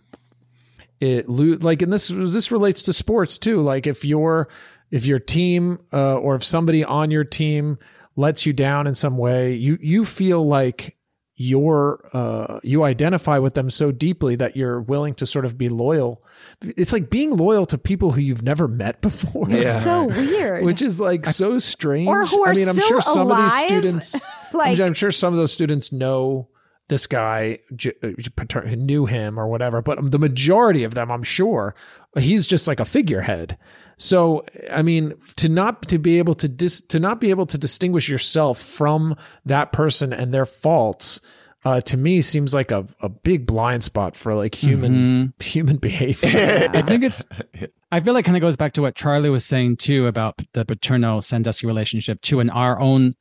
it 1.00 1.30
like 1.30 1.82
and 1.82 1.92
this 1.94 2.10
this 2.10 2.52
relates 2.52 2.84
to 2.84 2.94
sports 2.94 3.38
too. 3.38 3.62
Like 3.62 3.88
if 3.88 4.04
your 4.04 4.50
if 4.92 5.06
your 5.06 5.20
team 5.20 5.80
uh, 5.94 6.16
or 6.18 6.36
if 6.36 6.44
somebody 6.44 6.84
on 6.84 7.10
your 7.12 7.24
team 7.24 7.78
lets 8.16 8.46
you 8.46 8.52
down 8.54 8.86
in 8.88 8.94
some 8.96 9.18
way, 9.18 9.54
you 9.54 9.78
you 9.82 10.04
feel 10.06 10.46
like 10.46 10.98
you're 11.42 12.02
uh, 12.12 12.60
you 12.64 12.84
identify 12.84 13.38
with 13.40 13.54
them 13.54 13.70
so 13.70 13.94
deeply 13.94 14.36
that 14.36 14.58
you're 14.58 14.82
willing 14.82 15.14
to 15.16 15.26
sort 15.26 15.46
of 15.46 15.58
be 15.58 15.70
loyal. 15.70 16.22
It's 16.62 16.92
like 16.92 17.10
being 17.10 17.32
loyal 17.38 17.66
to 17.68 17.78
people 17.78 18.12
who 18.12 18.20
you've 18.20 18.42
never 18.44 18.68
met 18.68 19.00
before. 19.02 19.50
It's 19.50 19.82
so 19.82 20.04
weird. 20.04 20.66
Which 20.66 20.82
is 20.82 21.00
like 21.00 21.26
so 21.26 21.58
strange. 21.58 22.10
Or 22.10 22.26
who 22.26 22.44
are 22.44 22.50
I 22.50 22.54
mean, 22.56 22.68
I'm 22.68 22.74
still 22.76 22.88
sure 22.90 23.02
some 23.02 23.32
of 23.32 23.38
alive, 23.38 23.52
these 23.52 23.68
students, 23.68 24.16
like- 24.54 24.78
I'm, 24.82 24.88
I'm 24.88 24.94
sure 24.94 25.12
some 25.12 25.34
of 25.34 25.38
those 25.38 25.54
students 25.54 25.94
know 25.94 26.50
this 26.90 27.08
guy, 27.08 27.60
j- 27.74 27.94
uh, 28.04 28.10
pater- 28.36 28.76
knew 28.76 29.06
him 29.06 29.40
or 29.40 29.48
whatever, 29.48 29.82
but 29.82 30.12
the 30.12 30.20
majority 30.20 30.84
of 30.84 30.94
them, 30.94 31.10
I'm 31.10 31.24
sure, 31.24 31.74
he's 32.18 32.48
just 32.48 32.68
like 32.68 32.82
a 32.82 32.86
figurehead. 32.86 33.58
So, 34.00 34.46
I 34.72 34.82
mean, 34.82 35.14
to 35.36 35.50
not 35.50 35.84
to 35.90 36.00
be 36.00 36.20
able 36.20 36.34
to 36.36 36.48
dis, 36.48 36.80
to 36.82 37.00
not 37.00 37.20
be 37.20 37.32
able 37.32 37.46
to 37.48 37.58
distinguish 37.58 38.08
yourself 38.08 38.58
from 38.58 39.16
that 39.46 39.74
person 39.74 40.14
and 40.14 40.34
their 40.34 40.46
faults, 40.46 41.20
uh, 41.66 41.82
to 41.82 41.98
me 41.98 42.22
seems 42.22 42.54
like 42.54 42.72
a, 42.72 42.88
a 43.02 43.10
big 43.10 43.46
blind 43.46 43.84
spot 43.84 44.16
for 44.16 44.34
like 44.34 44.56
human 44.56 45.34
human 45.40 45.76
behavior. 45.82 46.70
I 46.74 46.82
think 46.82 47.04
it's. 47.04 47.24
I 47.92 48.00
feel 48.00 48.14
like 48.14 48.24
kind 48.24 48.38
of 48.38 48.42
goes 48.42 48.56
back 48.56 48.74
to 48.74 48.82
what 48.82 48.96
Charlie 48.96 49.32
was 49.32 49.44
saying 49.44 49.78
too 49.78 50.06
about 50.06 50.40
the 50.54 50.64
paterno 50.64 51.22
Sandusky 51.22 51.66
relationship 51.68 52.22
too, 52.22 52.40
and 52.40 52.52
our 52.52 52.80
own, 52.80 53.16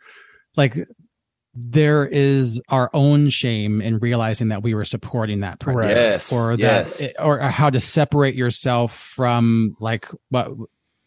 like, 0.56 0.76
there 1.54 2.06
is 2.06 2.60
our 2.68 2.90
own 2.92 3.28
shame 3.28 3.80
in 3.80 3.98
realizing 3.98 4.48
that 4.48 4.62
we 4.62 4.74
were 4.74 4.84
supporting 4.84 5.40
that 5.40 5.58
pregnancy, 5.58 5.94
Yes, 5.94 6.32
or 6.32 6.56
that, 6.56 7.00
yes. 7.00 7.02
or 7.18 7.38
how 7.40 7.70
to 7.70 7.80
separate 7.80 8.34
yourself 8.34 8.96
from 8.96 9.76
like 9.80 10.08
what 10.30 10.52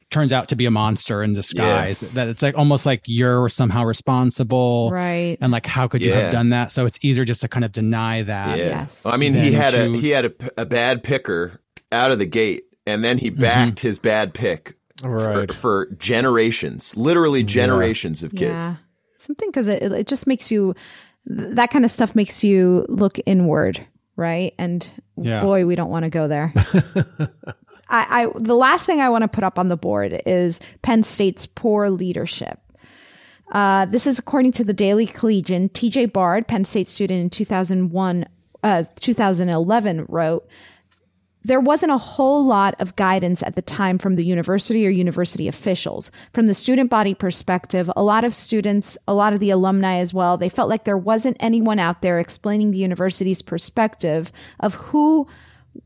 turns 0.09 0.33
out 0.33 0.49
to 0.49 0.55
be 0.55 0.65
a 0.65 0.71
monster 0.71 1.23
in 1.23 1.33
disguise. 1.33 2.01
That 2.01 2.27
it's 2.27 2.41
like 2.41 2.57
almost 2.57 2.85
like 2.85 3.01
you're 3.05 3.47
somehow 3.49 3.85
responsible, 3.85 4.89
Right. 4.91 5.37
And 5.41 5.51
like, 5.51 5.65
how 5.65 5.87
could 5.87 6.01
you 6.01 6.09
Yeah. 6.09 6.23
have 6.23 6.31
done 6.31 6.49
that? 6.49 6.71
So 6.71 6.85
it's 6.85 6.99
easier 7.01 7.25
just 7.25 7.41
to 7.41 7.47
kind 7.47 7.63
of 7.63 7.71
deny 7.71 8.21
that. 8.23 8.57
Yeah. 8.57 8.87
I 9.05 9.17
mean, 9.17 9.33
he 9.33 9.51
than 9.51 9.53
had 9.53 9.73
a 9.73 9.89
he 9.97 10.09
had 10.09 10.25
a, 10.25 10.29
p- 10.31 10.49
a 10.57 10.65
bad 10.65 11.03
picker 11.03 11.61
out 11.91 12.11
of 12.11 12.19
the 12.19 12.25
gate, 12.25 12.65
and 12.85 13.03
then 13.03 13.17
he 13.17 13.31
mm-hmm. 13.31 13.41
backed 13.41 13.79
his 13.79 13.97
bad 13.99 14.33
pick 14.33 14.75
right. 15.03 15.49
for, 15.49 15.57
for 15.57 15.85
generations, 15.97 16.95
literally 16.95 17.43
generations 17.43 18.21
of 18.21 18.35
kids. 18.35 18.65
Something 19.21 19.49
because 19.49 19.67
it, 19.67 19.83
it 19.83 20.07
just 20.07 20.25
makes 20.27 20.51
you, 20.51 20.73
that 21.25 21.69
kind 21.71 21.85
of 21.85 21.91
stuff 21.91 22.15
makes 22.15 22.43
you 22.43 22.85
look 22.89 23.19
inward, 23.25 23.85
right? 24.15 24.53
And 24.57 24.89
Yeah. 25.15 25.41
boy, 25.41 25.65
we 25.65 25.75
don't 25.75 25.91
want 25.91 26.03
to 26.03 26.09
go 26.09 26.27
there. 26.27 26.51
I, 27.89 28.23
I 28.23 28.27
the 28.37 28.55
last 28.55 28.85
thing 28.85 28.99
I 29.01 29.09
want 29.09 29.23
to 29.23 29.27
put 29.27 29.43
up 29.43 29.59
on 29.59 29.67
the 29.67 29.77
board 29.77 30.21
is 30.25 30.59
Penn 30.81 31.03
State's 31.03 31.45
poor 31.45 31.89
leadership. 31.89 32.59
Uh, 33.51 33.85
this 33.85 34.07
is 34.07 34.17
according 34.17 34.53
to 34.53 34.63
the 34.63 34.73
Daily 34.73 35.05
Collegian. 35.05 35.67
T.J. 35.69 36.05
Bard, 36.05 36.47
Penn 36.47 36.63
State 36.63 36.87
student 36.87 37.19
in 37.21 37.29
2001, 37.29 38.25
uh, 38.63 38.83
2011, 38.95 40.05
wrote, 40.07 40.47
there 41.43 41.59
wasn't 41.59 41.91
a 41.91 41.97
whole 41.97 42.45
lot 42.45 42.75
of 42.79 42.95
guidance 42.95 43.41
at 43.43 43.55
the 43.55 43.61
time 43.61 43.97
from 43.97 44.15
the 44.15 44.25
university 44.25 44.85
or 44.85 44.89
university 44.89 45.47
officials. 45.47 46.11
From 46.33 46.47
the 46.47 46.53
student 46.53 46.89
body 46.89 47.13
perspective, 47.13 47.89
a 47.95 48.03
lot 48.03 48.23
of 48.23 48.35
students, 48.35 48.97
a 49.07 49.13
lot 49.13 49.33
of 49.33 49.39
the 49.39 49.49
alumni 49.49 49.97
as 49.97 50.13
well, 50.13 50.37
they 50.37 50.49
felt 50.49 50.69
like 50.69 50.83
there 50.83 50.97
wasn't 50.97 51.37
anyone 51.39 51.79
out 51.79 52.01
there 52.01 52.19
explaining 52.19 52.71
the 52.71 52.77
university's 52.77 53.41
perspective 53.41 54.31
of 54.59 54.75
who 54.75 55.27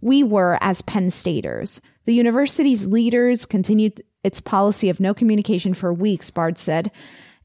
we 0.02 0.24
were 0.24 0.58
as 0.62 0.82
Penn 0.82 1.10
Staters. 1.10 1.80
The 2.06 2.14
university's 2.14 2.88
leaders 2.88 3.46
continued 3.46 4.02
its 4.24 4.42
policy 4.42 4.90
of 4.90 5.00
no 5.00 5.14
communication 5.14 5.74
for 5.74 5.94
weeks, 5.94 6.32
Bard 6.32 6.58
said 6.58 6.92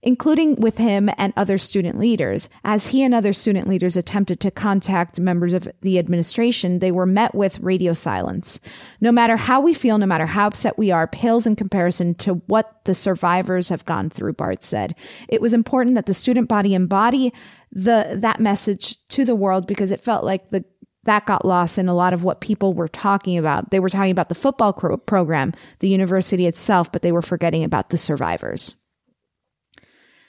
including 0.03 0.57
with 0.57 0.79
him 0.79 1.11
and 1.19 1.33
other 1.37 1.59
student 1.59 1.99
leaders. 1.99 2.49
As 2.65 2.89
he 2.89 3.03
and 3.03 3.15
other 3.15 3.33
student 3.33 3.69
leaders 3.69 3.97
attempted 3.97 4.41
to 4.41 4.51
contact 4.51 5.21
members 5.21 5.53
of 5.53 5.69
the 5.83 5.99
administration, 5.99 6.79
they 6.79 6.91
were 6.91 7.07
met 7.07 7.35
with 7.35 7.61
radio 7.61 7.93
silence. 7.93 8.61
No 9.01 9.13
matter 9.13 9.37
how 9.37 9.61
we 9.61 9.75
feel, 9.75 9.99
no 9.99 10.07
matter 10.07 10.27
how 10.27 10.47
upset 10.47 10.79
we 10.79 10.91
are, 10.91 11.07
pales 11.07 11.47
in 11.47 11.57
comparison 11.57 12.15
to 12.17 12.35
what 12.47 12.85
the 12.85 12.95
survivors 12.95 13.69
have 13.69 13.85
gone 13.85 14.09
through, 14.11 14.33
Bard 14.35 14.63
said. 14.63 14.95
It 15.29 15.41
was 15.41 15.53
important 15.53 15.95
that 15.97 16.07
the 16.07 16.15
student 16.15 16.49
body 16.49 16.75
embody 16.75 17.33
the 17.73 18.17
that 18.19 18.41
message 18.41 18.97
to 19.09 19.25
the 19.25 19.37
world 19.37 19.67
because 19.67 19.91
it 19.91 20.01
felt 20.01 20.25
like 20.25 20.51
the 20.51 20.65
that 21.05 21.27
got 21.27 21.45
lost 21.45 21.79
in 21.79 21.89
a 21.89 21.95
lot 21.95 22.13
of 22.13 22.25
what 22.25 22.41
people 22.41 22.75
were 22.75 22.89
talking 22.89 23.39
about. 23.39 23.71
They 23.71 23.81
were 23.81 23.89
talking 23.89 24.11
about 24.11 24.29
the 24.29 24.35
football 24.35 24.73
program, 24.73 25.55
the 25.79 25.89
university 25.89 26.47
itself, 26.47 26.93
but 26.93 27.03
they 27.03 27.13
were 27.13 27.23
forgetting 27.23 27.65
about 27.65 27.89
the 27.89 27.97
survivors. 27.97 28.77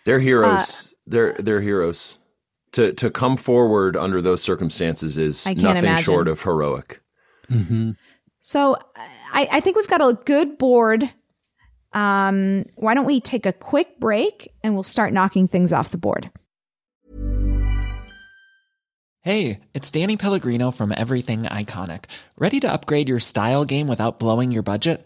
They're 0.05 0.17
Uh, 0.17 0.19
heroes. 0.19 0.95
they're 1.05 1.33
they're 1.39 1.61
heroes. 1.61 2.17
To 2.73 2.93
to 2.93 3.09
come 3.11 3.35
forward 3.37 3.97
under 3.97 4.21
those 4.21 4.41
circumstances 4.41 5.17
is 5.17 5.45
nothing 5.45 5.83
imagine. 5.83 6.03
short 6.03 6.27
of 6.27 6.41
heroic. 6.41 7.01
So 8.39 8.77
I, 9.33 9.47
I 9.51 9.59
think 9.59 9.75
we've 9.75 9.87
got 9.89 10.01
a 10.01 10.13
good 10.25 10.57
board. 10.57 11.09
Um, 11.93 12.63
why 12.75 12.93
don't 12.93 13.05
we 13.05 13.19
take 13.19 13.45
a 13.45 13.51
quick 13.51 13.99
break 13.99 14.53
and 14.63 14.73
we'll 14.73 14.83
start 14.83 15.11
knocking 15.11 15.47
things 15.49 15.73
off 15.73 15.89
the 15.89 15.97
board? 15.97 16.31
Hey, 19.23 19.59
it's 19.75 19.91
Danny 19.91 20.17
Pellegrino 20.17 20.71
from 20.71 20.91
Everything 20.97 21.43
Iconic. 21.43 22.05
Ready 22.37 22.59
to 22.61 22.71
upgrade 22.73 23.07
your 23.07 23.19
style 23.19 23.65
game 23.65 23.87
without 23.87 24.17
blowing 24.17 24.51
your 24.51 24.63
budget? 24.63 25.05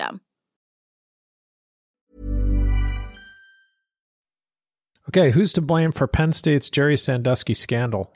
Okay, 5.09 5.31
who's 5.31 5.51
to 5.53 5.61
blame 5.61 5.91
for 5.91 6.07
Penn 6.07 6.31
State's 6.31 6.69
Jerry 6.69 6.95
Sandusky 6.95 7.53
scandal? 7.53 8.13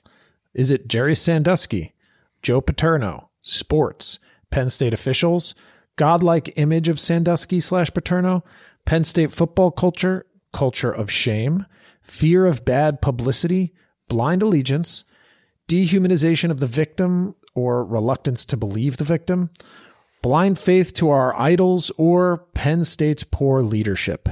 Is 0.53 0.71
it 0.71 0.87
Jerry 0.87 1.15
Sandusky, 1.15 1.93
Joe 2.41 2.61
Paterno, 2.61 3.29
sports, 3.41 4.19
Penn 4.49 4.69
State 4.69 4.93
officials, 4.93 5.55
godlike 5.97 6.57
image 6.57 6.87
of 6.87 6.99
Sandusky 6.99 7.59
slash 7.59 7.93
Paterno, 7.93 8.43
Penn 8.85 9.03
State 9.03 9.31
football 9.31 9.71
culture, 9.71 10.25
culture 10.53 10.91
of 10.91 11.11
shame, 11.11 11.65
fear 12.01 12.45
of 12.45 12.63
bad 12.63 13.01
publicity, 13.01 13.73
blind 14.07 14.41
allegiance, 14.41 15.03
dehumanization 15.67 16.51
of 16.51 16.59
the 16.59 16.67
victim 16.67 17.35
or 17.55 17.83
reluctance 17.83 18.45
to 18.45 18.55
believe 18.55 18.97
the 18.97 19.03
victim, 19.03 19.49
blind 20.25 20.57
faith 20.57 20.91
to 20.95 21.09
our 21.11 21.39
idols, 21.39 21.91
or 21.97 22.37
Penn 22.55 22.83
State's 22.83 23.23
poor 23.23 23.61
leadership? 23.61 24.27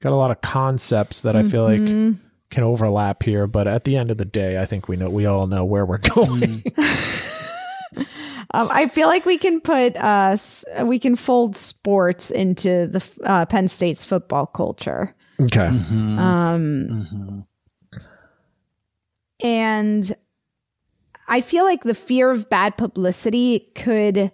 Got 0.00 0.12
a 0.12 0.16
lot 0.16 0.30
of 0.30 0.42
concepts 0.42 1.22
that 1.22 1.34
I 1.34 1.42
feel 1.42 1.64
like 1.64 1.80
Mhm. 1.80 2.16
can 2.50 2.64
overlap 2.64 3.22
here, 3.22 3.46
but 3.46 3.66
at 3.66 3.84
the 3.84 3.96
end 3.96 4.10
of 4.10 4.18
the 4.18 4.26
day, 4.26 4.60
I 4.60 4.66
think 4.66 4.88
we 4.88 4.96
know 4.96 5.08
we 5.08 5.24
all 5.24 5.46
know 5.46 5.64
where 5.64 5.86
we're 5.86 5.98
going. 6.14 6.62
Um, 8.52 8.66
I 8.68 8.88
feel 8.88 9.06
like 9.06 9.26
we 9.26 9.38
can 9.38 9.60
put 9.60 9.96
uh, 9.96 10.36
we 10.82 10.98
can 10.98 11.14
fold 11.14 11.56
sports 11.56 12.32
into 12.32 12.88
the 12.88 13.00
uh, 13.24 13.46
Penn 13.46 13.68
State's 13.68 14.04
football 14.04 14.44
culture. 14.46 15.14
Okay. 15.40 15.68
Um, 15.68 17.46
and 19.42 20.12
I 21.28 21.40
feel 21.42 21.64
like 21.64 21.84
the 21.84 21.94
fear 21.94 22.32
of 22.32 22.50
bad 22.50 22.76
publicity 22.76 23.70
could 23.76 24.32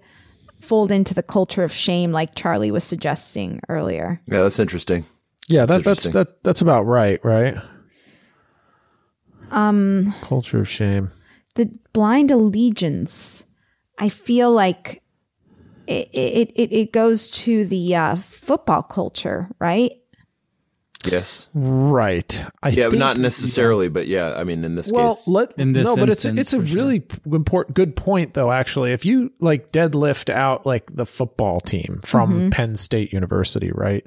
fold 0.67 0.91
into 0.93 1.15
the 1.15 1.23
culture 1.23 1.63
of 1.65 1.73
shame, 1.73 2.13
like 2.13 2.35
Charlie 2.35 2.71
was 2.71 2.85
suggesting 2.85 3.61
earlier. 3.69 4.21
Yeah, 4.27 4.43
that's 4.43 4.59
interesting. 4.59 5.05
yeah, 5.49 5.65
That's 5.67 5.77
that, 5.77 5.85
that's 5.85 6.07
interesting. 6.07 6.13
that 6.13 6.43
that's 6.45 6.61
about 6.61 6.83
right, 6.87 7.25
right? 7.25 7.57
Um, 9.51 10.13
Culture 10.23 10.61
of 10.61 10.69
shame. 10.69 11.13
the 11.55 11.71
blind 11.93 12.31
allegiance, 12.31 13.45
I 13.99 14.09
feel 14.09 14.51
like 14.53 15.03
it 15.87 16.09
it 16.13 16.51
it, 16.57 16.73
it 16.73 16.93
goes 16.93 17.31
to 17.31 17.65
the 17.65 17.95
uh, 17.95 18.17
football 18.17 18.83
culture, 18.83 19.49
right? 19.61 19.93
Yes. 21.13 21.47
Right. 21.55 22.45
I 22.63 22.69
yeah, 22.71 22.89
think- 22.89 22.99
not 22.99 23.17
necessarily, 23.19 23.89
but 23.89 24.07
yeah, 24.07 24.35
I 24.35 24.45
mean, 24.45 24.65
in 24.65 24.75
this 24.75 24.91
well, 24.91 25.17
case. 25.17 25.29
let 25.29 25.53
In 25.59 25.73
this 25.73 25.85
no, 25.85 25.97
but 25.97 26.09
it's 26.09 26.25
it's 26.25 26.53
a 26.53 26.61
for 26.61 26.67
sure. 26.67 26.77
really 26.77 27.03
important 27.31 27.75
good 27.77 27.97
point 27.97 28.35
though. 28.35 28.51
Actually, 28.53 28.93
if 28.93 29.05
you 29.05 29.33
like 29.41 29.73
deadlift 29.73 30.31
out 30.31 30.67
like 30.67 30.95
the 30.95 31.07
football 31.07 31.61
team 31.61 32.01
from 32.05 32.51
Mhm. 32.51 32.53
Penn 32.53 32.77
State 32.77 33.13
University, 33.13 33.71
right? 33.73 34.05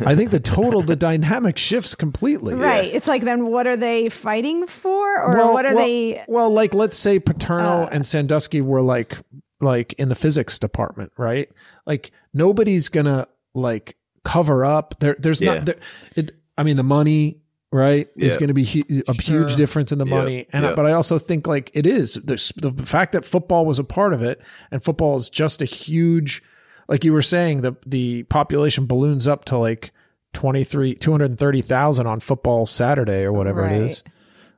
I 0.00 0.14
think 0.16 0.30
the 0.30 0.40
total 0.40 0.82
the 0.82 0.96
dynamic 0.96 1.58
shifts 1.58 1.94
completely. 1.94 2.54
Right. 2.54 2.92
It's 2.92 3.08
like 3.08 3.22
then 3.22 3.46
what 3.46 3.66
are 3.66 3.76
they 3.76 4.08
fighting 4.08 4.66
for, 4.66 5.22
or 5.22 5.36
well, 5.36 5.52
what 5.52 5.66
are 5.66 5.74
well- 5.74 5.84
they? 5.86 6.24
Well, 6.28 6.50
like 6.50 6.74
let's 6.74 6.96
say 6.98 7.18
Paterno 7.18 7.84
Uh, 7.84 7.88
and 7.92 8.06
Sandusky 8.06 8.60
were 8.60 8.82
like 8.82 9.18
like 9.60 9.92
in 9.94 10.08
the 10.08 10.14
physics 10.14 10.58
department, 10.58 11.12
right? 11.18 11.48
Like 11.86 12.12
nobody's 12.32 12.88
gonna 12.88 13.26
like 13.54 13.96
cover 14.24 14.64
up. 14.64 14.94
There, 15.00 15.16
there's 15.18 15.40
Yeah. 15.40 15.54
not. 15.56 15.66
There, 15.66 15.76
it. 16.16 16.32
I 16.60 16.64
mean, 16.64 16.76
the 16.76 16.82
money, 16.82 17.40
right, 17.72 18.08
is 18.16 18.36
going 18.36 18.48
to 18.48 18.54
be 18.54 18.64
hu- 18.64 19.02
a 19.08 19.14
Sure. 19.14 19.38
huge 19.40 19.56
difference 19.56 19.92
in 19.92 19.98
the 19.98 20.06
Yeah. 20.06 20.14
money. 20.18 20.46
And 20.52 20.64
Yeah. 20.64 20.74
but 20.74 20.86
I 20.86 20.92
also 20.92 21.18
think 21.18 21.46
like 21.46 21.70
it 21.74 21.86
is 21.86 22.14
the 22.14 22.34
the 22.56 22.82
fact 22.86 23.12
that 23.12 23.24
football 23.24 23.64
was 23.66 23.78
a 23.78 23.84
part 23.84 24.12
of 24.12 24.22
it, 24.22 24.40
and 24.70 24.82
football 24.82 25.16
is 25.16 25.30
just 25.30 25.62
a 25.62 25.64
huge, 25.64 26.42
like 26.88 27.04
you 27.04 27.12
were 27.12 27.22
saying, 27.22 27.62
the 27.62 27.74
the 27.86 28.24
population 28.24 28.86
balloons 28.86 29.26
up 29.28 29.44
to 29.46 29.56
like 29.58 29.92
23 30.32 30.94
230,000 30.94 32.06
on 32.06 32.20
football 32.20 32.66
Saturday 32.66 33.22
or 33.24 33.32
whatever 33.32 33.66
it 33.66 33.82
is 33.82 34.04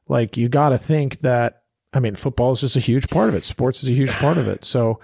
like 0.09 0.37
you 0.37 0.49
got 0.49 0.69
to 0.71 0.77
think 0.79 1.21
that 1.21 1.63
i 1.95 2.01
mean 2.01 2.15
football 2.15 2.53
is 2.53 2.61
just 2.61 2.77
a 2.77 2.81
huge 2.81 3.09
part 3.09 3.29
of 3.31 3.35
it 3.35 3.43
sports 3.45 3.83
is 3.83 3.89
a 3.89 3.93
huge 3.93 4.13
part 4.13 4.37
of 4.37 4.47
it 4.49 4.65
so 4.67 4.99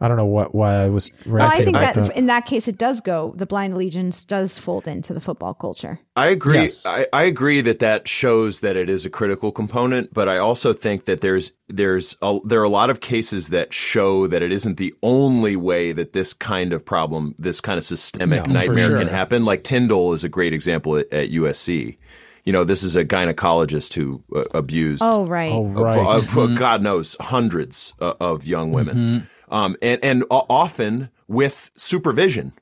i 0.00 0.08
don't 0.08 0.16
know 0.16 0.26
what 0.26 0.54
why 0.54 0.74
i 0.84 0.88
was 0.88 1.10
Well, 1.24 1.48
I 1.48 1.56
think 1.64 1.72
that 1.76 1.94
that, 1.94 2.16
in 2.16 2.26
that 2.26 2.44
case, 2.46 2.68
it 2.68 2.76
does 2.78 3.00
go. 3.00 3.32
The 3.36 3.46
blind 3.46 3.72
allegiance 3.74 4.24
does 4.24 4.58
fold 4.58 4.86
into 4.86 5.14
the 5.14 5.20
football 5.20 5.54
culture. 5.54 5.98
I 6.14 6.26
agree. 6.28 6.54
Yes. 6.60 6.84
I, 6.86 7.06
I 7.12 7.22
agree 7.24 7.60
that 7.62 7.78
that 7.80 8.06
shows 8.06 8.60
that 8.60 8.76
it 8.76 8.88
is 8.90 9.04
a 9.06 9.10
critical 9.10 9.50
component, 9.52 10.12
but 10.14 10.28
I 10.28 10.38
also 10.38 10.72
think 10.72 11.06
that 11.06 11.20
there's 11.20 11.52
there's 11.68 12.16
a, 12.22 12.38
there 12.44 12.60
are 12.60 12.64
a 12.64 12.68
lot 12.68 12.90
of 12.90 13.00
cases 13.00 13.48
that 13.48 13.72
show 13.74 14.26
that 14.26 14.42
it 14.42 14.52
isn't 14.52 14.76
the 14.76 14.94
only 15.02 15.56
way 15.56 15.92
that 15.92 16.12
this 16.12 16.32
kind 16.32 16.72
of 16.72 16.84
problem, 16.84 17.34
this 17.38 17.60
kind 17.60 17.78
of 17.78 17.84
systemic 17.84 18.46
No, 18.46 18.52
nightmare 18.52 18.88
sure. 18.88 18.98
can 18.98 19.08
happen. 19.08 19.44
Like 19.44 19.64
Tyndall 19.64 20.12
is 20.12 20.24
a 20.24 20.28
great 20.28 20.52
example 20.52 20.96
at, 20.96 21.10
at 21.12 21.30
USC. 21.30 21.96
You 22.44 22.52
know, 22.52 22.62
this 22.64 22.82
is 22.84 22.94
a 22.94 23.04
gynecologist 23.04 23.94
who 23.94 24.22
uh, 24.34 24.44
abused 24.54 25.02
Oh, 25.04 25.26
right. 25.26 25.50
oh 25.50 25.66
of- 25.66 25.74
right 25.74 25.98
of, 25.98 26.36
of, 26.36 26.54
God 26.56 26.80
knows 26.82 27.16
hundreds 27.18 27.92
uh, 28.00 28.14
of 28.20 28.46
young 28.46 28.70
women, 28.72 29.28
um, 29.48 29.76
and 29.82 30.02
and 30.04 30.24
often 30.30 31.10
with 31.28 31.70
supervision. 31.76 32.52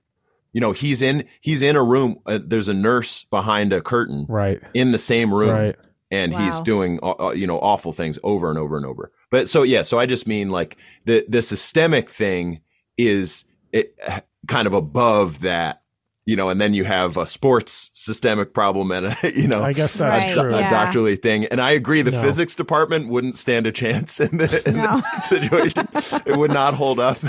You 0.52 0.60
know, 0.60 0.72
he's 0.72 1.02
in 1.02 1.24
he's 1.40 1.62
in 1.62 1.74
a 1.76 1.82
room. 1.82 2.18
Uh, 2.26 2.38
there's 2.44 2.68
a 2.68 2.74
nurse 2.74 3.24
behind 3.24 3.72
a 3.72 3.80
curtain, 3.80 4.26
right 4.28 4.60
in 4.72 4.92
the 4.92 4.98
same 4.98 5.34
room, 5.34 5.50
Right. 5.50 5.76
and 6.12 6.32
he's 6.34 6.60
doing 6.60 7.00
uh, 7.02 7.14
uh, 7.18 7.30
you 7.32 7.46
know 7.46 7.58
awful 7.58 7.92
things 7.92 8.18
over 8.22 8.50
and 8.50 8.58
over 8.58 8.76
and 8.76 8.86
over. 8.86 9.10
But 9.30 9.48
so 9.48 9.64
yeah, 9.64 9.82
so 9.82 9.98
I 9.98 10.06
just 10.06 10.26
mean 10.28 10.50
like 10.50 10.76
the 11.06 11.24
the 11.28 11.42
systemic 11.42 12.08
thing 12.08 12.60
is 12.96 13.44
it, 13.72 13.98
kind 14.46 14.66
of 14.68 14.74
above 14.74 15.40
that. 15.40 15.82
You 16.26 16.36
know, 16.36 16.48
and 16.48 16.58
then 16.58 16.72
you 16.72 16.84
have 16.84 17.18
a 17.18 17.26
sports 17.26 17.90
systemic 17.92 18.54
problem 18.54 18.90
and 18.92 19.06
a, 19.06 19.16
you 19.38 19.46
know, 19.46 19.62
I 19.62 19.74
guess 19.74 19.94
that's 19.94 20.32
a, 20.32 20.34
true. 20.42 20.54
a 20.54 20.60
Yeah. 20.60 20.70
doctorly 20.70 21.16
thing. 21.16 21.44
And 21.46 21.60
I 21.60 21.72
agree, 21.72 22.00
the 22.00 22.12
No. 22.12 22.22
physics 22.22 22.54
department 22.54 23.08
wouldn't 23.08 23.34
stand 23.34 23.66
a 23.66 23.72
chance 23.72 24.20
in 24.20 24.38
the, 24.38 24.62
in 24.66 24.76
the 24.76 25.20
situation. 25.22 25.86
it 26.24 26.36
would 26.38 26.50
not 26.52 26.74
hold 26.74 26.98
up. 27.00 27.18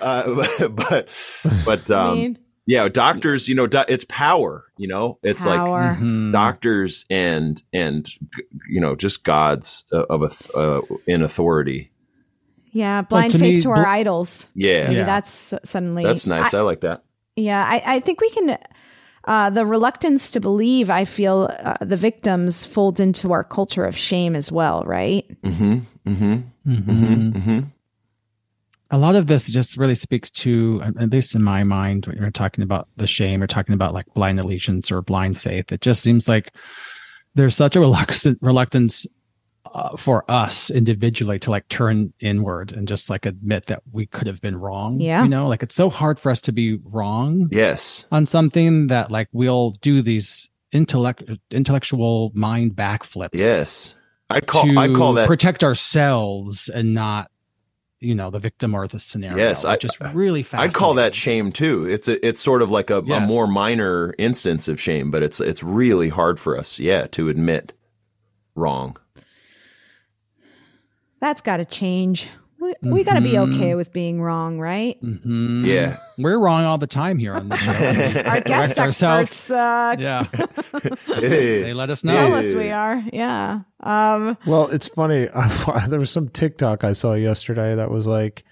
Uh, 0.00 0.68
but, 0.68 1.08
but, 1.66 1.90
um, 1.90 2.14
mean- 2.16 2.38
yeah, 2.64 2.88
doctors, 2.88 3.48
you 3.48 3.54
know, 3.56 3.66
do, 3.66 3.82
it's 3.88 4.04
power, 4.08 4.64
you 4.76 4.86
know, 4.88 5.18
it's 5.22 5.42
Power. 5.44 5.88
like 5.90 5.98
Mhm. 5.98 6.32
doctors 6.32 7.04
and, 7.10 7.60
and, 7.72 8.08
you 8.70 8.80
know, 8.80 8.94
just 8.94 9.24
gods 9.24 9.84
uh, 9.92 10.04
of 10.08 10.22
a, 10.22 10.56
uh, 10.58 10.80
in 11.08 11.22
authority. 11.22 11.90
Yeah, 12.70 13.02
blind 13.02 13.32
to 13.32 13.38
faith 13.38 13.56
me, 13.56 13.62
to 13.62 13.70
our 13.70 13.82
bl- 13.82 13.88
idols. 13.88 14.46
Yeah. 14.54 14.84
Maybe 14.84 14.94
Yeah. 14.96 15.04
that's 15.04 15.52
suddenly 15.64 16.04
That's 16.04 16.26
nice. 16.26 16.54
I, 16.54 16.60
like 16.60 16.80
that. 16.82 17.02
Yeah, 17.36 17.64
I, 17.66 17.82
I 17.96 18.00
think 18.00 18.20
we 18.20 18.30
can. 18.30 18.58
Uh, 19.24 19.50
the 19.50 19.64
reluctance 19.64 20.32
to 20.32 20.40
believe, 20.40 20.90
I 20.90 21.04
feel, 21.04 21.48
uh, 21.62 21.76
the 21.80 21.96
victims 21.96 22.64
folds 22.64 22.98
into 22.98 23.30
our 23.30 23.44
culture 23.44 23.84
of 23.84 23.96
shame 23.96 24.34
as 24.34 24.50
well, 24.50 24.82
right? 24.84 25.24
Mm-hmm. 25.42 25.78
Mm-hmm. 26.08 26.32
Mm-hmm. 26.68 27.30
Mm-hmm. 27.30 27.60
a 28.90 28.98
lot 28.98 29.14
of 29.14 29.26
this 29.26 29.46
just 29.48 29.76
really 29.76 29.94
speaks 29.94 30.30
to 30.30 30.82
at 30.84 31.10
least 31.10 31.34
in 31.34 31.42
my 31.42 31.64
mind 31.64 32.06
when 32.06 32.16
you're 32.16 32.30
talking 32.30 32.62
about 32.62 32.88
the 32.96 33.06
shame 33.06 33.42
or 33.42 33.46
talking 33.46 33.74
about 33.74 33.94
like 33.94 34.06
blind 34.14 34.38
allegiance 34.38 34.90
or 34.92 35.00
blind 35.02 35.38
faith 35.38 35.72
it 35.72 35.80
just 35.80 36.02
seems 36.02 36.28
like 36.28 36.52
there's 37.34 37.56
such 37.56 37.74
a 37.74 37.80
reluctance 37.80 38.26
reluctance 38.40 39.06
uh, 39.64 39.96
for 39.96 40.24
us 40.30 40.70
individually 40.70 41.38
to 41.38 41.50
like 41.50 41.68
turn 41.68 42.12
inward 42.20 42.72
and 42.72 42.88
just 42.88 43.08
like 43.08 43.24
admit 43.24 43.66
that 43.66 43.82
we 43.92 44.06
could 44.06 44.26
have 44.26 44.40
been 44.40 44.56
wrong 44.56 45.00
Yeah. 45.00 45.22
you 45.22 45.28
know 45.28 45.46
like 45.48 45.62
it's 45.62 45.74
so 45.74 45.88
hard 45.88 46.18
for 46.18 46.30
us 46.30 46.40
to 46.42 46.52
be 46.52 46.78
wrong 46.84 47.48
Yes. 47.52 48.04
on 48.10 48.26
something 48.26 48.88
that 48.88 49.10
like 49.10 49.28
we'll 49.32 49.70
do 49.80 50.02
these 50.02 50.50
intellect 50.72 51.22
intellectual 51.50 52.32
mind 52.34 52.72
backflips 52.74 53.30
Yes. 53.34 53.94
I 54.28 54.40
call, 54.40 54.78
I 54.78 54.88
call 54.88 55.12
that 55.14 55.26
protect 55.28 55.62
ourselves 55.62 56.68
and 56.68 56.92
not 56.94 57.30
you 58.00 58.14
know 58.16 58.30
the 58.30 58.40
victim 58.40 58.74
or 58.74 58.88
the 58.88 58.98
scenario 58.98 59.36
Yes, 59.36 59.64
I- 59.64 59.76
just 59.76 60.00
really 60.12 60.42
fast 60.42 60.60
I'd 60.62 60.74
call 60.74 60.94
that 60.94 61.14
shame 61.14 61.52
too. 61.52 61.88
It's 61.88 62.08
a, 62.08 62.26
it's 62.26 62.40
sort 62.40 62.60
of 62.62 62.70
like 62.70 62.90
a, 62.90 62.98
a 62.98 63.20
more 63.20 63.46
minor 63.46 64.12
instance 64.18 64.66
of 64.66 64.80
shame, 64.80 65.10
but 65.12 65.22
it's 65.22 65.40
it's 65.40 65.62
really 65.62 66.08
hard 66.08 66.40
for 66.40 66.58
us, 66.58 66.80
yeah, 66.80 67.06
to 67.12 67.28
admit 67.28 67.74
wrong. 68.56 68.96
That's 71.22 71.40
got 71.40 71.56
to 71.58 71.64
change. 71.64 72.28
We, 72.58 72.74
we 72.82 73.04
got 73.04 73.14
to 73.14 73.20
be 73.20 73.38
okay 73.38 73.74
with 73.76 73.92
being 73.92 74.20
wrong, 74.20 74.58
right? 74.58 75.00
Mhm. 75.02 75.64
Yeah. 75.66 75.98
we're 76.18 76.38
wrong 76.38 76.64
all 76.64 76.78
the 76.78 76.86
time 76.86 77.16
here 77.18 77.32
on 77.34 77.48
the 77.48 77.56
show 77.56 77.70
Our 78.30 78.40
guest 78.40 78.74
Correct 78.74 78.78
ourselves. 78.78 79.50
experts 79.50 80.00
yeah 80.00 80.22
they 81.20 81.72
let 81.74 81.90
us 81.90 82.02
know 82.04 82.12
tell 82.12 82.34
us 82.34 82.54
we 82.54 82.70
are. 82.70 83.02
Yeah. 83.12 83.60
Um, 83.80 84.36
Well, 84.46 84.68
it's 84.68 84.88
funny. 84.88 85.28
there 85.88 85.98
was 86.00 86.10
some 86.10 86.28
TikTok 86.28 86.84
I 86.84 86.92
saw 86.92 87.14
yesterday 87.14 87.74
that 87.76 87.90
was 87.90 88.06
like, 88.06 88.44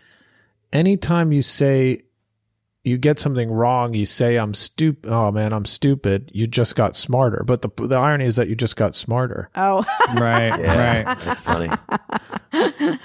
anytime 0.72 1.32
you 1.32 1.42
say 1.42 2.00
you 2.84 2.96
get 2.98 3.18
something 3.18 3.50
wrong, 3.50 3.94
you 3.94 4.06
say 4.06 4.36
I'm 4.36 4.54
stupid. 4.54 5.10
Oh 5.10 5.30
man, 5.30 5.52
I'm 5.52 5.64
stupid. 5.66 6.30
You 6.32 6.46
just 6.46 6.76
got 6.76 6.96
smarter. 6.96 7.42
But 7.46 7.62
the 7.62 7.68
the 7.86 7.96
irony 7.96 8.24
is 8.26 8.36
that 8.36 8.48
you 8.48 8.54
just 8.56 8.76
got 8.76 8.94
smarter. 8.94 9.50
oh. 9.54 9.84
right 10.14 10.58
Yeah, 10.58 11.02
right 11.04 11.18
That's 11.20 11.40
funny. 11.40 11.70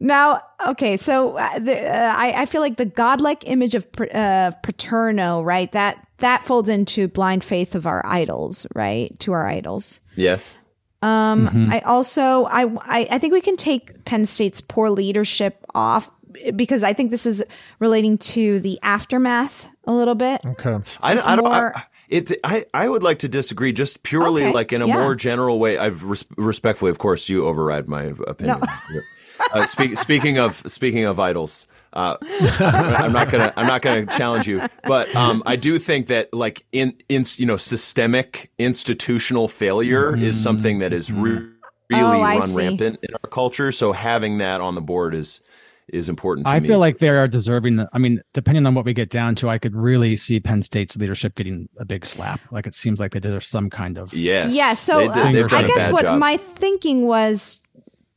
Now, 0.00 0.40
okay, 0.68 0.96
so 0.96 1.38
uh, 1.38 1.58
the, 1.60 1.80
uh, 1.80 2.14
I, 2.14 2.42
I 2.42 2.46
feel 2.46 2.60
like 2.60 2.76
the 2.76 2.84
godlike 2.84 3.48
image 3.48 3.74
of 3.74 3.86
uh, 4.12 4.50
Paterno, 4.62 5.40
right? 5.42 5.70
That 5.72 6.06
that 6.18 6.44
folds 6.44 6.68
into 6.68 7.08
blind 7.08 7.42
faith 7.44 7.74
of 7.74 7.86
our 7.86 8.04
idols, 8.04 8.66
right? 8.74 9.18
To 9.20 9.32
our 9.32 9.46
idols. 9.48 10.00
Yes. 10.16 10.58
Um, 11.00 11.48
Mhm. 11.48 11.72
I 11.72 11.78
also 11.80 12.44
I, 12.44 12.64
I 12.64 13.08
I 13.12 13.18
think 13.18 13.32
we 13.32 13.40
can 13.40 13.56
take 13.56 14.04
Penn 14.04 14.26
State's 14.26 14.60
poor 14.60 14.90
leadership 14.90 15.64
off 15.74 16.10
because 16.56 16.82
I 16.82 16.92
think 16.92 17.10
this 17.10 17.26
is 17.26 17.42
relating 17.78 18.18
to 18.18 18.60
the 18.60 18.78
aftermath 18.82 19.66
a 19.84 19.92
little 19.92 20.14
bit. 20.14 20.40
Okay. 20.44 20.78
I, 21.02 21.18
I 21.18 21.36
don't. 21.36 21.44
more- 21.44 21.76
I, 21.76 21.82
it, 22.08 22.32
I, 22.44 22.66
I 22.74 22.88
would 22.88 23.02
like 23.02 23.20
to 23.20 23.28
disagree 23.28 23.72
just 23.72 24.02
purely 24.02 24.44
Okay, 24.44 24.52
like 24.52 24.72
in 24.72 24.82
a 24.82 24.86
yeah. 24.86 24.94
more 24.98 25.14
general 25.14 25.58
way. 25.58 25.78
I've 25.78 26.02
res- 26.04 26.26
respectfully, 26.36 26.90
of 26.90 26.98
course, 26.98 27.28
you 27.28 27.44
override 27.46 27.88
my 27.88 28.12
opinion. 28.26 28.60
uh, 29.52 29.64
speak, 29.64 29.96
speaking 29.96 30.38
of 30.38 30.62
speaking 30.66 31.04
of 31.04 31.18
idols, 31.18 31.66
uh, 31.94 32.16
I'm 32.60 33.12
not 33.12 33.30
gonna 33.30 33.52
I'm 33.56 33.66
not 33.66 33.80
gonna 33.82 34.04
challenge 34.06 34.46
you, 34.46 34.60
but 34.84 35.14
um, 35.16 35.42
I 35.46 35.56
do 35.56 35.78
think 35.78 36.08
that 36.08 36.32
like 36.34 36.64
in 36.72 36.94
in 37.08 37.24
you 37.36 37.46
know 37.46 37.56
systemic 37.56 38.50
institutional 38.58 39.48
failure 39.48 40.16
is 40.16 40.40
something 40.40 40.80
that 40.80 40.92
is 40.92 41.10
re- 41.10 41.48
really 41.90 42.18
Oh, 42.18 42.20
run 42.22 42.48
see. 42.48 42.56
rampant 42.56 42.98
in 43.02 43.14
our 43.14 43.30
culture. 43.30 43.72
So 43.72 43.92
having 43.92 44.38
that 44.38 44.60
on 44.60 44.74
the 44.74 44.80
board 44.82 45.14
is 45.14 45.40
is 45.88 46.08
important. 46.08 46.46
To 46.46 46.52
I 46.52 46.60
me. 46.60 46.68
feel 46.68 46.78
like 46.78 46.98
they 46.98 47.08
are 47.10 47.28
deserving. 47.28 47.86
I 47.92 47.98
mean, 47.98 48.22
depending 48.32 48.66
on 48.66 48.74
what 48.74 48.84
we 48.84 48.92
get 48.94 49.10
down 49.10 49.34
to, 49.36 49.48
I 49.50 49.58
could 49.58 49.74
really 49.74 50.16
see 50.16 50.40
Penn 50.40 50.62
State's 50.62 50.96
leadership 50.96 51.34
getting 51.34 51.68
a 51.78 51.84
big 51.84 52.06
slap. 52.06 52.40
Like 52.50 52.66
it 52.66 52.74
seems 52.74 52.98
like 53.00 53.12
they 53.12 53.20
deserve 53.20 53.44
some 53.44 53.68
kind 53.70 53.98
of 53.98 54.12
yes, 54.14 54.54
Yeah, 54.54 54.72
so 54.74 54.98
They 54.98 55.08
did- 55.08 55.16
uh, 55.16 55.32
they've 55.32 55.48
done 55.48 55.64
I 55.64 55.66
a 55.66 55.68
guess 55.68 55.90
what 55.90 56.02
job. 56.02 56.18
my 56.18 56.36
thinking 56.38 57.06
was 57.06 57.60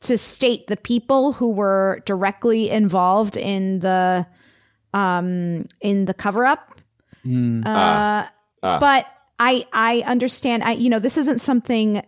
to 0.00 0.16
state 0.16 0.68
the 0.68 0.76
people 0.76 1.32
who 1.32 1.50
were 1.50 2.00
directly 2.06 2.70
involved 2.70 3.36
in 3.36 3.80
the 3.80 4.26
um 4.94 5.64
in 5.80 6.04
the 6.06 6.14
cover 6.14 6.46
up. 6.46 6.80
Mm. 7.26 7.66
Uh, 7.66 7.68
Ah. 7.68 8.30
Ah. 8.62 8.78
but 8.80 9.06
I 9.38 9.66
I 9.72 10.02
understand 10.06 10.64
I 10.64 10.72
you 10.72 10.88
know 10.88 10.98
this 10.98 11.18
isn't 11.18 11.40
something 11.40 12.02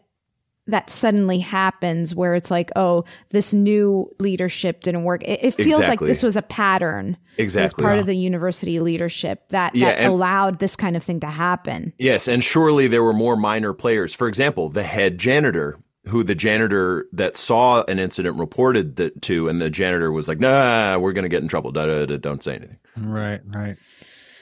that 0.71 0.91
suddenly 0.91 1.39
happens 1.39 2.15
where 2.15 2.35
it's 2.35 2.51
like 2.51 2.71
oh 2.77 3.05
this 3.31 3.53
new 3.53 4.11
leadership 4.19 4.81
didn't 4.83 5.05
work. 5.05 5.23
It, 5.25 5.41
it 5.43 5.55
feels 5.55 5.81
like 5.81 6.01
this 6.01 6.23
was 6.23 6.37
a 6.37 6.43
pattern. 6.43 7.17
It 7.37 7.45
was 7.45 7.57
Exactly. 7.57 7.83
part 7.83 7.95
Yeah. 7.97 8.01
of 8.01 8.07
the 8.07 8.15
university 8.17 8.81
leadership 8.81 9.49
that 9.51 9.75
Yeah, 9.75 9.87
that 9.91 9.99
and- 9.99 10.13
allowed 10.13 10.59
this 10.59 10.77
kind 10.77 10.97
of 10.97 11.03
thing 11.03 11.21
to 11.21 11.27
happen. 11.29 11.93
Yes, 11.99 12.29
and 12.29 12.43
surely 12.43 12.87
there 12.87 13.03
were 13.05 13.13
more 13.13 13.37
minor 13.37 13.73
players. 13.73 14.15
For 14.15 14.29
example, 14.29 14.69
the 14.69 14.83
head 14.83 15.19
janitor, 15.19 15.79
who 16.07 16.23
the 16.23 16.35
janitor 16.35 17.07
that 17.13 17.37
saw 17.37 17.85
an 17.89 17.99
incident 17.99 18.37
reported 18.39 18.97
that 18.97 19.21
to, 19.23 19.49
and 19.49 19.61
the 19.61 19.69
janitor 19.71 20.11
was 20.11 20.29
like, 20.29 20.41
"Nah, 20.41 20.99
we're 20.99 21.13
going 21.13 21.25
to 21.25 21.29
get 21.29 21.43
in 21.43 21.49
trouble. 21.49 21.73
Da, 21.73 21.85
da, 21.87 22.07
da, 22.07 22.17
don't 22.17 22.43
say 22.43 22.57
anything." 22.57 22.79
right, 22.97 23.41
right. 23.47 23.77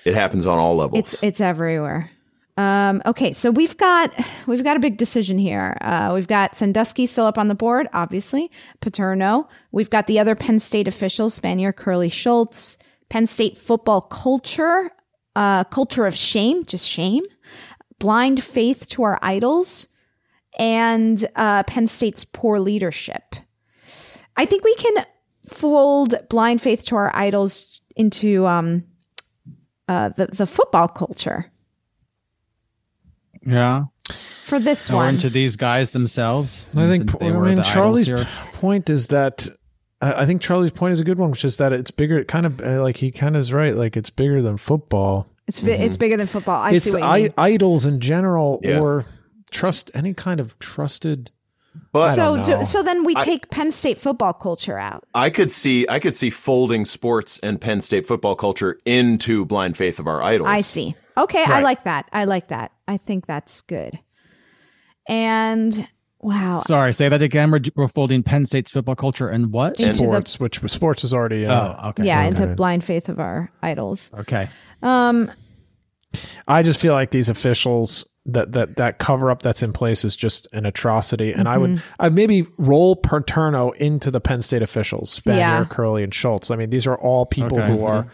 It 0.05 0.15
happens 0.15 0.47
on 0.47 0.59
all 0.59 0.77
levels. 0.77 0.99
It's 1.01 1.23
it's 1.23 1.41
everywhere. 1.41 2.11
Um, 2.59 3.03
okay, 3.07 3.31
so 3.31 3.53
we've 3.53 3.77
got 3.77 4.13
we've 4.49 4.65
got 4.65 4.77
a 4.77 4.81
big 4.81 4.97
decision 4.97 5.39
here. 5.39 5.79
Uh, 5.81 6.11
we've 6.13 6.27
got 6.27 6.57
Sandusky 6.57 7.07
still 7.07 7.25
up 7.25 7.39
on 7.39 7.47
the 7.47 7.55
board, 7.55 7.87
obviously. 7.93 8.51
Paterno. 8.81 9.49
We've 9.71 9.89
got 9.89 10.09
the 10.09 10.19
other 10.19 10.35
Penn 10.35 10.59
State 10.59 10.89
officials: 10.89 11.39
Spanier, 11.39 11.75
Curley, 11.75 12.09
Schultz. 12.09 12.77
Penn 13.09 13.29
State 13.29 13.57
football 13.57 14.01
culture, 14.01 14.91
uh, 15.37 15.65
culture 15.65 16.05
of 16.05 16.17
shame, 16.17 16.65
just 16.65 16.87
shame. 16.87 17.23
Blind 18.01 18.43
faith 18.43 18.89
to 18.89 19.05
our 19.05 19.21
idols, 19.23 19.87
and 20.59 21.25
uh, 21.37 21.63
Penn 21.63 21.87
State's 21.87 22.25
poor 22.25 22.59
leadership. 22.59 23.37
I 24.37 24.47
think 24.47 24.65
we 24.65 24.75
can 24.75 25.07
fold 25.47 26.17
blind 26.29 26.61
faith 26.61 26.85
to 26.87 26.97
our 26.97 27.15
idols 27.15 27.81
into 27.95 28.49
um, 28.49 28.83
uh, 29.87 30.09
the 30.09 30.27
the 30.27 30.47
football 30.47 30.89
culture 30.89 31.53
Yeah. 33.47 33.85
for 34.45 34.59
this 34.59 34.91
Or 34.91 34.95
one. 34.97 35.15
into 35.15 35.31
these 35.31 35.57
guys 35.57 35.91
themselves. 35.91 36.67
I 36.77 36.87
think. 36.89 37.11
I 37.23 37.29
mean, 37.31 37.63
Charlie's 37.63 38.09
idols 38.09 38.25
p- 38.25 38.31
here. 38.31 38.51
point 38.53 38.91
is 38.91 39.09
that. 39.09 39.47
I 40.01 40.23
I 40.23 40.27
think 40.27 40.41
Charlie's 40.43 40.71
point 40.71 40.93
is 40.93 41.01
a 41.01 41.05
good 41.05 41.19
one, 41.19 41.31
which 41.31 41.45
is 41.45 41.57
that 41.59 41.73
it's 41.73 41.91
bigger. 41.91 42.25
Kind 42.25 42.47
of 42.47 42.61
uh, 42.61 42.83
like 42.83 42.97
he 42.97 43.11
kind 43.11 43.37
of 43.37 43.41
is 43.41 43.53
right. 43.53 43.75
Like 43.75 43.97
it's 43.97 44.11
bigger 44.11 44.41
than 44.43 44.57
football. 44.57 45.27
It's 45.47 45.61
bi- 45.61 45.71
it's 45.73 45.97
bigger 45.97 46.17
than 46.17 46.27
football. 46.27 46.61
I 46.61 46.73
it's 46.73 46.85
see 46.85 46.93
what 46.93 47.01
the 47.01 47.07
you 47.07 47.13
I- 47.13 47.21
mean. 47.23 47.33
idols 47.39 47.87
in 47.87 48.01
general, 48.01 48.61
Yeah. 48.63 48.81
or 48.81 49.07
trust 49.51 49.91
any 49.95 50.15
kind 50.15 50.41
of 50.41 50.59
trusted. 50.59 51.31
but 51.93 52.15
so 52.15 52.37
don't 52.37 52.45
do, 52.45 52.57
know. 52.57 52.63
so 52.63 52.83
then 52.83 53.05
we 53.05 53.15
I- 53.17 53.21
take 53.25 53.51
Penn 53.51 53.71
State 53.71 53.99
football 53.99 54.33
culture 54.35 54.79
out. 54.79 55.05
I 55.15 55.31
could 55.31 55.51
see, 55.51 55.87
I 55.89 56.01
could 56.01 56.15
see 56.15 56.29
folding 56.31 56.85
sports 56.85 57.39
and 57.43 57.61
Penn 57.61 57.81
State 57.81 58.07
football 58.07 58.35
culture 58.37 58.79
into 58.85 59.45
blind 59.47 59.77
faith 59.77 59.99
of 59.99 60.07
our 60.07 60.23
idols. 60.23 60.49
I 60.51 60.61
see. 60.61 60.95
Okay, 61.17 61.45
I 61.45 61.61
like 61.61 61.85
that. 61.85 62.09
I 62.13 62.25
like 62.25 62.49
that. 62.49 62.73
I 62.89 62.97
think 62.97 63.27
that's 63.27 63.61
good. 63.61 63.99
And 65.09 65.87
wow, 66.21 66.61
Sorry, 66.61 66.93
say 66.93 67.09
that 67.09 67.23
again. 67.23 67.51
We're, 67.51 67.61
we're 67.77 67.89
folding 67.89 68.23
Penn 68.23 68.45
State's 68.47 68.71
football 68.71 68.97
culture 68.97 69.29
and 69.29 69.53
what? 69.53 69.79
Into 69.79 69.93
the- 69.93 69.95
sports, 69.99 70.41
which 70.41 70.61
sports 70.71 71.05
is 71.05 71.15
already. 71.15 71.47
Uh, 71.47 71.75
oh, 71.83 71.89
okay. 71.91 72.05
yeah, 72.05 72.19
okay. 72.21 72.29
into 72.29 72.47
blind 72.55 72.85
faith 72.85 73.09
of 73.09 73.21
our 73.21 73.51
idols. 73.63 74.11
Okay. 74.19 74.49
Um, 74.83 75.31
I 76.47 76.63
just 76.63 76.81
feel 76.81 76.95
like 76.95 77.11
these 77.11 77.29
officials 77.29 78.05
that 78.27 78.53
that 78.53 78.77
that 78.77 78.99
cover 78.99 79.31
up 79.31 79.41
that's 79.43 79.63
in 79.63 79.73
place 79.73 80.05
is 80.05 80.15
just 80.17 80.47
an 80.53 80.67
atrocity. 80.67 81.33
And 81.33 81.49
I 81.49 81.57
would 81.57 81.71
Mhm. 81.71 81.83
I 81.99 82.09
maybe 82.11 82.47
roll 82.59 82.97
Paterno 82.97 83.71
into 83.73 84.11
the 84.11 84.21
Penn 84.21 84.43
State 84.43 84.61
officials, 84.63 85.19
Spanier, 85.21 85.37
Yeah. 85.39 85.65
Curley, 85.65 86.03
and 86.03 86.13
Schultz. 86.13 86.51
I 86.51 86.57
mean, 86.57 86.69
these 86.71 86.87
are 86.87 86.97
all 86.97 87.25
people 87.27 87.59
Okay. 87.59 87.69
who 87.69 87.85
are 87.87 88.07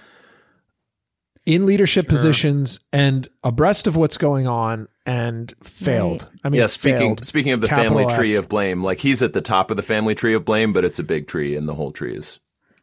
in 1.47 1.66
leadership 1.66 2.09
positions 2.09 2.80
and 2.92 3.28
abreast 3.42 3.86
of 3.86 3.97
what's 3.97 4.16
going 4.16 4.47
on 4.47 4.88
and 5.07 5.53
failed. 5.62 6.30
I 6.42 6.49
mean, 6.49 6.61
yeah, 6.61 6.66
speaking 6.66 7.16
failed. 7.16 7.24
speaking 7.26 7.53
of 7.53 7.61
the 7.61 7.68
Capital 7.68 7.99
family 7.99 8.14
tree 8.14 8.36
F. 8.36 8.45
of 8.45 8.49
blame, 8.49 8.82
like 8.82 9.01
he's 9.01 9.20
at 9.22 9.32
the 9.34 9.42
top 9.42 9.70
of 9.70 9.76
the 9.76 9.82
family 9.82 10.14
tree 10.14 10.34
of 10.34 10.45
blame, 10.45 10.72
but 10.72 10.84
it's 10.84 10.99
a 10.99 11.05
big 11.05 11.26
tree, 11.28 11.55
and 11.57 11.68
the 11.68 11.74
whole 11.74 11.92
tree 11.92 12.16
is 12.16 12.40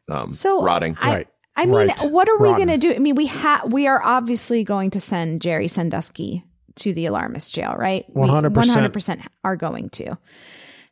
um, 0.10 0.32
So 0.32 0.62
rotting. 0.62 0.96
I, 1.02 1.26
I 1.56 1.66
mean, 1.66 1.90
what 2.12 2.30
are 2.30 2.38
we 2.38 2.50
going 2.50 2.68
to 2.68 2.78
do? 2.78 2.94
I 2.94 3.00
mean, 3.00 3.16
we 3.16 3.26
have 3.28 3.72
we 3.74 3.88
are 3.88 4.02
obviously 4.04 4.64
going 4.64 4.92
to 4.92 5.00
send 5.00 5.42
Jerry 5.42 5.68
Sandusky 5.68 6.44
to 6.76 6.94
the 6.94 7.08
alarmist 7.08 7.54
jail, 7.54 7.76
right? 7.78 8.06
100%. 8.14 8.54
100% 8.54 9.28
are 9.44 9.56
going 9.58 9.90
to. 9.90 10.18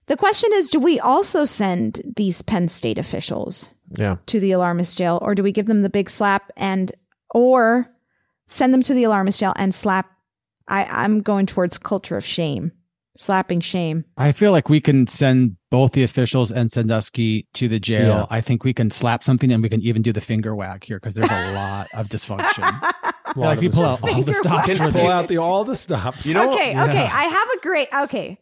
The 0.07 0.17
question 0.17 0.49
is, 0.53 0.71
do 0.71 0.79
we 0.79 0.99
also 0.99 1.45
send 1.45 2.01
these 2.17 2.41
Penn 2.41 2.67
State 2.67 2.97
officials 2.97 3.69
Yeah. 3.95 4.17
to 4.25 4.39
the 4.39 4.51
alarmist 4.53 4.97
jail, 4.97 5.19
or 5.21 5.35
do 5.35 5.43
we 5.43 5.51
give 5.51 5.67
them 5.67 5.83
the 5.83 5.89
big 5.89 6.09
slap 6.09 6.51
and 6.57 6.91
or 7.33 7.89
send 8.47 8.73
them 8.73 8.81
to 8.83 8.93
the 8.93 9.03
alarmist 9.03 9.39
jail 9.39 9.53
and 9.55 9.73
slap? 9.73 10.09
I, 10.67 10.85
I'm 10.85 11.21
going 11.21 11.45
towards 11.47 11.77
culture 11.79 12.15
of 12.17 12.23
shame, 12.25 12.71
slapping 13.17 13.59
shame. 13.59 14.05
I 14.17 14.31
feel 14.31 14.51
like 14.51 14.69
we 14.69 14.79
can 14.79 15.07
send 15.07 15.55
both 15.71 15.93
the 15.93 16.03
officials 16.03 16.51
and 16.51 16.71
Sandusky 16.71 17.47
to 17.55 17.67
the 17.67 17.79
jail. 17.79 18.07
Yeah. 18.07 18.25
I 18.29 18.41
think 18.41 18.63
we 18.63 18.73
can 18.73 18.91
slap 18.91 19.23
something 19.23 19.51
and 19.51 19.63
we 19.63 19.69
can 19.69 19.81
even 19.81 20.01
do 20.03 20.13
the 20.13 20.21
finger 20.21 20.55
wag 20.55 20.83
here 20.83 20.99
because 20.99 21.15
there's 21.15 21.29
a 21.31 21.53
lot 21.55 21.87
of 21.95 22.07
dysfunction. 22.09 22.63
A 23.35 23.39
lot 23.39 23.45
like 23.45 23.57
of 23.59 23.63
we 23.63 23.69
pull 23.69 23.85
out 23.85 24.01
all 24.01 24.07
the 24.09 24.15
Finger 24.15 24.33
stops 24.33 24.67
wag. 24.69 24.77
for 24.77 24.83
Pull 24.85 25.01
these. 25.01 25.09
out 25.11 25.27
the 25.27 25.37
all 25.37 25.63
the 25.63 25.75
stops. 25.75 26.25
You 26.25 26.33
know- 26.33 26.51
okay, 26.51 26.71
okay. 26.71 27.03
I 27.03 27.23
have 27.25 27.47
a 27.55 27.59
great. 27.61 27.87
Okay, 27.93 28.39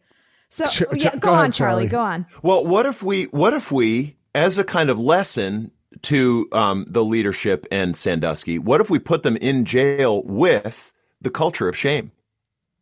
so 0.48 0.64
Ch- 0.64 0.82
yeah, 0.94 1.10
ch- 1.10 1.12
go, 1.12 1.18
go 1.18 1.32
on, 1.34 1.38
ahead, 1.40 1.52
Charlie. 1.52 1.82
Charlie. 1.82 1.88
Go 1.88 2.00
on. 2.00 2.26
Well, 2.42 2.66
what 2.66 2.86
if 2.86 3.02
we 3.02 3.24
what 3.24 3.52
if 3.52 3.70
we, 3.70 4.16
as 4.34 4.58
a 4.58 4.64
kind 4.64 4.88
of 4.88 4.98
lesson 4.98 5.72
to 6.02 6.48
um, 6.52 6.86
the 6.88 7.04
leadership 7.04 7.66
and 7.70 7.96
Sandusky, 7.96 8.58
what 8.58 8.80
if 8.80 8.90
we 8.90 8.98
put 8.98 9.22
them 9.22 9.36
in 9.36 9.64
jail 9.64 10.22
with 10.22 10.92
the 11.20 11.30
culture 11.30 11.68
of 11.68 11.76
shame? 11.76 12.12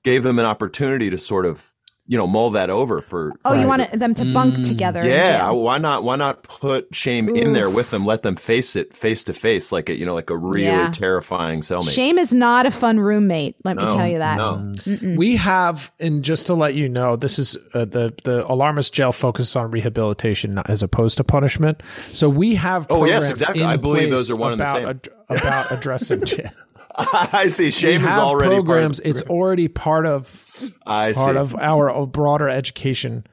Gave 0.03 0.23
them 0.23 0.39
an 0.39 0.47
opportunity 0.47 1.11
to 1.11 1.19
sort 1.19 1.47
of, 1.47 1.75
you 2.09 2.17
know, 2.17 2.27
mull 2.27 2.51
that 2.51 2.71
over 2.71 3.01
for. 3.01 3.33
Oh, 3.45 3.51
for 3.55 3.61
you 3.61 3.67
want 3.67 3.93
them 3.93 4.15
to 4.15 4.33
bunk 4.33 4.55
Mm. 4.57 4.65
together? 4.65 5.05
Yeah, 5.05 5.51
why 5.51 5.79
not? 5.79 6.05
Why 6.05 6.17
not 6.17 6.43
put 6.45 6.95
shame 6.95 7.29
in 7.35 7.53
there 7.53 7.69
with 7.69 7.91
them? 7.91 8.07
Let 8.07 8.23
them 8.23 8.37
face 8.37 8.77
it 8.77 8.97
face 8.97 9.25
to 9.25 9.33
face, 9.33 9.73
like 9.73 9.89
a 9.89 9.95
you 9.97 10.07
know, 10.07 10.15
like 10.15 10.31
a 10.31 10.37
really 10.37 10.65
Yeah. 10.67 10.91
terrifying 10.91 11.61
cellmate. 11.63 11.91
Shame 11.95 12.19
is 12.19 12.33
not 12.33 12.65
a 12.67 12.71
fun 12.71 13.01
roommate. 13.01 13.57
Let 13.65 13.77
me 13.77 13.87
tell 13.89 14.07
you 14.07 14.19
that. 14.19 14.37
no. 14.39 14.73
We 15.17 15.37
have, 15.37 15.91
and 15.99 16.23
just 16.23 16.47
to 16.47 16.55
let 16.55 16.75
you 16.75 16.89
know, 16.89 17.17
this 17.17 17.39
is 17.39 17.57
uh, 17.75 17.85
the 17.85 18.13
the 18.25 18.45
alarmist 18.51 18.93
jail 18.93 19.13
focuses 19.13 19.57
on 19.57 19.71
rehabilitation 19.71 20.61
as 20.67 20.83
opposed 20.83 21.17
to 21.17 21.25
punishment. 21.25 21.83
So 22.13 22.29
we 22.29 22.55
have. 22.55 22.87
Oh, 22.91 23.05
yes, 23.05 23.29
exactly. 23.31 23.63
I 23.65 23.77
believe 23.77 24.11
those 24.11 24.31
are 24.31 24.37
one 24.37 24.53
and 24.53 24.61
the 24.61 24.65
about 24.65 24.77
same. 24.77 24.89
ad- 24.89 25.09
about 25.29 25.73
addressing 25.73 26.25
jail. 26.25 26.51
I 27.33 27.49
see. 27.49 27.71
Shame 27.71 28.01
we 28.03 28.07
is 28.09 28.15
have 28.15 28.21
already 28.23 28.49
part 28.51 28.59
of- 28.61 28.65
programs. 28.67 29.01
it's 29.01 29.23
already 29.23 29.69
part 29.69 30.07
of 30.07 30.47
I 30.87 31.13
part 31.13 31.37
see. 31.37 31.41
of 31.41 31.55
our 31.57 32.07
broader 32.07 32.49
education. 32.49 33.27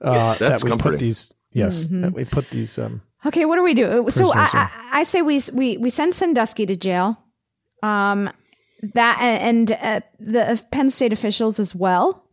Uh, 0.00 0.34
That's 0.34 0.60
that 0.60 0.64
we 0.64 0.70
comforting. 0.70 0.98
put 0.98 1.00
these. 1.00 1.32
Yes, 1.52 1.86
Mhm. 1.86 2.02
that 2.02 2.12
we 2.14 2.24
put 2.24 2.50
these. 2.50 2.78
Um, 2.78 3.02
Okay, 3.26 3.46
what 3.46 3.56
do 3.56 3.62
we 3.62 3.72
do? 3.72 4.04
So 4.10 4.32
I, 4.34 4.48
I, 4.52 4.88
I 4.92 5.02
say 5.04 5.22
we 5.22 5.40
we 5.54 5.76
we 5.78 5.88
send 5.90 6.12
Sandusky 6.12 6.66
to 6.66 6.76
jail. 6.76 7.16
Um, 7.82 8.30
that 8.94 9.18
and 9.20 9.72
uh, 9.72 10.00
the 10.20 10.62
Penn 10.72 10.90
State 10.90 11.12
officials 11.12 11.58
as 11.58 11.74
well. 11.74 12.26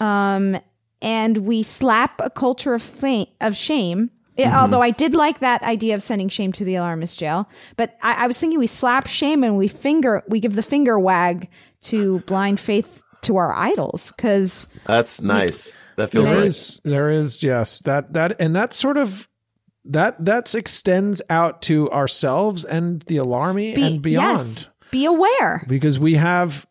Um, 0.00 0.56
and 1.02 1.38
we 1.38 1.62
slap 1.62 2.20
a 2.24 2.30
culture 2.30 2.74
of 2.74 2.82
fame, 2.82 3.26
of 3.40 3.56
shame. 3.56 4.10
Yeah, 4.38 4.50
Mm-hmm. 4.52 4.56
Although 4.60 4.82
I 4.82 4.90
did 4.92 5.14
like 5.14 5.40
that 5.40 5.62
idea 5.62 5.94
of 5.96 6.02
sending 6.02 6.28
shame 6.28 6.52
to 6.52 6.64
the 6.64 6.76
alarmist 6.76 7.18
jail, 7.18 7.48
but 7.76 7.96
I, 8.02 8.24
I 8.24 8.26
was 8.28 8.38
thinking 8.38 8.58
we 8.58 8.68
slap 8.68 9.06
shame 9.08 9.42
and 9.44 9.58
we 9.58 9.66
finger 9.68 10.22
we 10.28 10.38
give 10.40 10.54
the 10.54 10.62
finger 10.62 10.98
wag 10.98 11.48
to 11.82 12.20
blind 12.20 12.60
faith 12.60 13.02
to 13.22 13.36
our 13.36 13.52
idols 13.52 14.12
because 14.16 14.68
That's 14.86 15.20
nice. 15.20 15.74
That 15.96 16.10
feels 16.10 16.26
there 16.26 16.36
right. 16.36 16.44
is- 16.46 16.80
there 16.84 17.10
is 17.10 17.42
yes 17.42 17.80
that 17.80 18.12
that 18.12 18.40
and 18.40 18.54
that 18.54 18.72
sort 18.72 18.96
of 18.96 19.28
that 19.86 20.24
that 20.24 20.54
extends 20.54 21.20
out 21.28 21.62
to 21.62 21.90
ourselves 21.90 22.64
and 22.64 23.02
the 23.02 23.16
alarmy 23.16 23.76
and 23.76 24.00
beyond 24.00 24.38
Yes, 24.38 24.68
be 24.92 25.04
aware. 25.04 25.64
because 25.68 25.98
we 25.98 26.14
have 26.14 26.64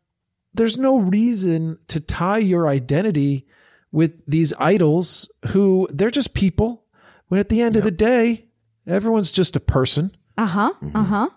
there's 0.54 0.78
no 0.78 1.00
reason 1.00 1.78
to 1.90 2.00
tie 2.00 2.38
your 2.38 2.68
identity 2.70 3.46
with 3.92 4.14
these 4.28 4.54
idols 4.60 5.30
who 5.48 5.88
they're 5.92 6.10
just 6.12 6.34
people 6.34 6.84
when 7.28 7.40
at 7.40 7.50
the 7.50 7.62
end 7.62 7.76
of 7.76 7.84
the 7.84 7.92
day 7.92 8.46
everyone's 8.86 9.32
just 9.32 9.56
a 9.56 9.60
person 9.60 10.16
Uh 10.38 10.46
huh. 10.46 10.74
Mm-hmm. 10.82 10.96
Uh 10.98 11.04
huh. 11.04 11.30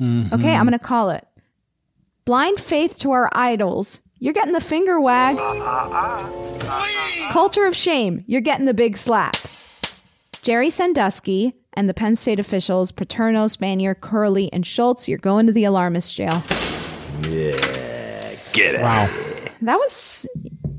Mm-hmm. 0.00 0.34
Okay, 0.34 0.54
I'm 0.54 0.66
going 0.66 0.78
to 0.78 0.84
call 0.84 1.10
it. 1.10 1.26
Blind 2.24 2.58
faith 2.60 2.98
to 3.00 3.10
our 3.10 3.28
idols. 3.32 4.00
You're 4.18 4.32
getting 4.34 4.52
the 4.52 4.60
finger 4.60 5.00
wag. 5.00 5.36
Culture 7.32 7.66
of 7.66 7.74
shame. 7.76 8.24
You're 8.26 8.40
getting 8.40 8.66
the 8.66 8.74
big 8.74 8.96
slap. 8.96 9.36
Jerry 10.42 10.70
Sandusky 10.70 11.54
and 11.74 11.88
the 11.88 11.94
Penn 11.94 12.16
State 12.16 12.40
officials, 12.40 12.92
Paterno, 12.92 13.46
Spanier, 13.46 13.98
Curley, 13.98 14.52
and 14.52 14.66
Schultz, 14.66 15.06
you're 15.08 15.18
going 15.18 15.46
to 15.46 15.52
the 15.52 15.64
alarmist 15.64 16.16
jail. 16.16 16.42
Yeah, 17.28 18.34
get 18.52 18.74
it. 18.76 18.80
Wow. 18.80 19.08
That 19.62 19.76
was. 19.76 20.26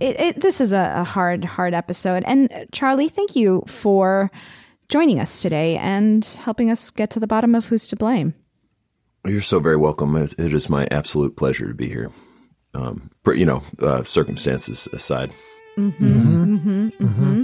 It, 0.01 0.19
it, 0.19 0.41
this 0.41 0.59
is 0.59 0.73
a, 0.73 0.93
a 0.97 1.03
hard, 1.03 1.45
hard 1.45 1.75
episode. 1.75 2.23
And 2.25 2.51
uh, 2.51 2.65
Charlie, 2.71 3.07
thank 3.07 3.35
you 3.35 3.63
for 3.67 4.31
joining 4.89 5.19
us 5.19 5.41
today 5.41 5.77
and 5.77 6.25
helping 6.25 6.71
us 6.71 6.89
get 6.89 7.11
to 7.11 7.19
the 7.19 7.27
bottom 7.27 7.53
of 7.53 7.67
who's 7.67 7.87
to 7.89 7.95
blame. 7.95 8.33
You're 9.25 9.41
so 9.41 9.59
very 9.59 9.77
welcome. 9.77 10.15
It 10.15 10.33
it 10.39 10.53
is 10.53 10.69
my 10.69 10.87
absolute 10.89 11.37
pleasure 11.37 11.67
to 11.67 11.75
be 11.75 11.87
here. 11.87 12.09
Um, 12.73 13.11
but, 13.23 13.37
you 13.37 13.45
know, 13.45 13.63
uh, 13.79 14.03
circumstances 14.03 14.87
aside. 14.91 15.31
Mm-hmm. 15.77 16.55
Mm-hmm. 16.55 16.87
Mm-hmm. 16.87 17.43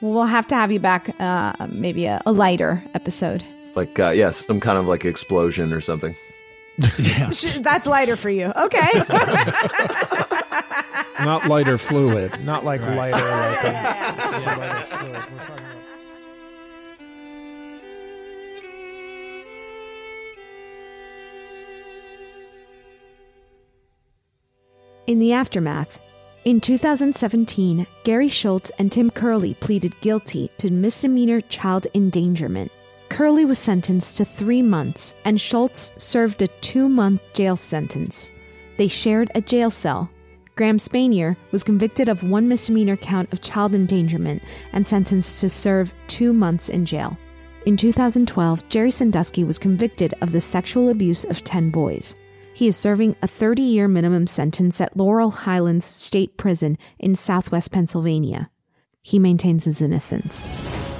Well, 0.00 0.12
we'll 0.12 0.24
have 0.24 0.46
to 0.48 0.54
have 0.56 0.70
you 0.70 0.80
back, 0.80 1.14
uh, 1.18 1.66
maybe 1.70 2.04
a, 2.04 2.20
a 2.26 2.32
lighter 2.32 2.84
episode. 2.92 3.44
Like, 3.74 3.98
uh, 3.98 4.10
yeah, 4.10 4.30
some 4.30 4.60
kind 4.60 4.76
of 4.76 4.86
like 4.86 5.04
explosion 5.04 5.72
or 5.72 5.80
something. 5.80 6.14
Yeah. 6.96 7.32
That's 7.58 7.88
lighter 7.88 8.14
for 8.14 8.30
you. 8.30 8.52
Okay. 8.54 8.88
not 11.24 11.46
lighter 11.48 11.78
fluid 11.78 12.42
not 12.44 12.64
like 12.64 12.80
lighter 12.82 13.16
like 13.16 13.64
um, 13.64 13.72
yeah, 14.42 14.56
lighter 14.58 14.86
fluid. 14.86 15.14
We're 15.32 15.38
talking 15.44 15.64
about- 15.64 15.74
In 25.06 25.18
the 25.18 25.32
aftermath, 25.32 25.98
in 26.44 26.60
2017, 26.60 27.86
Gary 28.04 28.28
Schultz 28.28 28.70
and 28.78 28.92
Tim 28.92 29.10
Curley 29.10 29.54
pleaded 29.54 29.98
guilty 30.00 30.50
to 30.58 30.70
misdemeanor 30.70 31.40
child 31.42 31.86
endangerment. 31.94 32.70
Curley 33.08 33.44
was 33.44 33.58
sentenced 33.58 34.16
to 34.18 34.24
three 34.24 34.62
months, 34.62 35.14
and 35.24 35.40
Schultz 35.40 35.92
served 35.96 36.42
a 36.42 36.48
two 36.60 36.88
month 36.88 37.22
jail 37.32 37.56
sentence. 37.56 38.30
They 38.76 38.88
shared 38.88 39.30
a 39.34 39.40
jail 39.40 39.70
cell. 39.70 40.10
Graham 40.58 40.78
Spanier 40.78 41.36
was 41.52 41.62
convicted 41.62 42.08
of 42.08 42.24
one 42.24 42.48
misdemeanor 42.48 42.96
count 42.96 43.32
of 43.32 43.40
child 43.40 43.76
endangerment 43.76 44.42
and 44.72 44.84
sentenced 44.84 45.38
to 45.38 45.48
serve 45.48 45.94
two 46.08 46.32
months 46.32 46.68
in 46.68 46.84
jail. 46.84 47.16
In 47.64 47.76
2012, 47.76 48.68
Jerry 48.68 48.90
Sandusky 48.90 49.44
was 49.44 49.56
convicted 49.56 50.14
of 50.20 50.32
the 50.32 50.40
sexual 50.40 50.88
abuse 50.88 51.24
of 51.24 51.44
10 51.44 51.70
boys. 51.70 52.16
He 52.54 52.66
is 52.66 52.76
serving 52.76 53.14
a 53.22 53.28
30 53.28 53.62
year 53.62 53.86
minimum 53.86 54.26
sentence 54.26 54.80
at 54.80 54.96
Laurel 54.96 55.30
Highlands 55.30 55.86
State 55.86 56.36
Prison 56.36 56.76
in 56.98 57.14
southwest 57.14 57.70
Pennsylvania. 57.70 58.50
He 59.00 59.20
maintains 59.20 59.64
his 59.64 59.80
innocence. 59.80 60.48